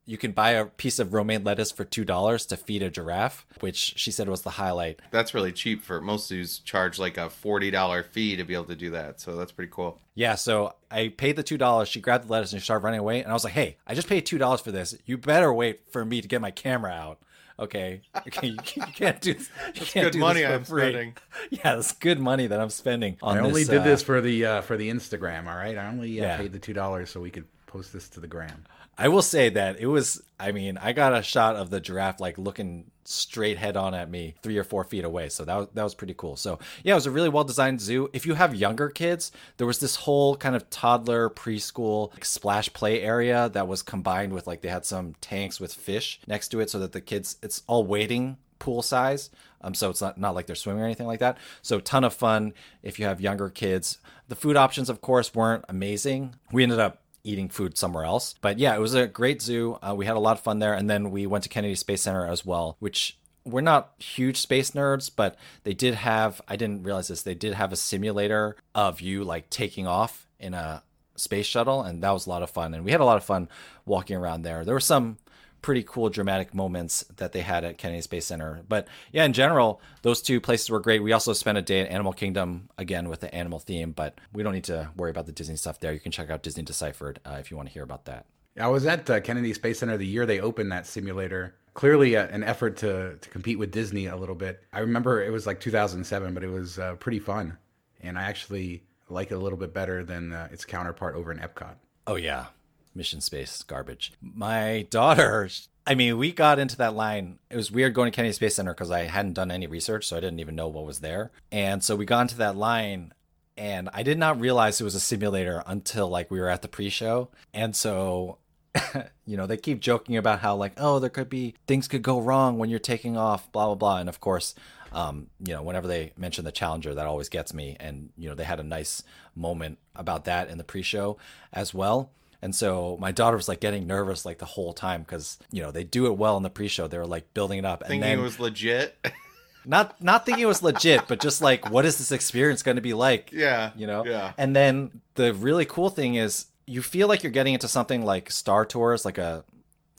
You 0.10 0.18
can 0.18 0.32
buy 0.32 0.52
a 0.52 0.66
piece 0.66 0.98
of 0.98 1.14
romaine 1.14 1.44
lettuce 1.44 1.72
for 1.72 1.86
two 1.86 2.04
dollars 2.04 2.46
to 2.48 2.58
feed 2.58 2.82
a 2.82 2.90
giraffe, 2.90 3.46
which 3.60 3.94
she 3.96 4.10
said 4.12 4.28
was 4.28 4.42
the 4.42 4.50
highlight. 4.52 5.00
that's 5.12 5.34
really 5.36 5.52
cheap 5.52 5.84
for 5.84 6.02
most 6.02 6.28
zoos 6.28 6.58
charge 6.60 6.98
like 6.98 7.18
a 7.18 7.28
$40 7.30 8.06
fee 8.06 8.36
to 8.36 8.44
be 8.44 8.56
able 8.56 8.64
to 8.66 8.76
do 8.76 8.90
that. 8.90 9.20
So 9.22 9.36
that's 9.36 9.52
pretty 9.52 9.72
cool. 9.72 10.00
Yeah, 10.16 10.34
so 10.36 10.74
I 10.90 11.10
paid 11.10 11.36
the 11.36 11.44
two 11.44 11.58
dollars. 11.60 11.90
She 11.90 12.02
grabbed 12.02 12.28
the 12.28 12.32
lettuce 12.32 12.54
and 12.54 12.62
she 12.62 12.66
started 12.66 12.84
running 12.84 13.00
away. 13.00 13.22
And 13.22 13.30
I 13.30 13.34
was 13.34 13.44
like, 13.44 13.54
"Hey, 13.54 13.78
I 13.86 13.94
just 13.94 14.08
paid 14.10 14.26
two 14.26 14.38
dollars 14.40 14.62
for 14.62 14.72
this. 14.72 14.96
You 15.06 15.18
better 15.20 15.54
wait 15.54 15.92
for 15.92 16.04
me 16.04 16.22
to 16.22 16.28
get 16.28 16.42
my 16.42 16.52
camera 16.52 16.92
out." 16.92 17.20
Okay, 17.60 18.02
okay, 18.16 18.48
you, 18.48 18.58
you 18.76 18.82
can't 18.96 19.20
do. 19.22 19.32
You 19.76 19.86
can't 19.86 20.06
good 20.06 20.14
do 20.14 20.20
money 20.20 20.40
this 20.42 20.48
for 20.50 20.56
I'm 20.56 20.64
free. 20.64 20.82
spending. 20.92 21.14
Yeah, 21.52 21.78
it's 21.78 21.92
good 21.92 22.20
money 22.20 22.48
that 22.48 22.60
I'm 22.60 22.70
spending 22.70 23.18
on 23.22 23.38
I 23.38 23.42
only 23.42 23.62
this, 23.62 23.70
did 23.70 23.82
uh, 23.82 23.84
this 23.84 24.02
for 24.02 24.22
the 24.22 24.46
uh, 24.46 24.62
for 24.62 24.76
the 24.76 24.90
Instagram. 24.90 25.48
All 25.48 25.56
right, 25.58 25.78
I 25.78 25.88
only 25.88 26.20
uh, 26.20 26.24
Yeah. 26.26 26.38
paid 26.38 26.52
the 26.54 26.60
two 26.60 26.74
dollars 26.74 27.10
so 27.12 27.20
we 27.22 27.30
could 27.32 27.46
post 27.68 27.94
this 27.94 28.10
to 28.10 28.20
the 28.20 28.28
gram. 28.28 28.66
I 29.00 29.08
will 29.08 29.22
say 29.22 29.50
that 29.50 29.80
it 29.80 29.88
was. 29.88 30.22
I 30.38 30.52
mean, 30.52 30.78
I 30.78 30.92
got 30.92 31.16
a 31.16 31.24
shot 31.24 31.56
of 31.56 31.70
the 31.70 31.80
giraffe 31.80 32.20
like 32.20 32.38
looking 32.38 32.92
straight 33.06 33.58
head 33.58 33.76
on 33.78 33.94
at 33.94 34.10
me, 34.10 34.36
three 34.44 34.58
or 34.58 34.64
four 34.64 34.84
feet 34.84 35.06
away. 35.06 35.30
So 35.30 35.46
that 35.46 35.56
was 35.56 35.68
that 35.74 35.84
was 35.84 35.96
pretty 35.96 36.14
cool. 36.14 36.36
So 36.36 36.60
yeah, 36.84 36.94
it 36.94 36.96
was 36.96 37.06
a 37.06 37.12
really 37.12 37.30
well 37.30 37.46
designed 37.46 37.80
zoo. 37.80 38.10
If 38.12 38.26
you 38.26 38.34
have 38.34 38.54
younger 38.54 38.90
kids, 38.90 39.32
there 39.56 39.66
was 39.66 39.80
this 39.80 39.96
whole 39.96 40.36
kind 40.36 40.54
of 40.54 40.70
toddler 40.70 41.30
preschool 41.30 42.12
like, 42.12 42.26
splash 42.26 42.72
play 42.74 43.02
area 43.02 43.50
that 43.54 43.70
was 43.70 43.82
combined 43.82 44.34
with 44.34 44.48
like 44.48 44.62
they 44.62 44.68
had 44.68 44.86
some 44.86 45.16
tanks 45.22 45.62
with 45.62 45.74
fish 45.74 46.20
next 46.28 46.50
to 46.50 46.60
it, 46.60 46.70
so 46.70 46.78
that 46.80 46.92
the 46.92 47.02
kids 47.02 47.38
it's 47.42 47.64
all 47.68 47.86
waiting 47.86 48.38
pool 48.60 48.82
size. 48.82 49.30
Um, 49.62 49.74
so 49.74 49.90
it's 49.90 50.02
not, 50.02 50.18
not 50.18 50.36
like 50.36 50.46
they're 50.46 50.56
swimming 50.56 50.84
or 50.84 50.86
anything 50.86 51.08
like 51.08 51.20
that. 51.20 51.38
So 51.62 51.80
ton 51.80 52.04
of 52.04 52.14
fun 52.14 52.54
if 52.84 53.00
you 53.00 53.06
have 53.06 53.22
younger 53.22 53.50
kids. 53.50 53.98
The 54.28 54.36
food 54.36 54.56
options, 54.56 54.90
of 54.90 55.02
course, 55.02 55.34
weren't 55.34 55.66
amazing. 55.68 56.36
We 56.52 56.64
ended 56.64 56.80
up 56.80 57.02
eating 57.24 57.50
food 57.50 57.78
somewhere 57.78 58.04
else. 58.04 58.36
But 58.42 58.60
yeah, 58.60 58.76
it 58.76 58.80
was 58.80 58.94
a 58.94 59.08
great 59.08 59.42
zoo. 59.42 59.78
Uh, 59.82 59.94
we 59.96 60.06
had 60.06 60.16
a 60.16 60.20
lot 60.20 60.38
of 60.38 60.44
fun 60.44 60.60
there. 60.60 60.74
And 60.74 60.90
then 60.90 61.12
we 61.12 61.26
went 61.26 61.44
to 61.44 61.50
Kennedy 61.50 61.76
Space 61.76 62.02
Center 62.02 62.26
as 62.26 62.46
well, 62.46 62.76
which 62.80 63.18
we're 63.46 63.62
not 63.62 63.94
huge 63.98 64.38
space 64.38 64.72
nerds, 64.72 65.10
but 65.14 65.36
they 65.64 65.74
did 65.74 65.96
have, 65.96 66.42
I 66.48 66.56
didn't 66.56 66.84
realize 66.84 67.08
this, 67.08 67.22
they 67.22 67.36
did 67.36 67.54
have 67.54 67.72
a 67.72 67.78
simulator 67.78 68.56
of 68.76 69.02
you 69.02 69.24
like 69.24 69.50
taking 69.50 69.88
off 69.88 70.28
in 70.40 70.54
a 70.54 70.84
space 71.16 71.46
shuttle. 71.46 71.82
And 71.82 72.04
that 72.04 72.12
was 72.12 72.26
a 72.26 72.30
lot 72.30 72.44
of 72.44 72.50
fun. 72.50 72.74
And 72.74 72.86
we 72.86 72.92
had 72.92 73.02
a 73.02 73.06
lot 73.06 73.18
of 73.18 73.24
fun 73.24 73.50
walking 73.86 74.16
around 74.16 74.44
there. 74.44 74.64
There 74.64 74.76
were 74.76 74.80
some 74.80 75.18
pretty 75.62 75.84
cool 75.84 76.10
dramatic 76.10 76.54
moments 76.54 77.04
that 77.18 77.32
they 77.32 77.42
had 77.42 77.64
at 77.64 77.78
Kennedy 77.78 78.02
Space 78.02 78.26
Center. 78.26 78.62
But 78.68 78.88
yeah, 79.12 79.26
in 79.26 79.34
general, 79.34 79.82
those 80.02 80.22
two 80.22 80.40
places 80.40 80.70
were 80.70 80.80
great. 80.80 81.04
We 81.04 81.12
also 81.12 81.34
spent 81.34 81.58
a 81.58 81.62
day 81.62 81.82
at 81.82 81.90
Animal 81.90 82.14
Kingdom 82.14 82.70
again 82.78 83.10
with 83.10 83.20
the 83.20 83.34
animal 83.34 83.60
theme, 83.60 83.92
but 83.92 84.20
we 84.34 84.44
don't 84.44 84.54
need 84.54 84.66
to 84.66 84.92
worry 84.96 85.12
about 85.12 85.26
the 85.26 85.32
Disney 85.32 85.56
stuff 85.56 85.80
there. 85.80 85.94
You 85.94 86.00
can 86.00 86.12
check 86.12 86.30
out 86.30 86.44
Disney 86.44 86.64
Deciphered 86.64 87.20
uh, 87.26 87.38
if 87.40 87.52
you 87.52 87.58
want 87.58 87.70
to 87.70 87.74
hear 87.74 87.84
about 87.84 88.06
that. 88.06 88.26
I 88.60 88.68
was 88.68 88.86
at 88.86 89.10
uh, 89.10 89.22
Kennedy 89.22 89.54
Space 89.54 89.80
Center 89.80 89.98
the 89.98 90.06
year 90.06 90.26
they 90.26 90.40
opened 90.40 90.72
that 90.72 90.86
simulator. 90.86 91.56
Clearly, 91.74 92.18
uh, 92.18 92.28
an 92.28 92.44
effort 92.44 92.78
to 92.78 93.18
to 93.22 93.30
compete 93.30 93.58
with 93.58 93.72
Disney 93.72 94.08
a 94.08 94.16
little 94.16 94.36
bit. 94.36 94.64
I 94.74 94.80
remember 94.80 95.24
it 95.24 95.32
was 95.32 95.48
like 95.48 95.60
2007, 95.62 96.34
but 96.34 96.44
it 96.44 96.50
was 96.50 96.78
uh, 96.78 96.96
pretty 96.96 97.20
fun, 97.20 97.58
and 98.02 98.18
I 98.18 98.24
actually 98.24 98.84
like 99.08 99.32
it 99.32 99.36
a 99.36 99.40
little 99.40 99.58
bit 99.58 99.74
better 99.74 100.04
than 100.04 100.34
uh, 100.34 100.50
its 100.52 100.66
counterpart 100.66 101.16
over 101.16 101.32
in 101.32 101.40
Epcot. 101.40 101.76
Oh 102.06 102.16
yeah, 102.16 102.48
Mission 102.96 103.22
Space 103.22 103.64
garbage. 103.64 104.14
My 104.22 104.88
daughter, 104.90 105.50
I 105.86 105.96
mean, 105.96 106.18
we 106.18 106.32
got 106.32 106.60
into 106.60 106.78
that 106.78 106.96
line. 106.96 107.40
It 107.50 107.56
was 107.56 107.72
weird 107.72 107.94
going 107.94 108.12
to 108.12 108.16
Kennedy 108.16 108.34
Space 108.34 108.56
Center 108.56 108.74
because 108.74 108.92
I 108.92 109.06
hadn't 109.06 109.34
done 109.34 109.52
any 109.52 109.68
research, 109.68 110.08
so 110.08 110.18
I 110.18 110.20
didn't 110.20 110.40
even 110.40 110.56
know 110.56 110.68
what 110.68 110.86
was 110.86 111.00
there. 111.00 111.32
And 111.52 111.84
so 111.84 111.96
we 111.96 112.06
got 112.06 112.22
into 112.22 112.38
that 112.38 112.56
line, 112.56 113.14
and 113.58 113.90
I 113.92 114.04
did 114.04 114.18
not 114.18 114.40
realize 114.40 114.80
it 114.80 114.84
was 114.84 114.96
a 114.96 115.00
simulator 115.00 115.64
until 115.66 116.08
like 116.08 116.30
we 116.30 116.40
were 116.40 116.50
at 116.50 116.62
the 116.62 116.68
pre-show. 116.68 117.30
And 117.56 117.76
so, 117.76 118.38
you 119.26 119.36
know, 119.36 119.48
they 119.48 119.58
keep 119.58 119.80
joking 119.80 120.16
about 120.16 120.40
how 120.40 120.56
like, 120.56 120.74
oh, 120.78 121.00
there 121.00 121.10
could 121.10 121.30
be 121.30 121.56
things 121.66 121.88
could 121.88 122.04
go 122.04 122.22
wrong 122.22 122.58
when 122.60 122.70
you're 122.70 122.80
taking 122.80 123.18
off, 123.18 123.52
blah 123.52 123.66
blah 123.66 123.76
blah. 123.76 123.98
And 123.98 124.10
of 124.10 124.20
course, 124.20 124.54
um, 124.92 125.28
you 125.44 125.54
know, 125.54 125.64
whenever 125.64 125.88
they 125.88 126.14
mention 126.18 126.46
the 126.46 126.52
Challenger, 126.52 126.94
that 126.94 127.08
always 127.08 127.30
gets 127.30 127.54
me. 127.54 127.78
And 127.80 128.10
you 128.18 128.30
know, 128.30 128.36
they 128.36 128.44
had 128.44 128.60
a 128.60 128.64
nice 128.64 129.04
moment 129.36 129.80
about 129.96 130.26
that 130.26 130.50
in 130.50 130.58
the 130.58 130.64
pre-show 130.64 131.18
as 131.52 131.74
well. 131.74 132.12
And 132.42 132.56
so 132.56 132.98
my 133.00 133.12
daughter 133.12 133.36
was 133.36 133.48
like 133.48 133.60
getting 133.60 133.86
nervous 133.86 134.26
like 134.26 134.38
the 134.38 134.46
whole 134.46 134.74
time 134.74 135.02
because 135.02 135.38
you 135.52 135.62
know 135.62 135.72
they 135.72 135.84
do 135.84 136.06
it 136.06 136.18
well 136.18 136.38
in 136.38 136.44
the 136.44 136.50
pre-show. 136.50 136.88
They 136.88 136.98
were 136.98 137.06
like 137.06 137.34
building 137.34 137.60
it 137.60 137.66
up, 137.66 137.82
and 137.82 137.90
Thinking 137.90 138.02
then 138.02 138.20
it 138.20 138.22
was 138.22 138.40
legit. 138.40 138.96
not 139.66 140.02
not 140.02 140.26
thinking 140.26 140.44
it 140.44 140.48
was 140.48 140.64
legit, 140.64 141.08
but 141.08 141.20
just 141.20 141.42
like 141.42 141.70
what 141.70 141.86
is 141.86 141.98
this 141.98 142.12
experience 142.12 142.64
going 142.64 142.78
to 142.78 142.82
be 142.82 142.94
like? 142.94 143.32
yeah. 143.34 143.72
you 143.76 143.88
know. 143.88 144.06
Yeah. 144.06 144.34
And 144.38 144.56
then 144.56 145.02
the 145.16 145.34
really 145.34 145.66
cool 145.66 145.90
thing 145.90 146.16
is 146.16 146.46
you 146.66 146.82
feel 146.82 147.08
like 147.08 147.24
you're 147.24 147.32
getting 147.32 147.54
into 147.54 147.68
something 147.68 148.06
like 148.06 148.32
Star 148.32 148.66
Tours, 148.66 149.04
like 149.04 149.18
a 149.18 149.44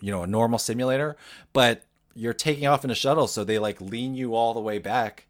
you 0.00 0.10
know 0.10 0.22
a 0.22 0.26
normal 0.26 0.58
simulator, 0.58 1.16
but 1.52 1.82
you're 2.14 2.34
taking 2.34 2.66
off 2.66 2.84
in 2.84 2.90
a 2.90 2.94
shuttle, 2.94 3.26
so 3.26 3.44
they 3.44 3.58
like 3.58 3.80
lean 3.80 4.14
you 4.14 4.34
all 4.34 4.54
the 4.54 4.60
way 4.60 4.78
back 4.78 5.26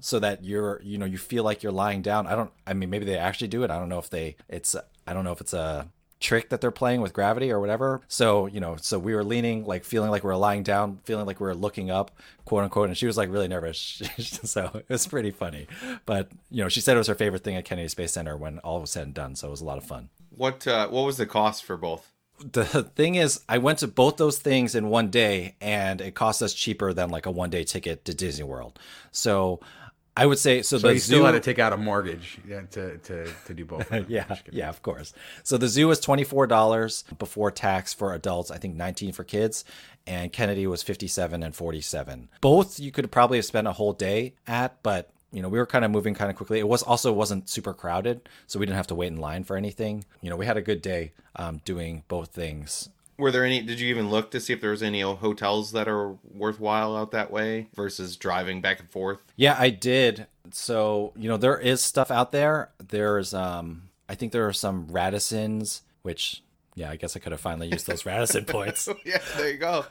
so 0.00 0.18
that 0.18 0.44
you're 0.44 0.80
you 0.82 0.98
know 0.98 1.06
you 1.06 1.16
feel 1.16 1.44
like 1.44 1.62
you're 1.62 1.70
lying 1.70 2.02
down 2.02 2.26
i 2.26 2.34
don't 2.34 2.50
i 2.66 2.74
mean 2.74 2.90
maybe 2.90 3.04
they 3.04 3.16
actually 3.16 3.46
do 3.46 3.62
it 3.62 3.70
i 3.70 3.78
don't 3.78 3.88
know 3.88 4.00
if 4.00 4.10
they 4.10 4.34
it's 4.48 4.74
i 5.06 5.12
don't 5.12 5.22
know 5.22 5.30
if 5.30 5.40
it's 5.40 5.52
a 5.52 5.88
trick 6.22 6.48
that 6.48 6.60
they're 6.60 6.70
playing 6.70 7.00
with 7.02 7.12
gravity 7.12 7.50
or 7.50 7.60
whatever. 7.60 8.00
So, 8.08 8.46
you 8.46 8.60
know, 8.60 8.76
so 8.76 8.98
we 8.98 9.14
were 9.14 9.24
leaning, 9.24 9.64
like 9.66 9.84
feeling 9.84 10.10
like 10.10 10.24
we 10.24 10.28
were 10.28 10.36
lying 10.36 10.62
down, 10.62 11.00
feeling 11.04 11.26
like 11.26 11.40
we 11.40 11.46
were 11.46 11.54
looking 11.54 11.90
up, 11.90 12.10
quote 12.44 12.64
unquote. 12.64 12.88
And 12.88 12.96
she 12.96 13.06
was 13.06 13.16
like 13.16 13.30
really 13.30 13.48
nervous. 13.48 14.02
so 14.18 14.70
it 14.74 14.88
was 14.88 15.06
pretty 15.06 15.30
funny. 15.30 15.66
But, 16.06 16.28
you 16.50 16.62
know, 16.62 16.68
she 16.68 16.80
said 16.80 16.94
it 16.94 16.98
was 16.98 17.08
her 17.08 17.14
favorite 17.14 17.44
thing 17.44 17.56
at 17.56 17.64
Kennedy 17.64 17.88
Space 17.88 18.12
Center 18.12 18.36
when 18.36 18.58
all 18.60 18.80
was 18.80 18.90
said 18.90 19.04
and 19.04 19.14
done. 19.14 19.34
So 19.36 19.48
it 19.48 19.50
was 19.50 19.60
a 19.60 19.66
lot 19.66 19.78
of 19.78 19.84
fun. 19.84 20.08
What 20.34 20.66
uh, 20.66 20.88
what 20.88 21.02
was 21.02 21.18
the 21.18 21.26
cost 21.26 21.64
for 21.64 21.76
both? 21.76 22.10
The 22.38 22.64
thing 22.64 23.14
is, 23.14 23.40
I 23.48 23.58
went 23.58 23.78
to 23.80 23.88
both 23.88 24.16
those 24.16 24.38
things 24.38 24.74
in 24.74 24.88
one 24.88 25.10
day, 25.10 25.54
and 25.60 26.00
it 26.00 26.14
cost 26.14 26.42
us 26.42 26.54
cheaper 26.54 26.92
than 26.92 27.10
like 27.10 27.26
a 27.26 27.30
one 27.30 27.50
day 27.50 27.62
ticket 27.64 28.04
to 28.06 28.14
Disney 28.14 28.44
World. 28.44 28.78
So 29.12 29.60
I 30.16 30.26
would 30.26 30.38
say 30.38 30.60
so. 30.62 30.78
So 30.78 30.88
the 30.88 30.94
you 30.94 31.00
still 31.00 31.18
zoo, 31.20 31.24
had 31.24 31.32
to 31.32 31.40
take 31.40 31.58
out 31.58 31.72
a 31.72 31.76
mortgage 31.76 32.38
yeah, 32.46 32.62
to, 32.72 32.98
to, 32.98 33.32
to 33.46 33.54
do 33.54 33.64
both. 33.64 33.90
yeah, 34.08 34.36
yeah, 34.50 34.68
of 34.68 34.82
course. 34.82 35.14
So 35.42 35.56
the 35.56 35.68
zoo 35.68 35.88
was 35.88 36.00
twenty 36.00 36.24
four 36.24 36.46
dollars 36.46 37.04
before 37.18 37.50
tax 37.50 37.94
for 37.94 38.12
adults. 38.12 38.50
I 38.50 38.58
think 38.58 38.76
nineteen 38.76 39.12
for 39.12 39.24
kids, 39.24 39.64
and 40.06 40.30
Kennedy 40.30 40.66
was 40.66 40.82
fifty 40.82 41.08
seven 41.08 41.42
and 41.42 41.56
forty 41.56 41.80
seven. 41.80 42.28
Both 42.42 42.78
you 42.78 42.92
could 42.92 43.10
probably 43.10 43.38
have 43.38 43.46
spent 43.46 43.66
a 43.66 43.72
whole 43.72 43.94
day 43.94 44.34
at, 44.46 44.82
but 44.82 45.10
you 45.32 45.40
know 45.40 45.48
we 45.48 45.58
were 45.58 45.66
kind 45.66 45.84
of 45.84 45.90
moving 45.90 46.14
kind 46.14 46.30
of 46.30 46.36
quickly. 46.36 46.58
It 46.58 46.68
was 46.68 46.82
also 46.82 47.10
wasn't 47.12 47.48
super 47.48 47.72
crowded, 47.72 48.28
so 48.46 48.58
we 48.58 48.66
didn't 48.66 48.76
have 48.76 48.88
to 48.88 48.94
wait 48.94 49.08
in 49.08 49.16
line 49.16 49.44
for 49.44 49.56
anything. 49.56 50.04
You 50.20 50.28
know, 50.28 50.36
we 50.36 50.44
had 50.44 50.58
a 50.58 50.62
good 50.62 50.82
day 50.82 51.12
um, 51.36 51.62
doing 51.64 52.04
both 52.08 52.30
things. 52.30 52.90
Were 53.18 53.30
there 53.30 53.44
any? 53.44 53.60
Did 53.60 53.78
you 53.78 53.88
even 53.88 54.10
look 54.10 54.30
to 54.30 54.40
see 54.40 54.52
if 54.52 54.60
there 54.60 54.70
was 54.70 54.82
any 54.82 55.00
hotels 55.02 55.72
that 55.72 55.88
are 55.88 56.16
worthwhile 56.32 56.96
out 56.96 57.10
that 57.12 57.30
way 57.30 57.68
versus 57.74 58.16
driving 58.16 58.60
back 58.60 58.80
and 58.80 58.90
forth? 58.90 59.18
Yeah, 59.36 59.56
I 59.58 59.70
did. 59.70 60.26
So, 60.50 61.12
you 61.16 61.28
know, 61.28 61.36
there 61.36 61.58
is 61.58 61.80
stuff 61.80 62.10
out 62.10 62.32
there. 62.32 62.70
There's 62.78 63.34
um 63.34 63.90
I 64.08 64.14
think 64.14 64.32
there 64.32 64.46
are 64.46 64.52
some 64.52 64.86
Radissons, 64.86 65.82
which 66.02 66.42
yeah, 66.74 66.90
I 66.90 66.96
guess 66.96 67.16
I 67.16 67.20
could 67.20 67.32
have 67.32 67.40
finally 67.40 67.68
used 67.68 67.86
those 67.86 68.06
Radisson 68.06 68.44
points. 68.46 68.88
yeah, 69.04 69.18
there 69.36 69.50
you 69.50 69.58
go. 69.58 69.84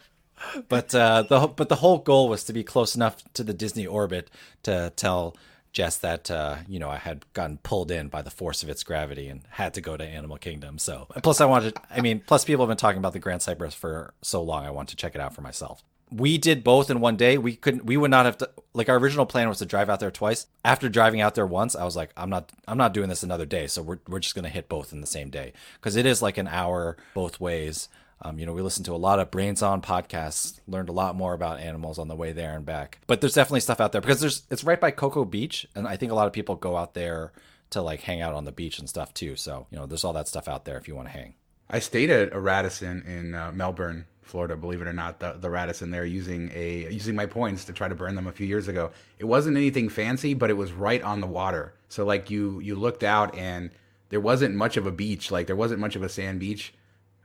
But 0.68 0.94
uh 0.96 1.24
the 1.24 1.48
but 1.48 1.70
the 1.70 1.76
whole 1.76 2.00
goal 2.00 2.28
was 2.28 2.44
to 2.46 2.54
be 2.54 2.64
close 2.64 2.96
enough 2.96 3.24
to 3.34 3.44
the 3.44 3.54
Disney 3.54 3.86
orbit 3.86 4.30
to 4.64 4.92
tell 4.96 5.36
Jess 5.74 5.98
that 6.00 6.30
uh, 6.30 6.58
you 6.68 6.80
know, 6.80 6.90
I 6.90 6.98
had 6.98 7.26
gotten 7.34 7.58
pulled 7.58 7.92
in 7.92 8.08
by 8.08 8.22
the 8.22 8.32
force 8.32 8.64
of 8.64 8.70
its 8.70 8.84
gravity 8.84 9.28
and 9.28 9.42
had 9.50 9.74
to 9.76 9.82
go 9.82 9.98
to 9.98 10.04
Animal 10.04 10.38
Kingdom. 10.38 10.78
So 10.78 11.08
plus 11.24 11.42
I 11.42 11.46
wanted 11.46 11.78
I 11.90 12.02
mean, 12.02 12.22
plus 12.26 12.46
people 12.46 12.66
have 12.66 12.70
been 12.70 12.78
talking 12.78 13.00
about 13.00 13.14
the 13.14 13.20
Grand 13.20 13.42
Cypress 13.42 13.74
for 13.74 14.14
so 14.22 14.42
long 14.42 14.66
I 14.66 14.72
want 14.72 14.90
to 14.90 14.96
check 14.96 15.16
it 15.16 15.22
out 15.22 15.34
for 15.34 15.42
myself 15.42 15.84
we 16.12 16.38
did 16.38 16.64
both 16.64 16.90
in 16.90 17.00
one 17.00 17.16
day. 17.16 17.38
We 17.38 17.56
couldn't. 17.56 17.86
We 17.86 17.98
would 17.98 18.12
not 18.12 18.26
have 18.26 18.38
to. 18.40 18.50
Like 18.74 18.90
our 18.90 18.98
original 18.98 19.26
plan 19.26 19.48
was 19.48 19.60
to 19.60 19.66
drive 19.66 19.90
out 19.90 20.00
there 20.00 20.12
twice. 20.12 20.48
After 20.64 20.90
driving 20.90 21.22
out 21.22 21.36
there 21.36 21.46
once, 21.46 21.76
I 21.76 21.86
was 21.86 21.96
like, 21.96 22.12
I'm 22.18 22.30
not. 22.30 22.52
I'm 22.68 22.78
not 22.78 22.94
doing 22.94 23.10
this 23.10 23.24
another 23.24 23.46
day. 23.46 23.68
So 23.68 23.82
we're 23.82 24.00
we're 24.08 24.20
just 24.20 24.36
gonna 24.36 24.50
hit 24.50 24.68
both 24.68 24.92
in 24.92 25.02
the 25.02 25.08
same 25.08 25.30
day 25.30 25.54
because 25.76 25.96
it 25.96 26.06
is 26.06 26.22
like 26.22 26.38
an 26.38 26.48
hour 26.48 26.98
both 27.14 27.40
ways. 27.40 27.88
Um, 28.22 28.38
you 28.38 28.46
know, 28.46 28.54
we 28.54 28.62
listened 28.62 28.86
to 28.86 28.94
a 28.94 28.98
lot 28.98 29.20
of 29.20 29.32
Brains 29.32 29.62
On 29.62 29.82
podcasts, 29.82 30.60
learned 30.68 30.90
a 30.90 30.94
lot 30.94 31.16
more 31.16 31.34
about 31.34 31.60
animals 31.60 31.98
on 31.98 32.08
the 32.08 32.16
way 32.16 32.32
there 32.32 32.56
and 32.56 32.66
back. 32.66 33.00
But 33.08 33.22
there's 33.22 33.34
definitely 33.34 33.62
stuff 33.62 33.82
out 33.82 33.92
there 33.92 34.02
because 34.02 34.20
there's 34.20 34.44
it's 34.52 34.64
right 34.64 34.80
by 34.80 34.92
Cocoa 34.92 35.26
Beach, 35.26 35.68
and 35.76 35.88
I 35.88 35.98
think 35.98 36.12
a 36.12 36.16
lot 36.16 36.28
of 36.28 36.34
people 36.34 36.56
go 36.56 36.78
out 36.78 36.94
there 36.94 37.32
to 37.72 37.82
like 37.82 38.02
hang 38.02 38.22
out 38.22 38.34
on 38.34 38.46
the 38.46 38.52
beach 38.52 38.80
and 38.80 38.88
stuff 38.88 39.14
too. 39.14 39.36
So 39.36 39.66
you 39.72 39.78
know, 39.78 39.86
there's 39.86 40.04
all 40.04 40.14
that 40.14 40.28
stuff 40.28 40.48
out 40.48 40.66
there 40.66 40.78
if 40.78 40.88
you 40.88 40.96
want 40.96 41.08
to 41.08 41.14
hang. 41.14 41.34
I 41.70 41.80
stayed 41.80 42.10
at 42.10 42.34
a 42.34 42.40
Radisson 42.40 43.02
in 43.08 43.34
uh, 43.34 43.52
Melbourne, 43.54 44.06
Florida. 44.22 44.56
Believe 44.58 44.82
it 44.82 44.88
or 44.88 44.94
not, 44.94 45.20
the, 45.20 45.34
the 45.40 45.50
Radisson 45.50 45.90
there 45.90 46.06
using 46.06 46.52
a 46.54 46.92
using 46.92 47.16
my 47.16 47.26
points 47.26 47.66
to 47.66 47.74
try 47.74 47.88
to 47.88 47.96
burn 47.96 48.16
them 48.16 48.28
a 48.28 48.32
few 48.32 48.46
years 48.46 48.68
ago. 48.68 48.92
It 49.18 49.26
wasn't 49.26 49.58
anything 49.58 49.90
fancy, 49.90 50.34
but 50.34 50.50
it 50.50 50.58
was 50.58 50.74
right 50.74 51.02
on 51.02 51.22
the 51.22 51.28
water. 51.28 51.74
So 51.90 52.06
like 52.06 52.30
you 52.30 52.60
you 52.60 52.76
looked 52.76 53.04
out 53.04 53.36
and 53.36 53.72
there 54.10 54.20
wasn't 54.20 54.54
much 54.56 54.78
of 54.78 54.86
a 54.86 54.92
beach. 54.92 55.32
Like 55.32 55.48
there 55.48 55.56
wasn't 55.56 55.80
much 55.80 55.96
of 55.96 56.04
a 56.04 56.10
sand 56.10 56.40
beach, 56.40 56.74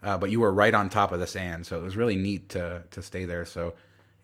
uh, 0.06 0.16
but 0.16 0.30
you 0.30 0.38
were 0.40 0.52
right 0.52 0.72
on 0.72 0.88
top 0.88 1.10
of 1.10 1.18
the 1.18 1.26
sand. 1.26 1.66
So 1.66 1.78
it 1.78 1.82
was 1.82 1.96
really 1.96 2.16
neat 2.16 2.50
to 2.50 2.84
to 2.92 3.02
stay 3.02 3.24
there. 3.24 3.44
So 3.44 3.74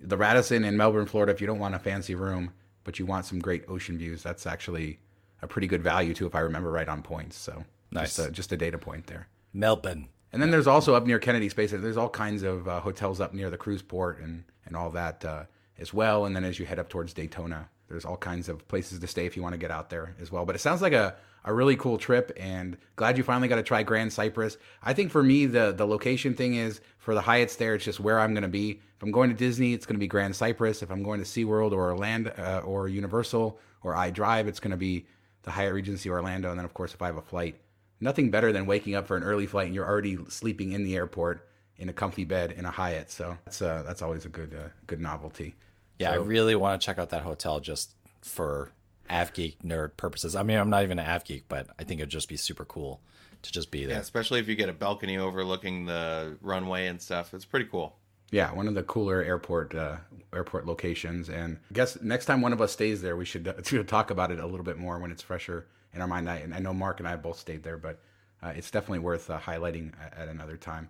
the 0.01 0.17
Radisson 0.17 0.65
in 0.65 0.77
Melbourne, 0.77 1.07
Florida. 1.07 1.33
If 1.33 1.41
you 1.41 1.47
don't 1.47 1.59
want 1.59 1.75
a 1.75 1.79
fancy 1.79 2.15
room, 2.15 2.53
but 2.85 2.99
you 2.99 3.05
want 3.07 3.27
some 3.27 3.41
great 3.41 3.65
ocean 3.69 3.99
views, 3.99 4.23
that's 4.23 4.47
actually 4.47 5.01
a 5.43 5.49
pretty 5.49 5.67
good 5.67 5.83
value 5.83 6.15
too, 6.15 6.27
if 6.27 6.35
I 6.35 6.41
remember 6.41 6.71
right 6.71 6.89
on 6.89 7.03
points. 7.03 7.37
So 7.37 7.65
Nice. 7.91 8.17
just 8.17 8.29
a, 8.29 8.31
just 8.31 8.53
a 8.53 8.57
data 8.57 8.79
point 8.79 9.09
there. 9.09 9.27
Melbourne. 9.53 10.09
And 10.33 10.41
then 10.41 10.51
there's 10.51 10.67
also 10.67 10.95
up 10.95 11.05
near 11.05 11.19
Kennedy 11.19 11.51
Space 11.51 11.73
There's 11.73 11.99
all 11.99 12.09
kinds 12.09 12.43
of 12.43 12.67
uh, 12.67 12.81
hotels 12.81 13.21
up 13.21 13.35
near 13.35 13.51
the 13.51 13.59
cruise 13.59 13.83
port 13.83 14.21
and 14.21 14.45
and 14.65 14.77
all 14.77 14.91
that 14.91 15.25
uh, 15.25 15.45
as 15.79 15.93
well. 15.93 16.25
And 16.25 16.35
then 16.35 16.45
as 16.45 16.59
you 16.59 16.65
head 16.65 16.79
up 16.79 16.89
towards 16.89 17.13
Daytona, 17.13 17.69
there's 17.89 18.05
all 18.05 18.17
kinds 18.17 18.49
of 18.49 18.67
places 18.69 19.01
to 19.01 19.07
stay 19.07 19.27
if 19.27 19.37
you 19.37 19.43
want 19.43 19.53
to 19.55 19.59
get 19.59 19.73
out 19.73 19.91
there 19.91 20.15
as 20.21 20.31
well. 20.31 20.47
But 20.47 20.55
it 20.55 20.61
sounds 20.61 20.81
like 20.81 20.93
a 20.93 21.17
a 21.45 21.53
really 21.53 21.77
cool 21.77 21.99
trip, 21.99 22.33
and 22.37 22.77
glad 22.97 23.19
you 23.19 23.25
finally 23.25 23.49
got 23.49 23.57
to 23.57 23.63
try 23.63 23.83
Grand 23.83 24.13
Cypress. 24.13 24.57
I 24.83 24.93
think 24.93 25.11
for 25.11 25.23
me, 25.23 25.47
the 25.47 25.73
the 25.73 25.87
location 25.87 26.35
thing 26.35 26.55
is 26.55 26.81
for 26.99 27.15
the 27.15 27.21
Hyatt's 27.21 27.57
there. 27.57 27.75
It's 27.75 27.85
just 27.85 28.01
where 28.01 28.21
I'm 28.21 28.33
going 28.33 28.43
to 28.43 28.49
be. 28.49 28.71
If 28.71 29.03
I'm 29.03 29.11
going 29.11 29.31
to 29.31 29.37
Disney, 29.37 29.75
it's 29.75 29.87
going 29.87 29.97
to 29.97 30.01
be 30.01 30.07
Grand 30.07 30.37
Cypress. 30.37 30.83
If 30.83 30.91
I'm 30.91 31.03
going 31.03 31.23
to 31.23 31.27
SeaWorld 31.27 31.73
or 31.73 31.91
Orlando 31.91 32.31
uh, 32.39 32.63
or 32.65 32.89
Universal 32.89 33.59
or 33.83 33.95
iDrive, 33.95 34.47
it's 34.47 34.61
going 34.61 34.71
to 34.71 34.77
be 34.77 35.07
the 35.43 35.51
Hyatt 35.51 35.75
Regency 35.75 36.09
Orlando. 36.09 36.51
And 36.51 36.59
then 36.59 36.65
of 36.65 36.75
course, 36.75 36.95
if 36.95 37.03
I 37.03 37.07
have 37.07 37.17
a 37.17 37.23
flight, 37.23 37.57
nothing 38.01 38.31
better 38.31 38.53
than 38.53 38.67
waking 38.67 38.95
up 38.95 39.07
for 39.07 39.17
an 39.17 39.25
early 39.25 39.47
flight 39.47 39.67
and 39.67 39.75
you're 39.75 39.89
already 39.89 40.19
sleeping 40.29 40.73
in 40.73 40.85
the 40.85 40.95
airport 40.97 41.49
in 41.79 41.89
a 41.89 41.93
comfy 41.93 42.25
bed 42.25 42.53
in 42.53 42.65
a 42.65 42.71
Hyatt. 42.71 43.11
So 43.11 43.37
that's 43.45 43.61
uh, 43.61 43.83
that's 43.85 44.03
always 44.03 44.25
a 44.25 44.29
good 44.29 44.55
uh, 44.55 44.69
good 44.87 45.01
novelty. 45.01 45.57
Yeah, 45.99 46.13
I 46.13 46.17
really 46.17 46.55
want 46.55 46.81
to 46.81 46.85
check 46.85 46.99
out 46.99 47.11
that 47.11 47.23
hotel 47.23 47.61
just 47.61 47.93
for 48.23 48.73
AvGeek 49.11 49.57
nerd 49.65 49.97
purposes. 49.97 50.35
I 50.37 50.43
mean, 50.43 50.59
I'm 50.59 50.71
not 50.71 50.83
even 50.83 50.99
an 50.99 51.07
AvGeek, 51.07 51.45
but 51.49 51.69
I 51.79 51.85
think 51.85 52.01
it'd 52.01 52.11
just 52.11 52.29
be 52.29 52.37
super 52.37 52.65
cool 52.65 53.01
to 53.43 53.53
just 53.53 53.71
be 53.71 53.81
Yeah, 53.81 53.87
there. 53.89 54.01
especially 54.01 54.41
if 54.41 54.49
you 54.49 54.55
get 54.55 54.69
a 54.69 54.73
balcony 54.73 55.19
overlooking 55.19 55.87
the 55.87 56.37
runway 56.41 56.87
and 56.87 57.01
stuff. 57.01 57.35
It's 57.35 57.45
pretty 57.45 57.67
cool. 57.67 57.97
Yeah, 58.31 58.53
one 58.53 58.67
of 58.69 58.75
the 58.75 58.83
cooler 58.83 59.23
airport 59.23 59.75
uh, 59.75 59.97
airport 60.33 60.65
locations. 60.67 61.29
And 61.29 61.59
I 61.71 61.75
guess 61.75 62.01
next 62.01 62.25
time 62.27 62.41
one 62.41 62.53
of 62.55 62.63
us 62.63 62.73
stays 62.73 63.03
there, 63.03 63.17
we 63.17 63.25
should, 63.27 63.47
uh, 63.49 63.63
should 63.63 63.87
talk 63.89 64.11
about 64.11 64.31
it 64.31 64.39
a 64.39 64.47
little 64.47 64.65
bit 64.65 64.79
more 64.79 64.99
when 64.99 65.11
it's 65.11 65.23
fresher 65.23 65.67
in 65.93 66.01
our 66.01 66.07
mind. 66.09 66.31
I, 66.31 66.37
and 66.37 66.55
I 66.55 66.59
know 66.59 66.73
Mark 66.73 66.99
and 67.01 67.09
I 67.09 67.17
both 67.17 67.39
stayed 67.39 67.63
there, 67.63 67.77
but 67.77 67.99
uh, 68.43 68.53
it's 68.57 68.71
definitely 68.71 69.01
worth 69.01 69.29
uh, 69.29 69.39
highlighting 69.39 69.93
at, 70.03 70.17
at 70.17 70.29
another 70.29 70.57
time. 70.57 70.89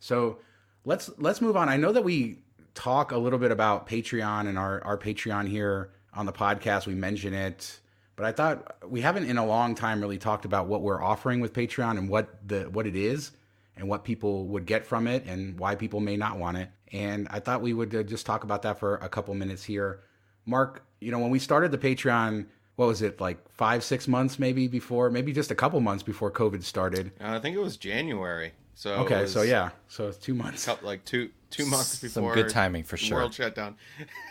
So 0.00 0.38
let's 0.84 1.10
let's 1.18 1.40
move 1.40 1.56
on. 1.56 1.68
I 1.68 1.76
know 1.76 1.92
that 1.92 2.02
we 2.02 2.38
talk 2.74 3.12
a 3.12 3.18
little 3.18 3.38
bit 3.38 3.50
about 3.52 3.86
Patreon 3.86 4.48
and 4.48 4.58
our 4.58 4.82
our 4.84 4.98
Patreon 4.98 5.46
here 5.48 5.90
on 6.14 6.26
the 6.26 6.32
podcast. 6.32 6.86
We 6.86 6.94
mention 6.94 7.34
it, 7.34 7.80
but 8.16 8.26
I 8.26 8.32
thought 8.32 8.76
we 8.88 9.00
haven't 9.00 9.28
in 9.28 9.38
a 9.38 9.46
long 9.46 9.74
time 9.74 10.00
really 10.00 10.18
talked 10.18 10.44
about 10.44 10.66
what 10.66 10.82
we're 10.82 11.02
offering 11.02 11.40
with 11.40 11.52
Patreon 11.52 11.98
and 11.98 12.08
what 12.08 12.46
the 12.46 12.62
what 12.70 12.86
it 12.86 12.96
is 12.96 13.32
and 13.76 13.88
what 13.88 14.04
people 14.04 14.46
would 14.48 14.66
get 14.66 14.84
from 14.84 15.06
it 15.06 15.24
and 15.26 15.58
why 15.58 15.74
people 15.74 16.00
may 16.00 16.16
not 16.16 16.38
want 16.38 16.56
it. 16.58 16.68
And 16.92 17.28
I 17.30 17.40
thought 17.40 17.62
we 17.62 17.72
would 17.72 17.94
uh, 17.94 18.02
just 18.02 18.26
talk 18.26 18.44
about 18.44 18.62
that 18.62 18.78
for 18.78 18.96
a 18.96 19.08
couple 19.08 19.32
minutes 19.34 19.64
here. 19.64 20.00
Mark, 20.44 20.84
you 21.00 21.10
know, 21.12 21.18
when 21.18 21.30
we 21.30 21.38
started 21.38 21.70
the 21.70 21.78
Patreon, 21.78 22.46
what 22.76 22.86
was 22.86 23.00
it 23.02 23.20
like 23.20 23.38
five, 23.52 23.84
six 23.84 24.08
months 24.08 24.38
maybe 24.38 24.66
before, 24.66 25.08
maybe 25.10 25.32
just 25.32 25.50
a 25.50 25.54
couple 25.54 25.80
months 25.80 26.02
before 26.02 26.30
COVID 26.30 26.62
started? 26.62 27.12
Uh, 27.20 27.36
I 27.36 27.38
think 27.38 27.56
it 27.56 27.60
was 27.60 27.76
January. 27.76 28.52
So 28.74 28.94
Okay, 28.96 29.26
so 29.26 29.42
yeah, 29.42 29.70
so 29.88 30.08
it's 30.08 30.16
two 30.16 30.34
months. 30.34 30.64
cou- 30.64 30.84
like 30.84 31.04
two 31.04 31.30
two 31.50 31.66
months 31.66 31.98
Some 31.98 32.08
before 32.08 32.34
good 32.34 32.48
timing 32.48 32.82
for 32.84 32.96
sure. 32.96 33.18
World 33.18 33.34
shutdown. 33.34 33.76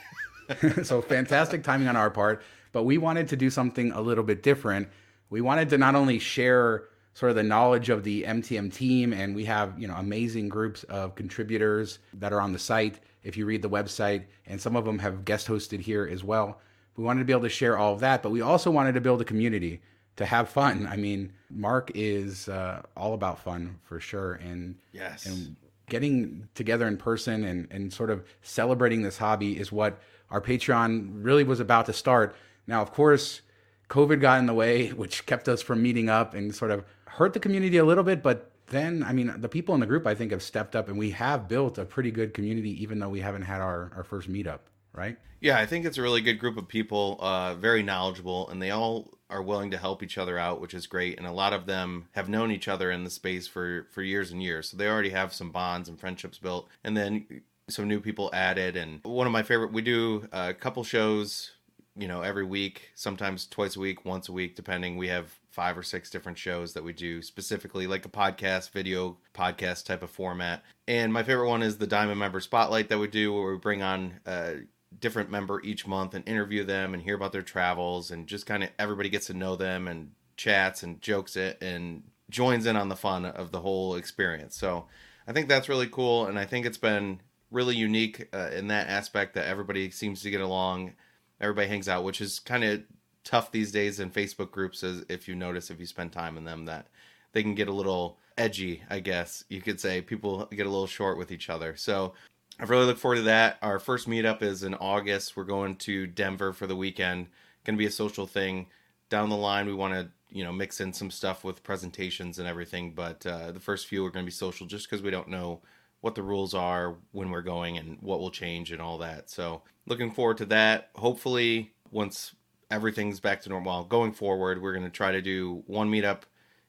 so 0.83 1.01
fantastic 1.01 1.63
timing 1.63 1.87
on 1.87 1.95
our 1.95 2.09
part, 2.09 2.41
but 2.71 2.83
we 2.83 2.97
wanted 2.97 3.27
to 3.29 3.35
do 3.35 3.49
something 3.49 3.91
a 3.91 4.01
little 4.01 4.23
bit 4.23 4.43
different. 4.43 4.87
We 5.29 5.41
wanted 5.41 5.69
to 5.69 5.77
not 5.77 5.95
only 5.95 6.19
share 6.19 6.85
sort 7.13 7.31
of 7.31 7.35
the 7.35 7.43
knowledge 7.43 7.89
of 7.89 8.03
the 8.03 8.23
MTM 8.23 8.73
team, 8.73 9.13
and 9.13 9.35
we 9.35 9.45
have 9.45 9.79
you 9.79 9.87
know 9.87 9.95
amazing 9.95 10.49
groups 10.49 10.83
of 10.85 11.15
contributors 11.15 11.99
that 12.13 12.33
are 12.33 12.41
on 12.41 12.53
the 12.53 12.59
site. 12.59 12.99
If 13.23 13.35
you 13.37 13.45
read 13.45 13.61
the 13.61 13.69
website, 13.69 14.23
and 14.47 14.59
some 14.61 14.75
of 14.75 14.85
them 14.85 14.99
have 14.99 15.25
guest 15.25 15.47
hosted 15.47 15.81
here 15.81 16.07
as 16.09 16.23
well. 16.23 16.59
We 16.95 17.03
wanted 17.03 17.19
to 17.19 17.25
be 17.25 17.33
able 17.33 17.43
to 17.43 17.49
share 17.49 17.77
all 17.77 17.93
of 17.93 17.99
that, 18.01 18.23
but 18.23 18.31
we 18.31 18.41
also 18.41 18.71
wanted 18.71 18.93
to 18.93 19.01
build 19.01 19.21
a 19.21 19.25
community 19.25 19.81
to 20.17 20.25
have 20.25 20.49
fun. 20.49 20.87
I 20.87 20.97
mean, 20.97 21.31
Mark 21.49 21.91
is 21.95 22.49
uh, 22.49 22.81
all 22.97 23.13
about 23.13 23.39
fun 23.39 23.79
for 23.83 23.99
sure, 23.99 24.33
and 24.33 24.75
Yes. 24.91 25.25
and 25.25 25.55
getting 25.87 26.47
together 26.55 26.87
in 26.87 26.97
person 26.97 27.43
and, 27.43 27.67
and 27.71 27.91
sort 27.91 28.09
of 28.09 28.23
celebrating 28.41 29.01
this 29.01 29.17
hobby 29.17 29.57
is 29.59 29.71
what 29.71 29.99
our 30.31 30.41
Patreon 30.41 31.23
really 31.23 31.43
was 31.43 31.59
about 31.59 31.85
to 31.87 31.93
start. 31.93 32.35
Now, 32.67 32.81
of 32.81 32.91
course, 32.91 33.41
COVID 33.89 34.21
got 34.21 34.39
in 34.39 34.45
the 34.45 34.53
way, 34.53 34.89
which 35.01 35.25
kept 35.25 35.47
us 35.47 35.61
from 35.61 35.81
meeting 35.81 36.09
up 36.09 36.33
and 36.33 36.53
sort 36.53 36.71
of 36.71 36.85
hurt 37.05 37.33
the 37.33 37.39
community 37.39 37.77
a 37.77 37.85
little 37.85 38.03
bit. 38.03 38.21
But 38.23 38.51
then, 38.67 39.03
I 39.03 39.13
mean, 39.13 39.33
the 39.37 39.49
people 39.49 39.73
in 39.73 39.81
the 39.81 39.87
group, 39.87 40.05
I 40.05 40.15
think, 40.15 40.31
have 40.31 40.43
stepped 40.43 40.75
up 40.75 40.87
and 40.87 40.97
we 40.97 41.11
have 41.11 41.47
built 41.47 41.77
a 41.77 41.85
pretty 41.85 42.11
good 42.11 42.33
community, 42.33 42.81
even 42.81 42.99
though 42.99 43.09
we 43.09 43.21
haven't 43.21 43.43
had 43.43 43.61
our, 43.61 43.91
our 43.95 44.03
first 44.03 44.31
meetup, 44.31 44.59
right? 44.93 45.17
Yeah, 45.41 45.57
I 45.57 45.65
think 45.65 45.85
it's 45.85 45.97
a 45.97 46.01
really 46.01 46.21
good 46.21 46.37
group 46.37 46.57
of 46.57 46.67
people, 46.67 47.17
uh, 47.21 47.55
very 47.55 47.81
knowledgeable, 47.81 48.49
and 48.49 48.61
they 48.61 48.71
all 48.71 49.17
are 49.29 49.41
willing 49.41 49.71
to 49.71 49.77
help 49.77 50.03
each 50.03 50.17
other 50.17 50.37
out, 50.37 50.59
which 50.59 50.73
is 50.73 50.85
great. 50.85 51.17
And 51.17 51.25
a 51.25 51.31
lot 51.31 51.53
of 51.53 51.65
them 51.65 52.09
have 52.11 52.27
known 52.27 52.51
each 52.51 52.67
other 52.67 52.91
in 52.91 53.03
the 53.03 53.09
space 53.09 53.47
for 53.47 53.87
for 53.91 54.01
years 54.01 54.31
and 54.31 54.43
years, 54.43 54.69
so 54.69 54.77
they 54.77 54.87
already 54.87 55.11
have 55.11 55.33
some 55.33 55.51
bonds 55.51 55.87
and 55.87 55.99
friendships 55.99 56.37
built. 56.39 56.67
And 56.83 56.97
then 56.97 57.25
some 57.69 57.87
new 57.87 57.99
people 57.99 58.29
added. 58.33 58.75
And 58.75 59.01
one 59.03 59.27
of 59.27 59.33
my 59.33 59.43
favorite, 59.43 59.71
we 59.71 59.81
do 59.81 60.27
uh, 60.31 60.47
a 60.49 60.53
couple 60.53 60.83
shows 60.83 61.51
you 61.99 62.07
know, 62.07 62.21
every 62.21 62.45
week, 62.45 62.91
sometimes 62.95 63.45
twice 63.45 63.75
a 63.75 63.79
week, 63.79 64.05
once 64.05 64.29
a 64.29 64.31
week, 64.31 64.55
depending. 64.55 64.95
We 64.95 65.09
have 65.09 65.37
five 65.51 65.77
or 65.77 65.83
six 65.83 66.09
different 66.09 66.37
shows 66.37 66.73
that 66.73 66.83
we 66.83 66.93
do 66.93 67.21
specifically 67.21 67.87
like 67.87 68.05
a 68.05 68.09
podcast, 68.09 68.71
video 68.71 69.17
podcast 69.33 69.85
type 69.85 70.01
of 70.01 70.09
format. 70.09 70.63
And 70.87 71.11
my 71.11 71.23
favorite 71.23 71.49
one 71.49 71.61
is 71.61 71.77
the 71.77 71.87
Diamond 71.87 72.17
Member 72.17 72.39
Spotlight 72.39 72.87
that 72.87 72.99
we 72.99 73.07
do, 73.07 73.33
where 73.33 73.51
we 73.51 73.57
bring 73.57 73.81
on 73.81 74.21
a 74.25 74.59
different 74.97 75.29
member 75.29 75.61
each 75.61 75.85
month 75.85 76.13
and 76.13 76.27
interview 76.27 76.63
them 76.63 76.93
and 76.93 77.03
hear 77.03 77.15
about 77.15 77.33
their 77.33 77.41
travels 77.41 78.11
and 78.11 78.27
just 78.27 78.45
kind 78.45 78.63
of 78.63 78.69
everybody 78.79 79.09
gets 79.09 79.27
to 79.27 79.33
know 79.33 79.57
them 79.57 79.87
and 79.87 80.11
chats 80.37 80.83
and 80.83 81.01
jokes 81.01 81.35
it 81.35 81.61
and 81.61 82.03
joins 82.29 82.65
in 82.65 82.77
on 82.77 82.87
the 82.87 82.95
fun 82.95 83.25
of 83.25 83.51
the 83.51 83.59
whole 83.59 83.95
experience. 83.95 84.55
So 84.55 84.87
I 85.27 85.33
think 85.33 85.49
that's 85.49 85.67
really 85.67 85.87
cool. 85.87 86.27
And 86.27 86.39
I 86.39 86.45
think 86.45 86.65
it's 86.65 86.77
been 86.77 87.19
really 87.51 87.75
unique 87.75 88.27
uh, 88.33 88.49
in 88.53 88.67
that 88.67 88.87
aspect 88.87 89.33
that 89.35 89.47
everybody 89.47 89.89
seems 89.89 90.21
to 90.21 90.29
get 90.29 90.41
along. 90.41 90.93
Everybody 91.41 91.67
hangs 91.67 91.89
out, 91.89 92.03
which 92.03 92.21
is 92.21 92.39
kind 92.39 92.63
of 92.63 92.83
tough 93.23 93.51
these 93.51 93.71
days 93.71 93.99
in 93.99 94.11
Facebook 94.11 94.51
groups, 94.51 94.83
as 94.83 95.03
if 95.09 95.27
you 95.27 95.35
notice 95.35 95.69
if 95.69 95.79
you 95.79 95.85
spend 95.85 96.11
time 96.11 96.37
in 96.37 96.43
them, 96.43 96.65
that 96.65 96.87
they 97.31 97.43
can 97.43 97.55
get 97.55 97.67
a 97.67 97.73
little 97.73 98.17
edgy, 98.37 98.83
I 98.89 98.99
guess 98.99 99.43
you 99.49 99.61
could 99.61 99.79
say. 99.79 100.01
People 100.01 100.45
get 100.51 100.65
a 100.65 100.69
little 100.69 100.87
short 100.87 101.17
with 101.17 101.31
each 101.31 101.49
other. 101.49 101.75
So 101.75 102.13
I 102.59 102.63
really 102.63 102.85
look 102.85 102.97
forward 102.97 103.17
to 103.17 103.21
that. 103.23 103.57
Our 103.61 103.79
first 103.79 104.07
meetup 104.07 104.41
is 104.41 104.63
in 104.63 104.73
August. 104.75 105.35
We're 105.37 105.43
going 105.43 105.75
to 105.77 106.07
Denver 106.07 106.53
for 106.53 106.67
the 106.67 106.75
weekend. 106.75 107.27
Going 107.63 107.75
to 107.75 107.79
be 107.79 107.85
a 107.85 107.91
social 107.91 108.25
thing. 108.25 108.67
Down 109.09 109.29
the 109.29 109.37
line, 109.37 109.65
we 109.65 109.73
want 109.73 109.93
to 109.93 110.09
you 110.29 110.43
know 110.43 110.51
mix 110.51 110.79
in 110.79 110.93
some 110.93 111.09
stuff 111.09 111.43
with 111.43 111.63
presentations 111.63 112.39
and 112.39 112.47
everything. 112.47 112.93
But 112.93 113.25
uh, 113.25 113.51
the 113.51 113.59
first 113.59 113.87
few 113.87 114.05
are 114.05 114.11
going 114.11 114.25
to 114.25 114.27
be 114.27 114.35
social, 114.35 114.67
just 114.67 114.89
because 114.89 115.03
we 115.03 115.11
don't 115.11 115.29
know 115.29 115.61
what 116.01 116.15
the 116.15 116.23
rules 116.23 116.53
are 116.53 116.95
when 117.11 117.29
we're 117.29 117.41
going 117.41 117.77
and 117.77 117.97
what 118.01 118.19
will 118.19 118.31
change 118.31 118.71
and 118.71 118.81
all 118.81 118.97
that. 118.99 119.29
So 119.29 119.61
looking 119.85 120.11
forward 120.11 120.37
to 120.37 120.45
that. 120.45 120.89
Hopefully, 120.95 121.71
once 121.91 122.35
everything's 122.71 123.19
back 123.19 123.41
to 123.41 123.49
normal, 123.49 123.83
going 123.83 124.13
forward, 124.13 124.61
we're 124.61 124.73
going 124.73 124.85
to 124.85 124.91
try 124.91 125.11
to 125.11 125.21
do 125.21 125.63
one 125.67 125.91
meetup 125.91 126.21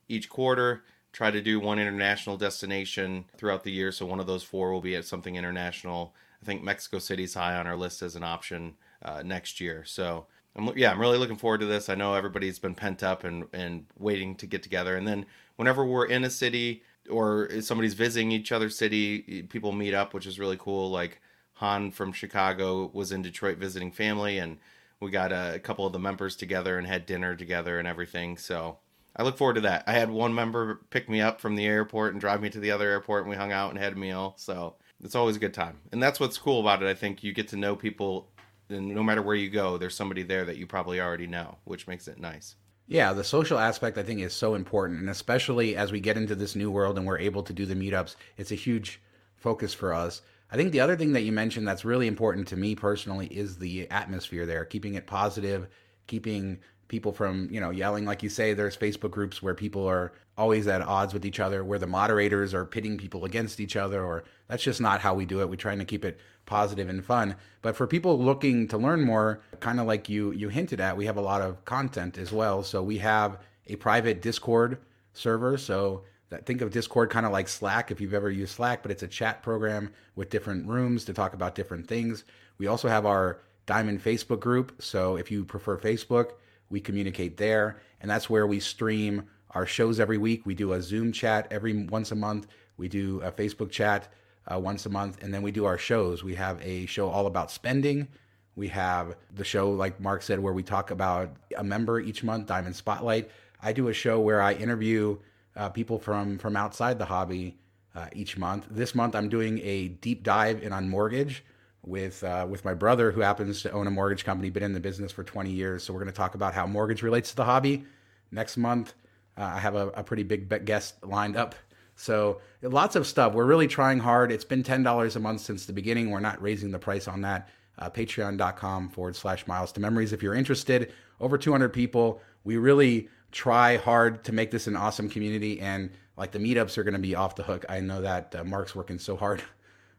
each 0.08 0.28
quarter. 0.28 0.82
Try 1.12 1.30
to 1.30 1.40
do 1.40 1.58
one 1.58 1.78
international 1.78 2.36
destination 2.36 3.24
throughout 3.36 3.64
the 3.64 3.72
year. 3.72 3.92
So 3.92 4.06
one 4.06 4.20
of 4.20 4.26
those 4.26 4.42
four 4.42 4.72
will 4.72 4.80
be 4.80 4.96
at 4.96 5.04
something 5.04 5.36
international. 5.36 6.14
I 6.42 6.46
think 6.46 6.62
Mexico 6.62 6.98
City's 6.98 7.34
high 7.34 7.56
on 7.56 7.66
our 7.66 7.76
list 7.76 8.02
as 8.02 8.16
an 8.16 8.22
option 8.22 8.74
uh, 9.02 9.22
next 9.22 9.60
year. 9.60 9.84
So 9.84 10.26
I'm, 10.56 10.76
yeah, 10.76 10.90
I'm 10.90 11.00
really 11.00 11.18
looking 11.18 11.36
forward 11.36 11.60
to 11.60 11.66
this. 11.66 11.88
I 11.88 11.94
know 11.94 12.14
everybody's 12.14 12.58
been 12.58 12.74
pent 12.74 13.02
up 13.02 13.24
and, 13.24 13.44
and 13.52 13.86
waiting 13.98 14.36
to 14.36 14.46
get 14.46 14.62
together. 14.62 14.96
And 14.96 15.06
then 15.06 15.26
whenever 15.56 15.84
we're 15.84 16.06
in 16.06 16.24
a 16.24 16.30
city 16.30 16.82
or 17.10 17.48
somebody's 17.60 17.94
visiting 17.94 18.32
each 18.32 18.52
other's 18.52 18.76
city, 18.76 19.42
people 19.42 19.72
meet 19.72 19.94
up, 19.94 20.14
which 20.14 20.26
is 20.26 20.38
really 20.38 20.56
cool. 20.58 20.90
Like 20.90 21.20
Han 21.54 21.90
from 21.90 22.12
Chicago 22.12 22.90
was 22.92 23.12
in 23.12 23.22
Detroit 23.22 23.58
visiting 23.58 23.92
family, 23.92 24.38
and 24.38 24.58
we 25.00 25.10
got 25.10 25.32
a, 25.32 25.54
a 25.54 25.58
couple 25.58 25.86
of 25.86 25.92
the 25.92 25.98
members 25.98 26.36
together 26.36 26.78
and 26.78 26.86
had 26.86 27.06
dinner 27.06 27.34
together 27.34 27.78
and 27.78 27.88
everything. 27.88 28.36
So 28.36 28.78
I 29.16 29.22
look 29.22 29.36
forward 29.36 29.54
to 29.54 29.60
that. 29.62 29.84
I 29.86 29.92
had 29.92 30.10
one 30.10 30.34
member 30.34 30.80
pick 30.90 31.08
me 31.08 31.20
up 31.20 31.40
from 31.40 31.56
the 31.56 31.66
airport 31.66 32.12
and 32.12 32.20
drive 32.20 32.40
me 32.40 32.50
to 32.50 32.60
the 32.60 32.70
other 32.70 32.88
airport, 32.88 33.22
and 33.22 33.30
we 33.30 33.36
hung 33.36 33.52
out 33.52 33.70
and 33.70 33.78
had 33.78 33.94
a 33.94 33.96
meal. 33.96 34.34
So 34.36 34.76
it's 35.02 35.14
always 35.14 35.36
a 35.36 35.40
good 35.40 35.54
time, 35.54 35.78
and 35.92 36.02
that's 36.02 36.20
what's 36.20 36.38
cool 36.38 36.60
about 36.60 36.82
it. 36.82 36.88
I 36.88 36.94
think 36.94 37.24
you 37.24 37.32
get 37.32 37.48
to 37.48 37.56
know 37.56 37.74
people, 37.76 38.30
and 38.68 38.88
no 38.88 39.02
matter 39.02 39.22
where 39.22 39.36
you 39.36 39.50
go, 39.50 39.78
there's 39.78 39.94
somebody 39.94 40.22
there 40.22 40.44
that 40.44 40.56
you 40.56 40.66
probably 40.66 41.00
already 41.00 41.26
know, 41.26 41.58
which 41.64 41.88
makes 41.88 42.06
it 42.08 42.18
nice. 42.18 42.54
Yeah, 42.90 43.12
the 43.12 43.22
social 43.22 43.56
aspect 43.56 43.98
I 43.98 44.02
think 44.02 44.20
is 44.20 44.32
so 44.32 44.56
important, 44.56 44.98
and 44.98 45.08
especially 45.08 45.76
as 45.76 45.92
we 45.92 46.00
get 46.00 46.16
into 46.16 46.34
this 46.34 46.56
new 46.56 46.72
world 46.72 46.98
and 46.98 47.06
we're 47.06 47.20
able 47.20 47.44
to 47.44 47.52
do 47.52 47.64
the 47.64 47.76
meetups, 47.76 48.16
it's 48.36 48.50
a 48.50 48.56
huge 48.56 49.00
focus 49.36 49.72
for 49.72 49.94
us. 49.94 50.22
I 50.50 50.56
think 50.56 50.72
the 50.72 50.80
other 50.80 50.96
thing 50.96 51.12
that 51.12 51.22
you 51.22 51.30
mentioned 51.30 51.68
that's 51.68 51.84
really 51.84 52.08
important 52.08 52.48
to 52.48 52.56
me 52.56 52.74
personally 52.74 53.28
is 53.28 53.56
the 53.56 53.88
atmosphere 53.92 54.44
there, 54.44 54.64
keeping 54.64 54.94
it 54.94 55.06
positive, 55.06 55.68
keeping 56.08 56.58
people 56.90 57.12
from 57.12 57.48
you 57.50 57.60
know 57.60 57.70
yelling 57.70 58.04
like 58.04 58.22
you 58.22 58.28
say 58.28 58.52
there's 58.52 58.76
facebook 58.76 59.10
groups 59.10 59.42
where 59.42 59.54
people 59.54 59.86
are 59.88 60.12
always 60.40 60.66
at 60.66 60.80
odds 60.80 61.12
with 61.12 61.26
each 61.26 61.38
other 61.38 61.62
where 61.62 61.78
the 61.78 61.86
moderators 61.86 62.54
are 62.54 62.64
pitting 62.64 62.96
people 62.96 63.26
against 63.26 63.60
each 63.60 63.76
other 63.76 64.02
or 64.02 64.24
that's 64.48 64.62
just 64.62 64.80
not 64.80 65.00
how 65.00 65.14
we 65.14 65.26
do 65.26 65.40
it. 65.40 65.48
We're 65.50 65.56
trying 65.56 65.78
to 65.80 65.84
keep 65.84 66.04
it 66.04 66.18
positive 66.46 66.88
and 66.88 67.04
fun. 67.04 67.36
But 67.60 67.76
for 67.76 67.86
people 67.86 68.18
looking 68.18 68.66
to 68.68 68.78
learn 68.78 69.02
more 69.02 69.42
kind 69.60 69.78
of 69.78 69.86
like 69.86 70.08
you 70.08 70.32
you 70.32 70.48
hinted 70.48 70.80
at 70.80 70.96
we 70.96 71.04
have 71.06 71.18
a 71.18 71.20
lot 71.20 71.42
of 71.42 71.64
content 71.66 72.16
as 72.16 72.32
well. 72.32 72.62
So 72.62 72.82
we 72.82 72.98
have 72.98 73.38
a 73.66 73.76
private 73.76 74.22
discord 74.22 74.78
server. 75.12 75.58
So 75.58 76.04
that, 76.30 76.46
think 76.46 76.62
of 76.62 76.70
discord 76.70 77.10
kind 77.10 77.26
of 77.26 77.32
like 77.32 77.46
slack 77.46 77.90
if 77.90 78.00
you've 78.00 78.14
ever 78.14 78.30
used 78.30 78.54
slack 78.54 78.82
but 78.82 78.90
it's 78.90 79.02
a 79.02 79.08
chat 79.08 79.42
program 79.42 79.92
with 80.16 80.30
different 80.30 80.66
rooms 80.66 81.04
to 81.04 81.12
talk 81.12 81.34
about 81.34 81.54
different 81.54 81.86
things. 81.86 82.24
We 82.56 82.66
also 82.66 82.88
have 82.88 83.04
our 83.04 83.40
diamond 83.66 84.02
facebook 84.02 84.40
group. 84.40 84.82
So 84.82 85.16
if 85.16 85.30
you 85.30 85.44
prefer 85.44 85.76
facebook 85.76 86.32
we 86.70 86.80
communicate 86.80 87.36
there, 87.36 87.80
and 88.00 88.10
that's 88.10 88.30
where 88.30 88.46
we 88.46 88.60
stream 88.60 89.24
our 89.50 89.66
shows 89.66 90.00
every 90.00 90.18
week. 90.18 90.46
We 90.46 90.54
do 90.54 90.72
a 90.72 90.80
Zoom 90.80 91.12
chat 91.12 91.48
every 91.50 91.84
once 91.84 92.12
a 92.12 92.14
month. 92.14 92.46
We 92.76 92.88
do 92.88 93.20
a 93.22 93.32
Facebook 93.32 93.70
chat 93.70 94.08
uh, 94.50 94.58
once 94.58 94.86
a 94.86 94.88
month, 94.88 95.22
and 95.22 95.34
then 95.34 95.42
we 95.42 95.50
do 95.50 95.64
our 95.64 95.76
shows. 95.76 96.24
We 96.24 96.34
have 96.36 96.60
a 96.62 96.86
show 96.86 97.08
all 97.08 97.26
about 97.26 97.50
spending. 97.50 98.08
We 98.54 98.68
have 98.68 99.16
the 99.34 99.44
show, 99.44 99.70
like 99.70 100.00
Mark 100.00 100.22
said, 100.22 100.38
where 100.38 100.52
we 100.52 100.62
talk 100.62 100.90
about 100.90 101.36
a 101.56 101.64
member 101.64 102.00
each 102.00 102.22
month, 102.22 102.46
Diamond 102.46 102.76
Spotlight. 102.76 103.30
I 103.62 103.72
do 103.72 103.88
a 103.88 103.92
show 103.92 104.20
where 104.20 104.40
I 104.40 104.54
interview 104.54 105.18
uh, 105.56 105.68
people 105.68 105.98
from 105.98 106.38
from 106.38 106.56
outside 106.56 106.98
the 106.98 107.04
hobby 107.04 107.58
uh, 107.94 108.06
each 108.12 108.38
month. 108.38 108.66
This 108.70 108.94
month, 108.94 109.14
I'm 109.14 109.28
doing 109.28 109.60
a 109.62 109.88
deep 109.88 110.22
dive 110.22 110.62
in 110.62 110.72
on 110.72 110.88
mortgage 110.88 111.44
with 111.84 112.22
uh, 112.24 112.46
with 112.48 112.64
my 112.64 112.74
brother 112.74 113.10
who 113.10 113.20
happens 113.20 113.62
to 113.62 113.70
own 113.72 113.86
a 113.86 113.90
mortgage 113.90 114.24
company, 114.24 114.50
been 114.50 114.62
in 114.62 114.72
the 114.72 114.80
business 114.80 115.12
for 115.12 115.24
20 115.24 115.50
years. 115.50 115.82
So 115.82 115.92
we're 115.92 116.00
going 116.00 116.12
to 116.12 116.16
talk 116.16 116.34
about 116.34 116.54
how 116.54 116.66
mortgage 116.66 117.02
relates 117.02 117.30
to 117.30 117.36
the 117.36 117.44
hobby. 117.44 117.84
Next 118.30 118.56
month, 118.56 118.94
uh, 119.36 119.52
I 119.54 119.58
have 119.58 119.74
a, 119.74 119.88
a 119.88 120.04
pretty 120.04 120.22
big 120.22 120.64
guest 120.64 120.94
lined 121.04 121.36
up. 121.36 121.54
So 121.96 122.40
lots 122.62 122.96
of 122.96 123.06
stuff. 123.06 123.34
We're 123.34 123.44
really 123.44 123.68
trying 123.68 123.98
hard. 123.98 124.32
It's 124.32 124.44
been 124.44 124.62
ten 124.62 124.82
dollars 124.82 125.16
a 125.16 125.20
month 125.20 125.40
since 125.40 125.66
the 125.66 125.72
beginning. 125.72 126.10
We're 126.10 126.20
not 126.20 126.40
raising 126.40 126.70
the 126.70 126.78
price 126.78 127.08
on 127.08 127.22
that. 127.22 127.48
Uh, 127.78 127.88
Patreon.com 127.88 128.90
forward 128.90 129.16
slash 129.16 129.46
Miles 129.46 129.72
to 129.72 129.80
Memories. 129.80 130.12
If 130.12 130.22
you're 130.22 130.34
interested, 130.34 130.92
over 131.20 131.38
200 131.38 131.70
people. 131.70 132.20
We 132.44 132.56
really 132.56 133.08
try 133.32 133.76
hard 133.76 134.24
to 134.24 134.32
make 134.32 134.50
this 134.50 134.66
an 134.66 134.76
awesome 134.76 135.08
community, 135.08 135.60
and 135.60 135.90
like 136.16 136.32
the 136.32 136.38
meetups 136.38 136.76
are 136.78 136.82
going 136.82 136.94
to 136.94 137.00
be 137.00 137.14
off 137.14 137.36
the 137.36 137.42
hook. 137.42 137.64
I 137.68 137.80
know 137.80 138.00
that 138.02 138.34
uh, 138.34 138.44
Mark's 138.44 138.74
working 138.74 138.98
so 138.98 139.16
hard 139.16 139.42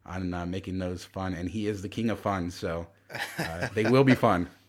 on 0.06 0.34
uh, 0.34 0.45
making 0.45 0.80
those 0.80 1.04
fun, 1.04 1.34
and 1.34 1.49
he 1.49 1.68
is 1.68 1.82
the 1.82 1.89
king 1.89 2.10
of 2.10 2.20
fun. 2.20 2.52
So 2.52 2.88
uh, 3.39 3.68
they 3.74 3.84
will 3.84 4.04
be 4.04 4.16
fun. 4.16 4.49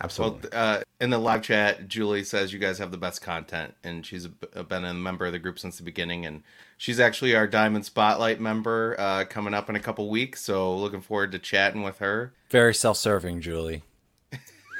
Absolutely. 0.00 0.50
Well, 0.52 0.76
uh, 0.76 0.82
in 1.00 1.10
the 1.10 1.18
live 1.18 1.42
chat, 1.42 1.88
Julie 1.88 2.22
says 2.22 2.52
you 2.52 2.60
guys 2.60 2.78
have 2.78 2.92
the 2.92 2.98
best 2.98 3.20
content, 3.20 3.74
and 3.82 4.06
she's 4.06 4.28
been 4.28 4.84
a 4.84 4.94
member 4.94 5.26
of 5.26 5.32
the 5.32 5.40
group 5.40 5.58
since 5.58 5.76
the 5.76 5.82
beginning, 5.82 6.24
and 6.24 6.42
she's 6.76 7.00
actually 7.00 7.34
our 7.34 7.48
Diamond 7.48 7.84
Spotlight 7.84 8.40
member 8.40 8.94
uh, 8.98 9.24
coming 9.24 9.54
up 9.54 9.68
in 9.68 9.74
a 9.74 9.80
couple 9.80 10.08
weeks. 10.08 10.40
So 10.42 10.76
looking 10.76 11.00
forward 11.00 11.32
to 11.32 11.38
chatting 11.40 11.82
with 11.82 11.98
her. 11.98 12.32
Very 12.48 12.74
self-serving, 12.74 13.40
Julie. 13.40 13.82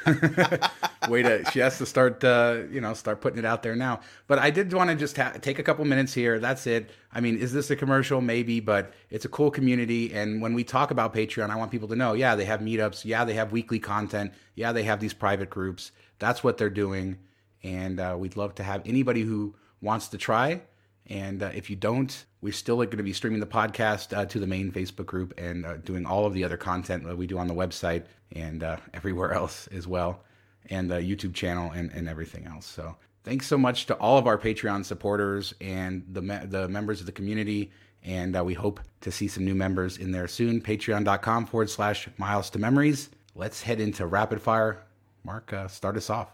Way 1.09 1.23
to 1.23 1.43
she 1.51 1.59
has 1.59 1.77
to 1.77 1.85
start 1.85 2.23
uh, 2.23 2.63
you 2.71 2.81
know 2.81 2.93
start 2.93 3.21
putting 3.21 3.39
it 3.39 3.45
out 3.45 3.63
there 3.63 3.75
now. 3.75 4.01
But 4.27 4.39
I 4.39 4.49
did 4.49 4.71
want 4.73 4.89
to 4.89 4.95
just 4.95 5.17
ha- 5.17 5.33
take 5.41 5.59
a 5.59 5.63
couple 5.63 5.83
minutes 5.85 6.13
here. 6.13 6.39
That's 6.39 6.67
it. 6.67 6.89
I 7.11 7.21
mean, 7.21 7.37
is 7.37 7.53
this 7.53 7.69
a 7.71 7.75
commercial? 7.75 8.21
Maybe, 8.21 8.59
but 8.59 8.93
it's 9.09 9.25
a 9.25 9.29
cool 9.29 9.51
community. 9.51 10.13
And 10.13 10.41
when 10.41 10.53
we 10.53 10.63
talk 10.63 10.91
about 10.91 11.13
Patreon, 11.13 11.49
I 11.49 11.55
want 11.55 11.71
people 11.71 11.87
to 11.89 11.95
know, 11.95 12.13
yeah, 12.13 12.35
they 12.35 12.45
have 12.45 12.59
meetups. 12.59 13.05
Yeah, 13.05 13.25
they 13.25 13.33
have 13.33 13.51
weekly 13.51 13.79
content. 13.79 14.33
Yeah, 14.55 14.71
they 14.71 14.83
have 14.83 14.99
these 14.99 15.13
private 15.13 15.49
groups. 15.49 15.91
That's 16.19 16.43
what 16.43 16.57
they're 16.57 16.69
doing. 16.69 17.17
And 17.63 17.99
uh, 17.99 18.15
we'd 18.17 18.37
love 18.37 18.55
to 18.55 18.63
have 18.63 18.81
anybody 18.85 19.21
who 19.21 19.55
wants 19.81 20.07
to 20.09 20.17
try. 20.17 20.61
And 21.09 21.41
uh, 21.41 21.49
if 21.55 21.69
you 21.69 21.75
don't, 21.75 22.25
we're 22.41 22.53
still 22.53 22.75
going 22.77 22.97
to 22.97 23.03
be 23.03 23.13
streaming 23.13 23.39
the 23.39 23.47
podcast 23.47 24.15
uh, 24.15 24.25
to 24.25 24.39
the 24.39 24.45
main 24.45 24.71
Facebook 24.71 25.07
group 25.07 25.33
and 25.39 25.65
uh, 25.65 25.77
doing 25.77 26.05
all 26.05 26.25
of 26.25 26.33
the 26.33 26.43
other 26.43 26.57
content 26.57 27.03
that 27.05 27.17
we 27.17 27.25
do 27.25 27.39
on 27.39 27.47
the 27.47 27.53
website 27.53 28.03
and 28.33 28.63
uh, 28.63 28.77
everywhere 28.93 29.33
else 29.33 29.67
as 29.67 29.87
well, 29.87 30.23
and 30.69 30.89
the 30.89 30.97
YouTube 30.97 31.33
channel 31.33 31.71
and, 31.71 31.91
and 31.93 32.07
everything 32.07 32.45
else. 32.45 32.67
So 32.67 32.95
thanks 33.23 33.47
so 33.47 33.57
much 33.57 33.87
to 33.87 33.95
all 33.95 34.19
of 34.19 34.27
our 34.27 34.37
Patreon 34.37 34.85
supporters 34.85 35.53
and 35.59 36.05
the 36.11 36.21
me- 36.21 36.45
the 36.45 36.67
members 36.67 36.99
of 36.99 37.07
the 37.07 37.11
community. 37.11 37.71
And 38.03 38.37
uh, 38.37 38.43
we 38.45 38.53
hope 38.53 38.79
to 39.01 39.11
see 39.11 39.27
some 39.27 39.43
new 39.43 39.55
members 39.55 39.97
in 39.97 40.11
there 40.11 40.27
soon. 40.27 40.61
Patreon.com 40.61 41.47
forward 41.47 41.69
slash 41.69 42.07
miles 42.17 42.49
to 42.51 42.59
memories. 42.59 43.09
Let's 43.35 43.63
head 43.63 43.81
into 43.81 44.05
rapid 44.05 44.41
fire. 44.41 44.85
Mark, 45.25 45.51
uh, 45.51 45.67
start 45.67 45.97
us 45.97 46.09
off. 46.09 46.31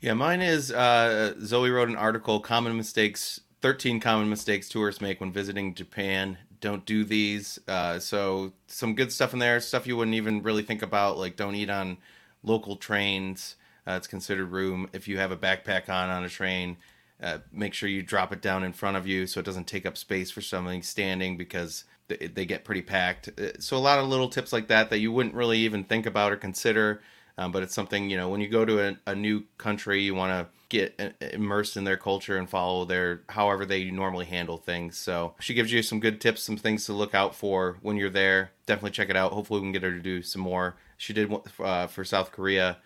Yeah, 0.00 0.12
mine 0.12 0.40
is 0.40 0.66
Zoe 0.66 1.70
wrote 1.70 1.88
an 1.88 1.96
article, 1.96 2.38
Common 2.38 2.76
Mistakes 2.76 3.40
13 3.62 4.00
common 4.00 4.28
mistakes 4.28 4.68
tourists 4.68 5.00
make 5.00 5.20
when 5.20 5.32
visiting 5.32 5.74
Japan. 5.74 6.38
Don't 6.60 6.84
do 6.84 7.04
these. 7.04 7.58
Uh, 7.66 7.98
so 7.98 8.52
some 8.66 8.94
good 8.94 9.12
stuff 9.12 9.32
in 9.32 9.38
there, 9.38 9.60
stuff 9.60 9.86
you 9.86 9.96
wouldn't 9.96 10.14
even 10.14 10.42
really 10.42 10.62
think 10.62 10.82
about, 10.82 11.18
like 11.18 11.36
don't 11.36 11.54
eat 11.54 11.70
on 11.70 11.98
local 12.42 12.76
trains. 12.76 13.56
Uh, 13.86 13.92
it's 13.92 14.06
considered 14.06 14.46
room. 14.46 14.88
If 14.92 15.08
you 15.08 15.18
have 15.18 15.30
a 15.30 15.36
backpack 15.36 15.88
on 15.88 16.08
on 16.08 16.24
a 16.24 16.28
train, 16.28 16.76
uh, 17.22 17.38
make 17.52 17.74
sure 17.74 17.88
you 17.88 18.02
drop 18.02 18.32
it 18.32 18.40
down 18.40 18.62
in 18.62 18.72
front 18.72 18.96
of 18.96 19.06
you 19.06 19.26
so 19.26 19.40
it 19.40 19.46
doesn't 19.46 19.66
take 19.66 19.86
up 19.86 19.96
space 19.96 20.30
for 20.30 20.40
somebody 20.40 20.80
standing 20.82 21.36
because 21.36 21.84
they, 22.08 22.16
they 22.28 22.46
get 22.46 22.64
pretty 22.64 22.82
packed. 22.82 23.28
Uh, 23.38 23.58
so 23.58 23.76
a 23.76 23.78
lot 23.78 23.98
of 23.98 24.08
little 24.08 24.28
tips 24.28 24.52
like 24.52 24.68
that 24.68 24.90
that 24.90 24.98
you 24.98 25.12
wouldn't 25.12 25.34
really 25.34 25.58
even 25.58 25.84
think 25.84 26.06
about 26.06 26.32
or 26.32 26.36
consider. 26.36 27.02
Um, 27.40 27.52
but 27.52 27.62
it's 27.62 27.74
something 27.74 28.10
you 28.10 28.18
know 28.18 28.28
when 28.28 28.42
you 28.42 28.48
go 28.48 28.66
to 28.66 28.86
a, 28.86 28.96
a 29.06 29.14
new 29.14 29.44
country, 29.56 30.02
you 30.02 30.14
want 30.14 30.30
to 30.30 30.46
get 30.68 31.16
immersed 31.32 31.76
in 31.76 31.84
their 31.84 31.96
culture 31.96 32.36
and 32.36 32.48
follow 32.48 32.84
their 32.84 33.22
however 33.30 33.64
they 33.64 33.90
normally 33.90 34.26
handle 34.26 34.58
things. 34.58 34.98
So 34.98 35.34
she 35.40 35.54
gives 35.54 35.72
you 35.72 35.82
some 35.82 36.00
good 36.00 36.20
tips, 36.20 36.42
some 36.42 36.58
things 36.58 36.84
to 36.84 36.92
look 36.92 37.14
out 37.14 37.34
for 37.34 37.78
when 37.80 37.96
you're 37.96 38.10
there. 38.10 38.52
Definitely 38.66 38.90
check 38.90 39.08
it 39.08 39.16
out. 39.16 39.32
Hopefully, 39.32 39.60
we 39.60 39.64
can 39.64 39.72
get 39.72 39.82
her 39.82 39.90
to 39.90 40.02
do 40.02 40.22
some 40.22 40.42
more. 40.42 40.76
She 40.98 41.14
did 41.14 41.32
uh, 41.58 41.86
for 41.86 42.04
South 42.04 42.30
Korea 42.30 42.76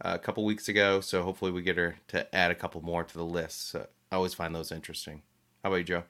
uh, 0.00 0.12
a 0.14 0.18
couple 0.20 0.44
weeks 0.44 0.68
ago, 0.68 1.00
so 1.00 1.24
hopefully 1.24 1.50
we 1.50 1.62
get 1.62 1.76
her 1.76 1.96
to 2.08 2.32
add 2.32 2.52
a 2.52 2.54
couple 2.54 2.80
more 2.82 3.02
to 3.02 3.14
the 3.14 3.24
list. 3.24 3.70
So 3.70 3.88
I 4.12 4.16
always 4.16 4.32
find 4.32 4.54
those 4.54 4.70
interesting. 4.70 5.22
How 5.64 5.70
about 5.70 5.78
you, 5.78 5.84
Joe? 5.84 6.04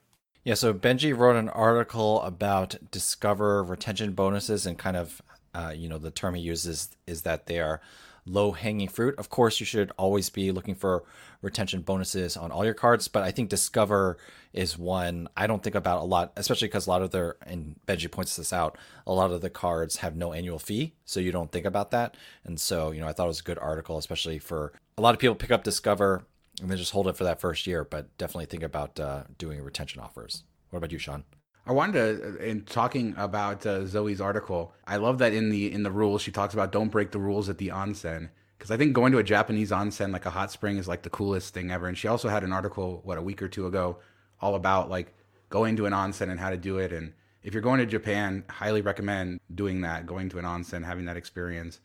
Yeah, 0.45 0.55
so 0.55 0.75
Benji 0.75 1.17
wrote 1.17 1.37
an 1.37 1.49
article 1.49 2.21
about 2.21 2.77
Discover 2.91 3.65
retention 3.65 4.13
bonuses 4.13 4.67
and 4.67 4.77
kind 4.77 4.95
of, 4.95 5.23
uh, 5.55 5.73
you 5.75 5.89
know, 5.89 5.99
the 5.99 6.11
term 6.11 6.35
he 6.35 6.43
uses 6.43 6.91
is 7.07 7.23
that 7.23 7.47
they 7.47 7.61
are 7.61 7.81
low 8.27 8.53
hanging 8.53 8.89
fruit. 8.89 9.15
Of 9.19 9.29
course, 9.29 9.61
you 9.61 9.67
should 9.67 9.93
always 9.97 10.31
be 10.31 10.51
looking 10.51 10.75
for 10.75 11.05
retention 11.43 11.83
bonuses 11.83 12.37
on 12.37 12.51
all 12.51 12.65
your 12.65 12.75
cards, 12.75 13.07
but 13.09 13.23
I 13.23 13.31
think 13.31 13.51
Discover 13.51 14.17
is 14.53 14.79
one 14.79 15.29
I 15.37 15.47
don't 15.47 15.63
think 15.63 15.75
about 15.77 16.01
a 16.01 16.05
lot, 16.05 16.33
especially 16.37 16.69
because 16.69 16.87
a 16.87 16.91
lot 16.91 17.03
of 17.03 17.11
their, 17.11 17.37
and 17.47 17.77
Benji 17.87 18.11
points 18.11 18.37
this 18.37 18.53
out, 18.53 18.79
a 19.07 19.13
lot 19.13 19.31
of 19.31 19.41
the 19.41 19.51
cards 19.51 19.97
have 19.97 20.17
no 20.17 20.33
annual 20.33 20.59
fee, 20.59 20.95
so 21.05 21.21
you 21.21 21.33
don't 21.33 21.53
think 21.53 21.67
about 21.67 21.91
that. 21.91 22.17
And 22.45 22.59
so, 22.59 22.93
you 22.93 23.01
know, 23.01 23.09
I 23.09 23.13
thought 23.13 23.25
it 23.25 23.29
was 23.29 23.41
a 23.41 23.45
good 23.45 23.59
article, 23.59 23.99
especially 23.99 24.39
for 24.39 24.73
a 24.97 25.03
lot 25.03 25.15
of 25.15 25.21
people 25.21 25.35
pick 25.35 25.51
up 25.51 25.65
Discover 25.65 26.25
and 26.61 26.71
then 26.71 26.79
just 26.79 26.93
hold 26.93 27.09
it 27.09 27.17
for 27.17 27.25
that 27.25 27.41
first 27.41 27.67
year, 27.67 27.85
but 27.85 28.17
definitely 28.17 28.47
think 28.47 28.63
about 28.63 28.99
uh, 28.99 29.25
doing 29.39 29.61
retention 29.61 30.01
offers. 30.01 30.45
What 30.71 30.79
about 30.79 30.93
you, 30.93 30.99
Shawn? 30.99 31.25
I 31.67 31.73
wanted 31.73 31.93
to, 31.95 32.37
in 32.47 32.63
talking 32.65 33.15
about 33.17 33.65
uh, 33.65 33.87
Zoe's 33.87 34.21
article, 34.21 34.75
I 34.87 34.97
love 34.97 35.19
that 35.19 35.33
in 35.33 35.49
the 35.49 35.73
in 35.73 35.83
the 35.83 35.91
rules 35.91 36.21
she 36.21 36.31
talks 36.31 36.53
about 36.53 36.73
don't 36.73 36.91
break 36.91 37.11
the 37.11 37.19
rules 37.19 37.49
at 37.49 37.57
the 37.59 37.69
onsen 37.69 38.29
because 38.59 38.71
I 38.71 38.77
think 38.77 38.93
going 38.93 39.13
to 39.13 39.19
a 39.19 39.23
Japanese 39.23 39.71
onsen 39.71 40.13
like 40.13 40.27
a 40.27 40.31
hot 40.31 40.51
spring 40.51 40.77
is 40.77 40.89
like 40.89 41.03
the 41.03 41.11
coolest 41.11 41.55
thing 41.55 41.71
ever. 41.71 41.87
And 41.87 41.97
she 41.97 42.09
also 42.09 42.29
had 42.29 42.45
an 42.45 42.53
article 42.53 43.01
what 43.05 43.19
a 43.19 43.23
week 43.23 43.43
or 43.43 43.49
two 43.49 43.67
ago 43.67 43.99
all 44.41 44.55
about 44.55 44.91
like 44.91 45.15
going 45.49 45.77
to 45.77 45.87
an 45.87 45.93
onsen 45.93 46.31
and 46.31 46.39
how 46.39 46.51
to 46.51 46.57
do 46.57 46.79
it. 46.79 46.93
And 46.93 47.13
if 47.43 47.55
you're 47.55 47.63
going 47.63 47.81
to 47.81 47.87
Japan, 47.87 48.45
highly 48.49 48.81
recommend 48.81 49.41
doing 49.55 49.83
that, 49.83 50.07
going 50.07 50.29
to 50.31 50.39
an 50.39 50.45
onsen, 50.45 50.85
having 50.85 51.07
that 51.07 51.17
experience. 51.17 51.81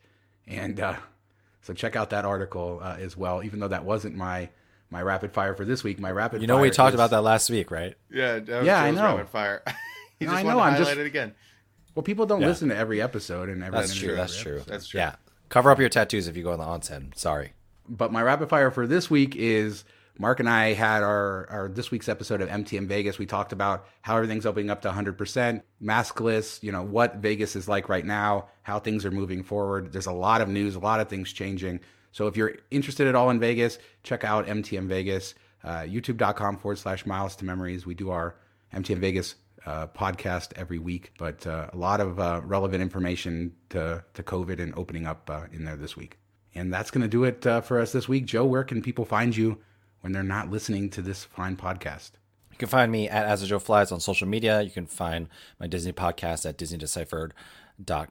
And 0.46 0.80
uh, 0.80 0.96
so 1.62 1.72
check 1.72 1.96
out 1.96 2.10
that 2.10 2.24
article 2.24 2.80
uh, 2.82 2.96
as 2.98 3.16
well. 3.16 3.42
Even 3.42 3.60
though 3.60 3.68
that 3.68 3.84
wasn't 3.84 4.16
my 4.16 4.50
my 4.90 5.02
rapid 5.02 5.32
fire 5.32 5.54
for 5.54 5.64
this 5.64 5.84
week. 5.84 5.98
My 6.00 6.10
rapid 6.10 6.36
fire. 6.36 6.40
you 6.40 6.46
know 6.46 6.58
we 6.58 6.70
talked 6.70 6.90
is... 6.90 6.94
about 6.94 7.10
that 7.10 7.22
last 7.22 7.48
week, 7.50 7.70
right? 7.70 7.94
Yeah, 8.10 8.40
yeah, 8.62 8.82
I 8.82 8.90
know. 8.90 9.16
Rapid 9.16 9.28
fire. 9.28 9.62
you 10.20 10.26
no, 10.26 10.32
just 10.32 10.44
I 10.44 10.48
know. 10.48 10.60
I'm 10.60 10.76
just 10.76 10.92
it 10.92 11.06
again. 11.06 11.34
Well, 11.94 12.02
people 12.02 12.26
don't 12.26 12.40
yeah. 12.40 12.48
listen 12.48 12.68
to 12.68 12.76
every 12.76 13.00
episode 13.00 13.48
and 13.48 13.62
every. 13.62 13.78
That's 13.78 13.94
true. 13.94 14.14
That's 14.14 14.36
true. 14.36 14.62
That's 14.66 14.88
true. 14.88 15.00
Yeah, 15.00 15.16
cover 15.48 15.70
up 15.70 15.78
your 15.78 15.88
tattoos 15.88 16.28
if 16.28 16.36
you 16.36 16.44
go 16.44 16.52
on 16.52 16.58
the 16.58 16.64
onsen. 16.64 17.16
Sorry. 17.16 17.52
But 17.88 18.12
my 18.12 18.22
rapid 18.22 18.48
fire 18.48 18.70
for 18.70 18.86
this 18.86 19.10
week 19.10 19.34
is 19.34 19.84
Mark 20.20 20.38
and 20.38 20.48
I 20.50 20.74
had 20.74 21.02
our, 21.02 21.48
our 21.48 21.68
this 21.68 21.90
week's 21.90 22.06
episode 22.06 22.42
of 22.42 22.48
MTM 22.50 22.86
Vegas. 22.86 23.18
We 23.18 23.24
talked 23.24 23.52
about 23.52 23.86
how 24.02 24.16
everything's 24.16 24.44
opening 24.44 24.68
up 24.68 24.82
to 24.82 24.90
100%, 24.90 25.62
maskless, 25.82 26.62
you 26.62 26.72
know, 26.72 26.82
what 26.82 27.16
Vegas 27.16 27.56
is 27.56 27.68
like 27.68 27.88
right 27.88 28.04
now, 28.04 28.48
how 28.62 28.78
things 28.78 29.06
are 29.06 29.10
moving 29.10 29.42
forward. 29.42 29.92
There's 29.92 30.04
a 30.04 30.12
lot 30.12 30.42
of 30.42 30.48
news, 30.48 30.74
a 30.74 30.78
lot 30.78 31.00
of 31.00 31.08
things 31.08 31.32
changing. 31.32 31.80
So 32.12 32.26
if 32.26 32.36
you're 32.36 32.56
interested 32.70 33.06
at 33.06 33.14
all 33.14 33.30
in 33.30 33.38
Vegas, 33.40 33.78
check 34.02 34.24
out 34.24 34.46
MTM 34.46 34.86
Vegas, 34.86 35.34
uh, 35.64 35.80
youtube.com 35.80 36.58
forward 36.58 36.78
slash 36.78 37.06
miles 37.06 37.36
to 37.36 37.44
memories. 37.44 37.86
We 37.86 37.94
do 37.94 38.10
our 38.10 38.36
MTM 38.74 38.98
Vegas 38.98 39.36
uh, 39.66 39.86
podcast 39.88 40.52
every 40.56 40.78
week, 40.78 41.12
but 41.18 41.46
uh, 41.46 41.68
a 41.72 41.76
lot 41.76 42.00
of 42.00 42.18
uh, 42.18 42.40
relevant 42.44 42.82
information 42.82 43.52
to, 43.70 44.04
to 44.14 44.22
COVID 44.22 44.60
and 44.60 44.74
opening 44.74 45.06
up 45.06 45.28
uh, 45.30 45.44
in 45.52 45.64
there 45.64 45.76
this 45.76 45.96
week. 45.96 46.18
And 46.54 46.72
that's 46.72 46.90
going 46.90 47.02
to 47.02 47.08
do 47.08 47.24
it 47.24 47.46
uh, 47.46 47.60
for 47.60 47.78
us 47.78 47.92
this 47.92 48.08
week. 48.08 48.26
Joe, 48.26 48.44
where 48.44 48.64
can 48.64 48.82
people 48.82 49.04
find 49.04 49.36
you 49.36 49.58
when 50.00 50.12
they're 50.12 50.22
not 50.22 50.50
listening 50.50 50.90
to 50.90 51.02
this 51.02 51.24
fine 51.24 51.56
podcast? 51.56 52.12
You 52.50 52.56
can 52.58 52.68
find 52.68 52.90
me 52.90 53.08
at 53.08 53.26
As 53.26 53.42
a 53.42 53.46
Joe 53.46 53.58
Flies 53.58 53.92
on 53.92 54.00
social 54.00 54.26
media. 54.26 54.60
You 54.60 54.70
can 54.70 54.86
find 54.86 55.28
my 55.60 55.66
Disney 55.66 55.92
podcast 55.92 56.48
at 56.48 56.58
Disney 56.58 56.78
Deciphered 56.78 57.32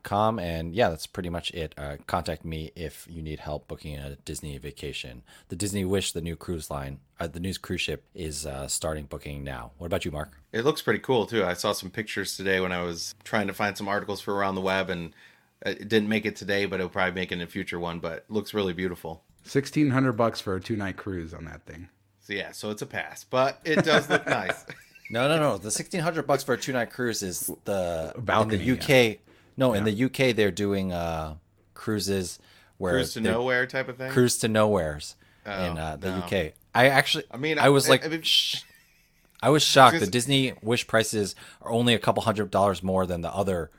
com. 0.03 0.39
And 0.39 0.73
yeah 0.75 0.89
that's 0.89 1.07
pretty 1.07 1.29
much 1.29 1.51
it. 1.51 1.73
Uh, 1.77 1.97
contact 2.07 2.45
me 2.45 2.71
if 2.75 3.07
you 3.09 3.21
need 3.21 3.39
help 3.39 3.67
booking 3.67 3.95
a 3.97 4.15
disney 4.17 4.57
vacation. 4.57 5.23
The 5.49 5.55
disney 5.55 5.85
wish 5.85 6.11
the 6.11 6.21
new 6.21 6.35
cruise 6.35 6.69
line 6.69 6.99
uh, 7.19 7.27
the 7.27 7.39
new 7.39 7.53
cruise 7.55 7.81
ship 7.81 8.05
is 8.15 8.45
uh, 8.45 8.67
starting 8.67 9.05
booking 9.05 9.43
now. 9.43 9.71
What 9.77 9.87
about 9.87 10.05
you 10.05 10.11
mark? 10.11 10.37
It 10.53 10.63
looks 10.63 10.81
pretty 10.81 10.99
cool 10.99 11.25
too. 11.25 11.43
I 11.43 11.53
saw 11.53 11.73
some 11.73 11.89
pictures 11.89 12.37
today 12.37 12.59
when 12.59 12.71
i 12.71 12.81
was 12.81 13.15
trying 13.23 13.47
to 13.47 13.53
find 13.53 13.77
some 13.77 13.87
articles 13.87 14.21
for 14.21 14.33
around 14.33 14.55
the 14.55 14.61
web 14.61 14.89
and 14.89 15.13
it 15.65 15.89
didn't 15.89 16.07
make 16.07 16.25
it 16.25 16.35
today 16.35 16.65
but 16.65 16.79
it'll 16.79 16.89
probably 16.89 17.13
make 17.13 17.31
it 17.31 17.35
in 17.35 17.41
a 17.41 17.47
future 17.47 17.79
one 17.79 17.99
but 17.99 18.19
it 18.19 18.25
looks 18.29 18.53
really 18.53 18.73
beautiful. 18.73 19.23
1600 19.43 20.13
bucks 20.13 20.39
for 20.39 20.55
a 20.55 20.61
two 20.61 20.75
night 20.75 20.97
cruise 20.97 21.33
on 21.33 21.45
that 21.45 21.65
thing. 21.65 21.89
So 22.21 22.33
yeah 22.33 22.51
so 22.51 22.71
it's 22.71 22.81
a 22.81 22.85
pass 22.85 23.23
but 23.23 23.59
it 23.65 23.83
does 23.83 24.09
look 24.09 24.25
nice. 24.27 24.65
No 25.11 25.27
no 25.27 25.37
no. 25.37 25.57
The 25.57 25.65
1600 25.65 26.25
bucks 26.25 26.43
for 26.43 26.53
a 26.53 26.57
two 26.57 26.73
night 26.73 26.91
cruise 26.91 27.21
is 27.23 27.51
the 27.65 28.13
Balcony, 28.17 28.63
in 28.63 28.65
the 28.65 28.79
uk 28.79 28.89
yeah 28.89 29.13
no, 29.59 29.73
yeah. 29.73 29.79
in 29.79 29.83
the 29.83 30.05
UK 30.05 30.35
they're 30.35 30.51
doing 30.51 30.91
uh, 30.91 31.35
cruises 31.73 32.39
where 32.77 32.93
cruise 32.93 33.13
to 33.13 33.21
nowhere 33.21 33.67
type 33.67 33.89
of 33.89 33.97
thing. 33.97 34.11
Cruise 34.11 34.37
to 34.39 34.47
nowheres 34.47 35.15
oh, 35.45 35.65
in 35.65 35.77
uh, 35.77 35.97
the 35.97 36.09
no. 36.09 36.17
UK. 36.17 36.53
I 36.73 36.87
actually, 36.87 37.25
I 37.29 37.37
mean, 37.37 37.59
I 37.59 37.69
was 37.69 37.89
like, 37.89 38.05
I, 38.05 38.07
mean, 38.07 38.23
I 39.41 39.49
was 39.49 39.61
shocked. 39.61 39.99
The 39.99 40.07
Disney 40.07 40.53
Wish 40.63 40.87
prices 40.87 41.35
are 41.61 41.71
only 41.71 41.93
a 41.93 41.99
couple 41.99 42.23
hundred 42.23 42.49
dollars 42.49 42.81
more 42.81 43.05
than 43.05 43.21
the 43.21 43.33
other 43.33 43.69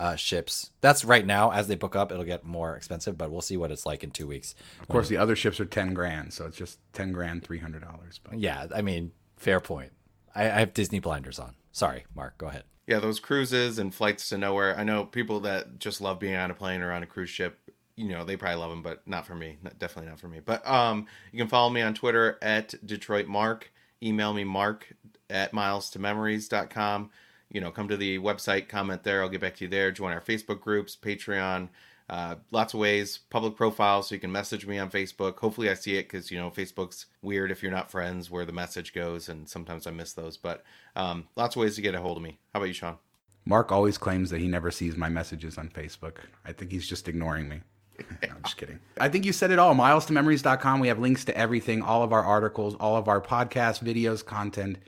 uh, 0.00 0.16
ships. 0.16 0.70
That's 0.80 1.04
right 1.04 1.24
now. 1.24 1.52
As 1.52 1.68
they 1.68 1.76
book 1.76 1.94
up, 1.94 2.10
it'll 2.10 2.24
get 2.24 2.44
more 2.44 2.74
expensive, 2.74 3.16
but 3.16 3.30
we'll 3.30 3.40
see 3.40 3.56
what 3.56 3.70
it's 3.70 3.86
like 3.86 4.02
in 4.02 4.10
two 4.10 4.26
weeks. 4.26 4.56
Of 4.80 4.88
course, 4.88 5.08
the 5.08 5.16
other 5.16 5.36
ships 5.36 5.60
are 5.60 5.64
ten 5.64 5.94
grand, 5.94 6.32
so 6.32 6.46
it's 6.46 6.56
just 6.56 6.80
ten 6.92 7.12
grand, 7.12 7.44
three 7.44 7.58
hundred 7.58 7.82
dollars. 7.82 8.18
But 8.22 8.40
Yeah, 8.40 8.66
I 8.74 8.82
mean, 8.82 9.12
fair 9.36 9.60
point. 9.60 9.92
I, 10.34 10.44
I 10.44 10.58
have 10.60 10.74
Disney 10.74 10.98
blinders 10.98 11.38
on. 11.38 11.54
Sorry, 11.70 12.04
Mark. 12.16 12.36
Go 12.36 12.48
ahead 12.48 12.64
yeah, 12.90 12.98
those 12.98 13.20
cruises 13.20 13.78
and 13.78 13.94
flights 13.94 14.28
to 14.30 14.36
nowhere. 14.36 14.76
I 14.76 14.82
know 14.82 15.04
people 15.04 15.38
that 15.40 15.78
just 15.78 16.00
love 16.00 16.18
being 16.18 16.34
on 16.34 16.50
a 16.50 16.54
plane 16.54 16.82
or 16.82 16.90
on 16.90 17.04
a 17.04 17.06
cruise 17.06 17.30
ship. 17.30 17.56
You 17.94 18.08
know, 18.08 18.24
they 18.24 18.36
probably 18.36 18.56
love 18.56 18.70
them, 18.70 18.82
but 18.82 19.06
not 19.06 19.24
for 19.24 19.36
me. 19.36 19.58
Not, 19.62 19.78
definitely 19.78 20.10
not 20.10 20.18
for 20.18 20.26
me. 20.26 20.40
But 20.44 20.66
um, 20.68 21.06
you 21.30 21.38
can 21.38 21.46
follow 21.46 21.70
me 21.70 21.82
on 21.82 21.94
Twitter 21.94 22.36
at 22.42 22.74
Detroit 22.84 23.28
Mark. 23.28 23.70
Email 24.02 24.34
me 24.34 24.42
mark 24.42 24.92
at 25.28 25.52
miles2memories.com. 25.52 27.10
You 27.52 27.60
know, 27.60 27.70
come 27.70 27.86
to 27.86 27.96
the 27.96 28.18
website, 28.18 28.68
comment 28.68 29.04
there. 29.04 29.22
I'll 29.22 29.28
get 29.28 29.40
back 29.40 29.54
to 29.58 29.66
you 29.66 29.70
there. 29.70 29.92
Join 29.92 30.12
our 30.12 30.20
Facebook 30.20 30.60
groups, 30.60 30.96
Patreon. 31.00 31.68
Uh, 32.10 32.34
lots 32.50 32.74
of 32.74 32.80
ways, 32.80 33.20
public 33.30 33.54
profile, 33.54 34.02
so 34.02 34.16
you 34.16 34.20
can 34.20 34.32
message 34.32 34.66
me 34.66 34.78
on 34.78 34.90
Facebook. 34.90 35.38
Hopefully, 35.38 35.70
I 35.70 35.74
see 35.74 35.94
it 35.94 36.08
because 36.08 36.28
you 36.28 36.38
know 36.38 36.50
Facebook's 36.50 37.06
weird 37.22 37.52
if 37.52 37.62
you're 37.62 37.70
not 37.70 37.88
friends 37.88 38.28
where 38.28 38.44
the 38.44 38.52
message 38.52 38.92
goes, 38.92 39.28
and 39.28 39.48
sometimes 39.48 39.86
I 39.86 39.92
miss 39.92 40.12
those. 40.12 40.36
But 40.36 40.64
um, 40.96 41.28
lots 41.36 41.54
of 41.54 41.62
ways 41.62 41.76
to 41.76 41.82
get 41.82 41.94
a 41.94 42.00
hold 42.00 42.16
of 42.16 42.24
me. 42.24 42.40
How 42.52 42.58
about 42.58 42.66
you, 42.66 42.74
Sean? 42.74 42.98
Mark 43.44 43.70
always 43.70 43.96
claims 43.96 44.28
that 44.30 44.40
he 44.40 44.48
never 44.48 44.72
sees 44.72 44.96
my 44.96 45.08
messages 45.08 45.56
on 45.56 45.68
Facebook. 45.68 46.16
I 46.44 46.52
think 46.52 46.72
he's 46.72 46.88
just 46.88 47.06
ignoring 47.06 47.48
me. 47.48 47.60
no, 48.00 48.28
I'm 48.28 48.42
just 48.42 48.56
kidding. 48.56 48.80
I 48.98 49.08
think 49.08 49.24
you 49.24 49.32
said 49.32 49.52
it 49.52 49.60
all. 49.60 49.74
Miles 49.74 50.04
to 50.06 50.12
memories.com. 50.12 50.80
We 50.80 50.88
have 50.88 50.98
links 50.98 51.24
to 51.26 51.36
everything. 51.38 51.80
All 51.80 52.02
of 52.02 52.12
our 52.12 52.24
articles, 52.24 52.74
all 52.80 52.96
of 52.96 53.06
our 53.06 53.20
podcasts, 53.20 53.80
videos, 53.80 54.24
content 54.24 54.78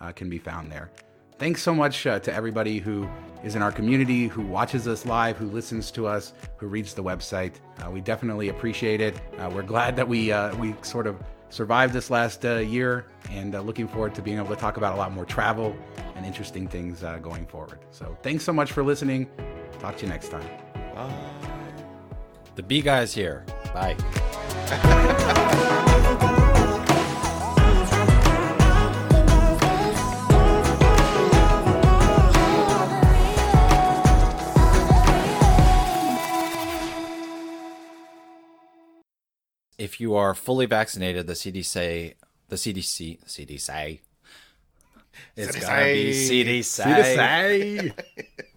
uh, 0.00 0.10
can 0.10 0.28
be 0.28 0.38
found 0.38 0.72
there. 0.72 0.90
Thanks 1.38 1.62
so 1.62 1.74
much 1.74 2.06
uh, 2.06 2.20
to 2.20 2.32
everybody 2.32 2.78
who 2.78 3.08
is 3.42 3.56
in 3.56 3.62
our 3.62 3.72
community, 3.72 4.28
who 4.28 4.42
watches 4.42 4.88
us 4.88 5.04
live, 5.04 5.36
who 5.36 5.46
listens 5.46 5.90
to 5.92 6.06
us, 6.06 6.32
who 6.56 6.66
reads 6.66 6.94
the 6.94 7.02
website. 7.02 7.54
Uh, 7.84 7.90
we 7.90 8.00
definitely 8.00 8.48
appreciate 8.48 9.00
it. 9.00 9.20
Uh, 9.38 9.50
we're 9.52 9.62
glad 9.62 9.96
that 9.96 10.08
we 10.08 10.32
uh, 10.32 10.54
we 10.56 10.74
sort 10.82 11.06
of 11.06 11.16
survived 11.50 11.92
this 11.92 12.10
last 12.10 12.44
uh, 12.44 12.56
year, 12.56 13.06
and 13.30 13.54
uh, 13.54 13.60
looking 13.60 13.86
forward 13.86 14.14
to 14.14 14.22
being 14.22 14.38
able 14.38 14.48
to 14.48 14.56
talk 14.56 14.76
about 14.76 14.94
a 14.94 14.96
lot 14.96 15.12
more 15.12 15.24
travel 15.24 15.76
and 16.16 16.24
interesting 16.26 16.66
things 16.66 17.04
uh, 17.04 17.18
going 17.18 17.46
forward. 17.46 17.78
So 17.90 18.16
thanks 18.22 18.44
so 18.44 18.52
much 18.52 18.72
for 18.72 18.82
listening. 18.82 19.28
Talk 19.78 19.96
to 19.98 20.06
you 20.06 20.08
next 20.08 20.30
time. 20.30 20.48
Bye. 20.94 21.12
The 22.54 22.62
B 22.62 22.80
guys 22.80 23.12
here. 23.12 23.44
Bye. 23.72 23.96
if 39.84 40.00
you 40.00 40.14
are 40.14 40.34
fully 40.34 40.64
vaccinated, 40.64 41.26
the 41.26 41.34
CDC, 41.34 42.14
the 42.48 42.56
CDC, 42.56 43.22
CDC, 43.26 44.00
it's 45.36 45.60
gonna 45.60 45.84
be 45.84 46.12
CDC. 46.12 46.82
CDC. 46.82 47.92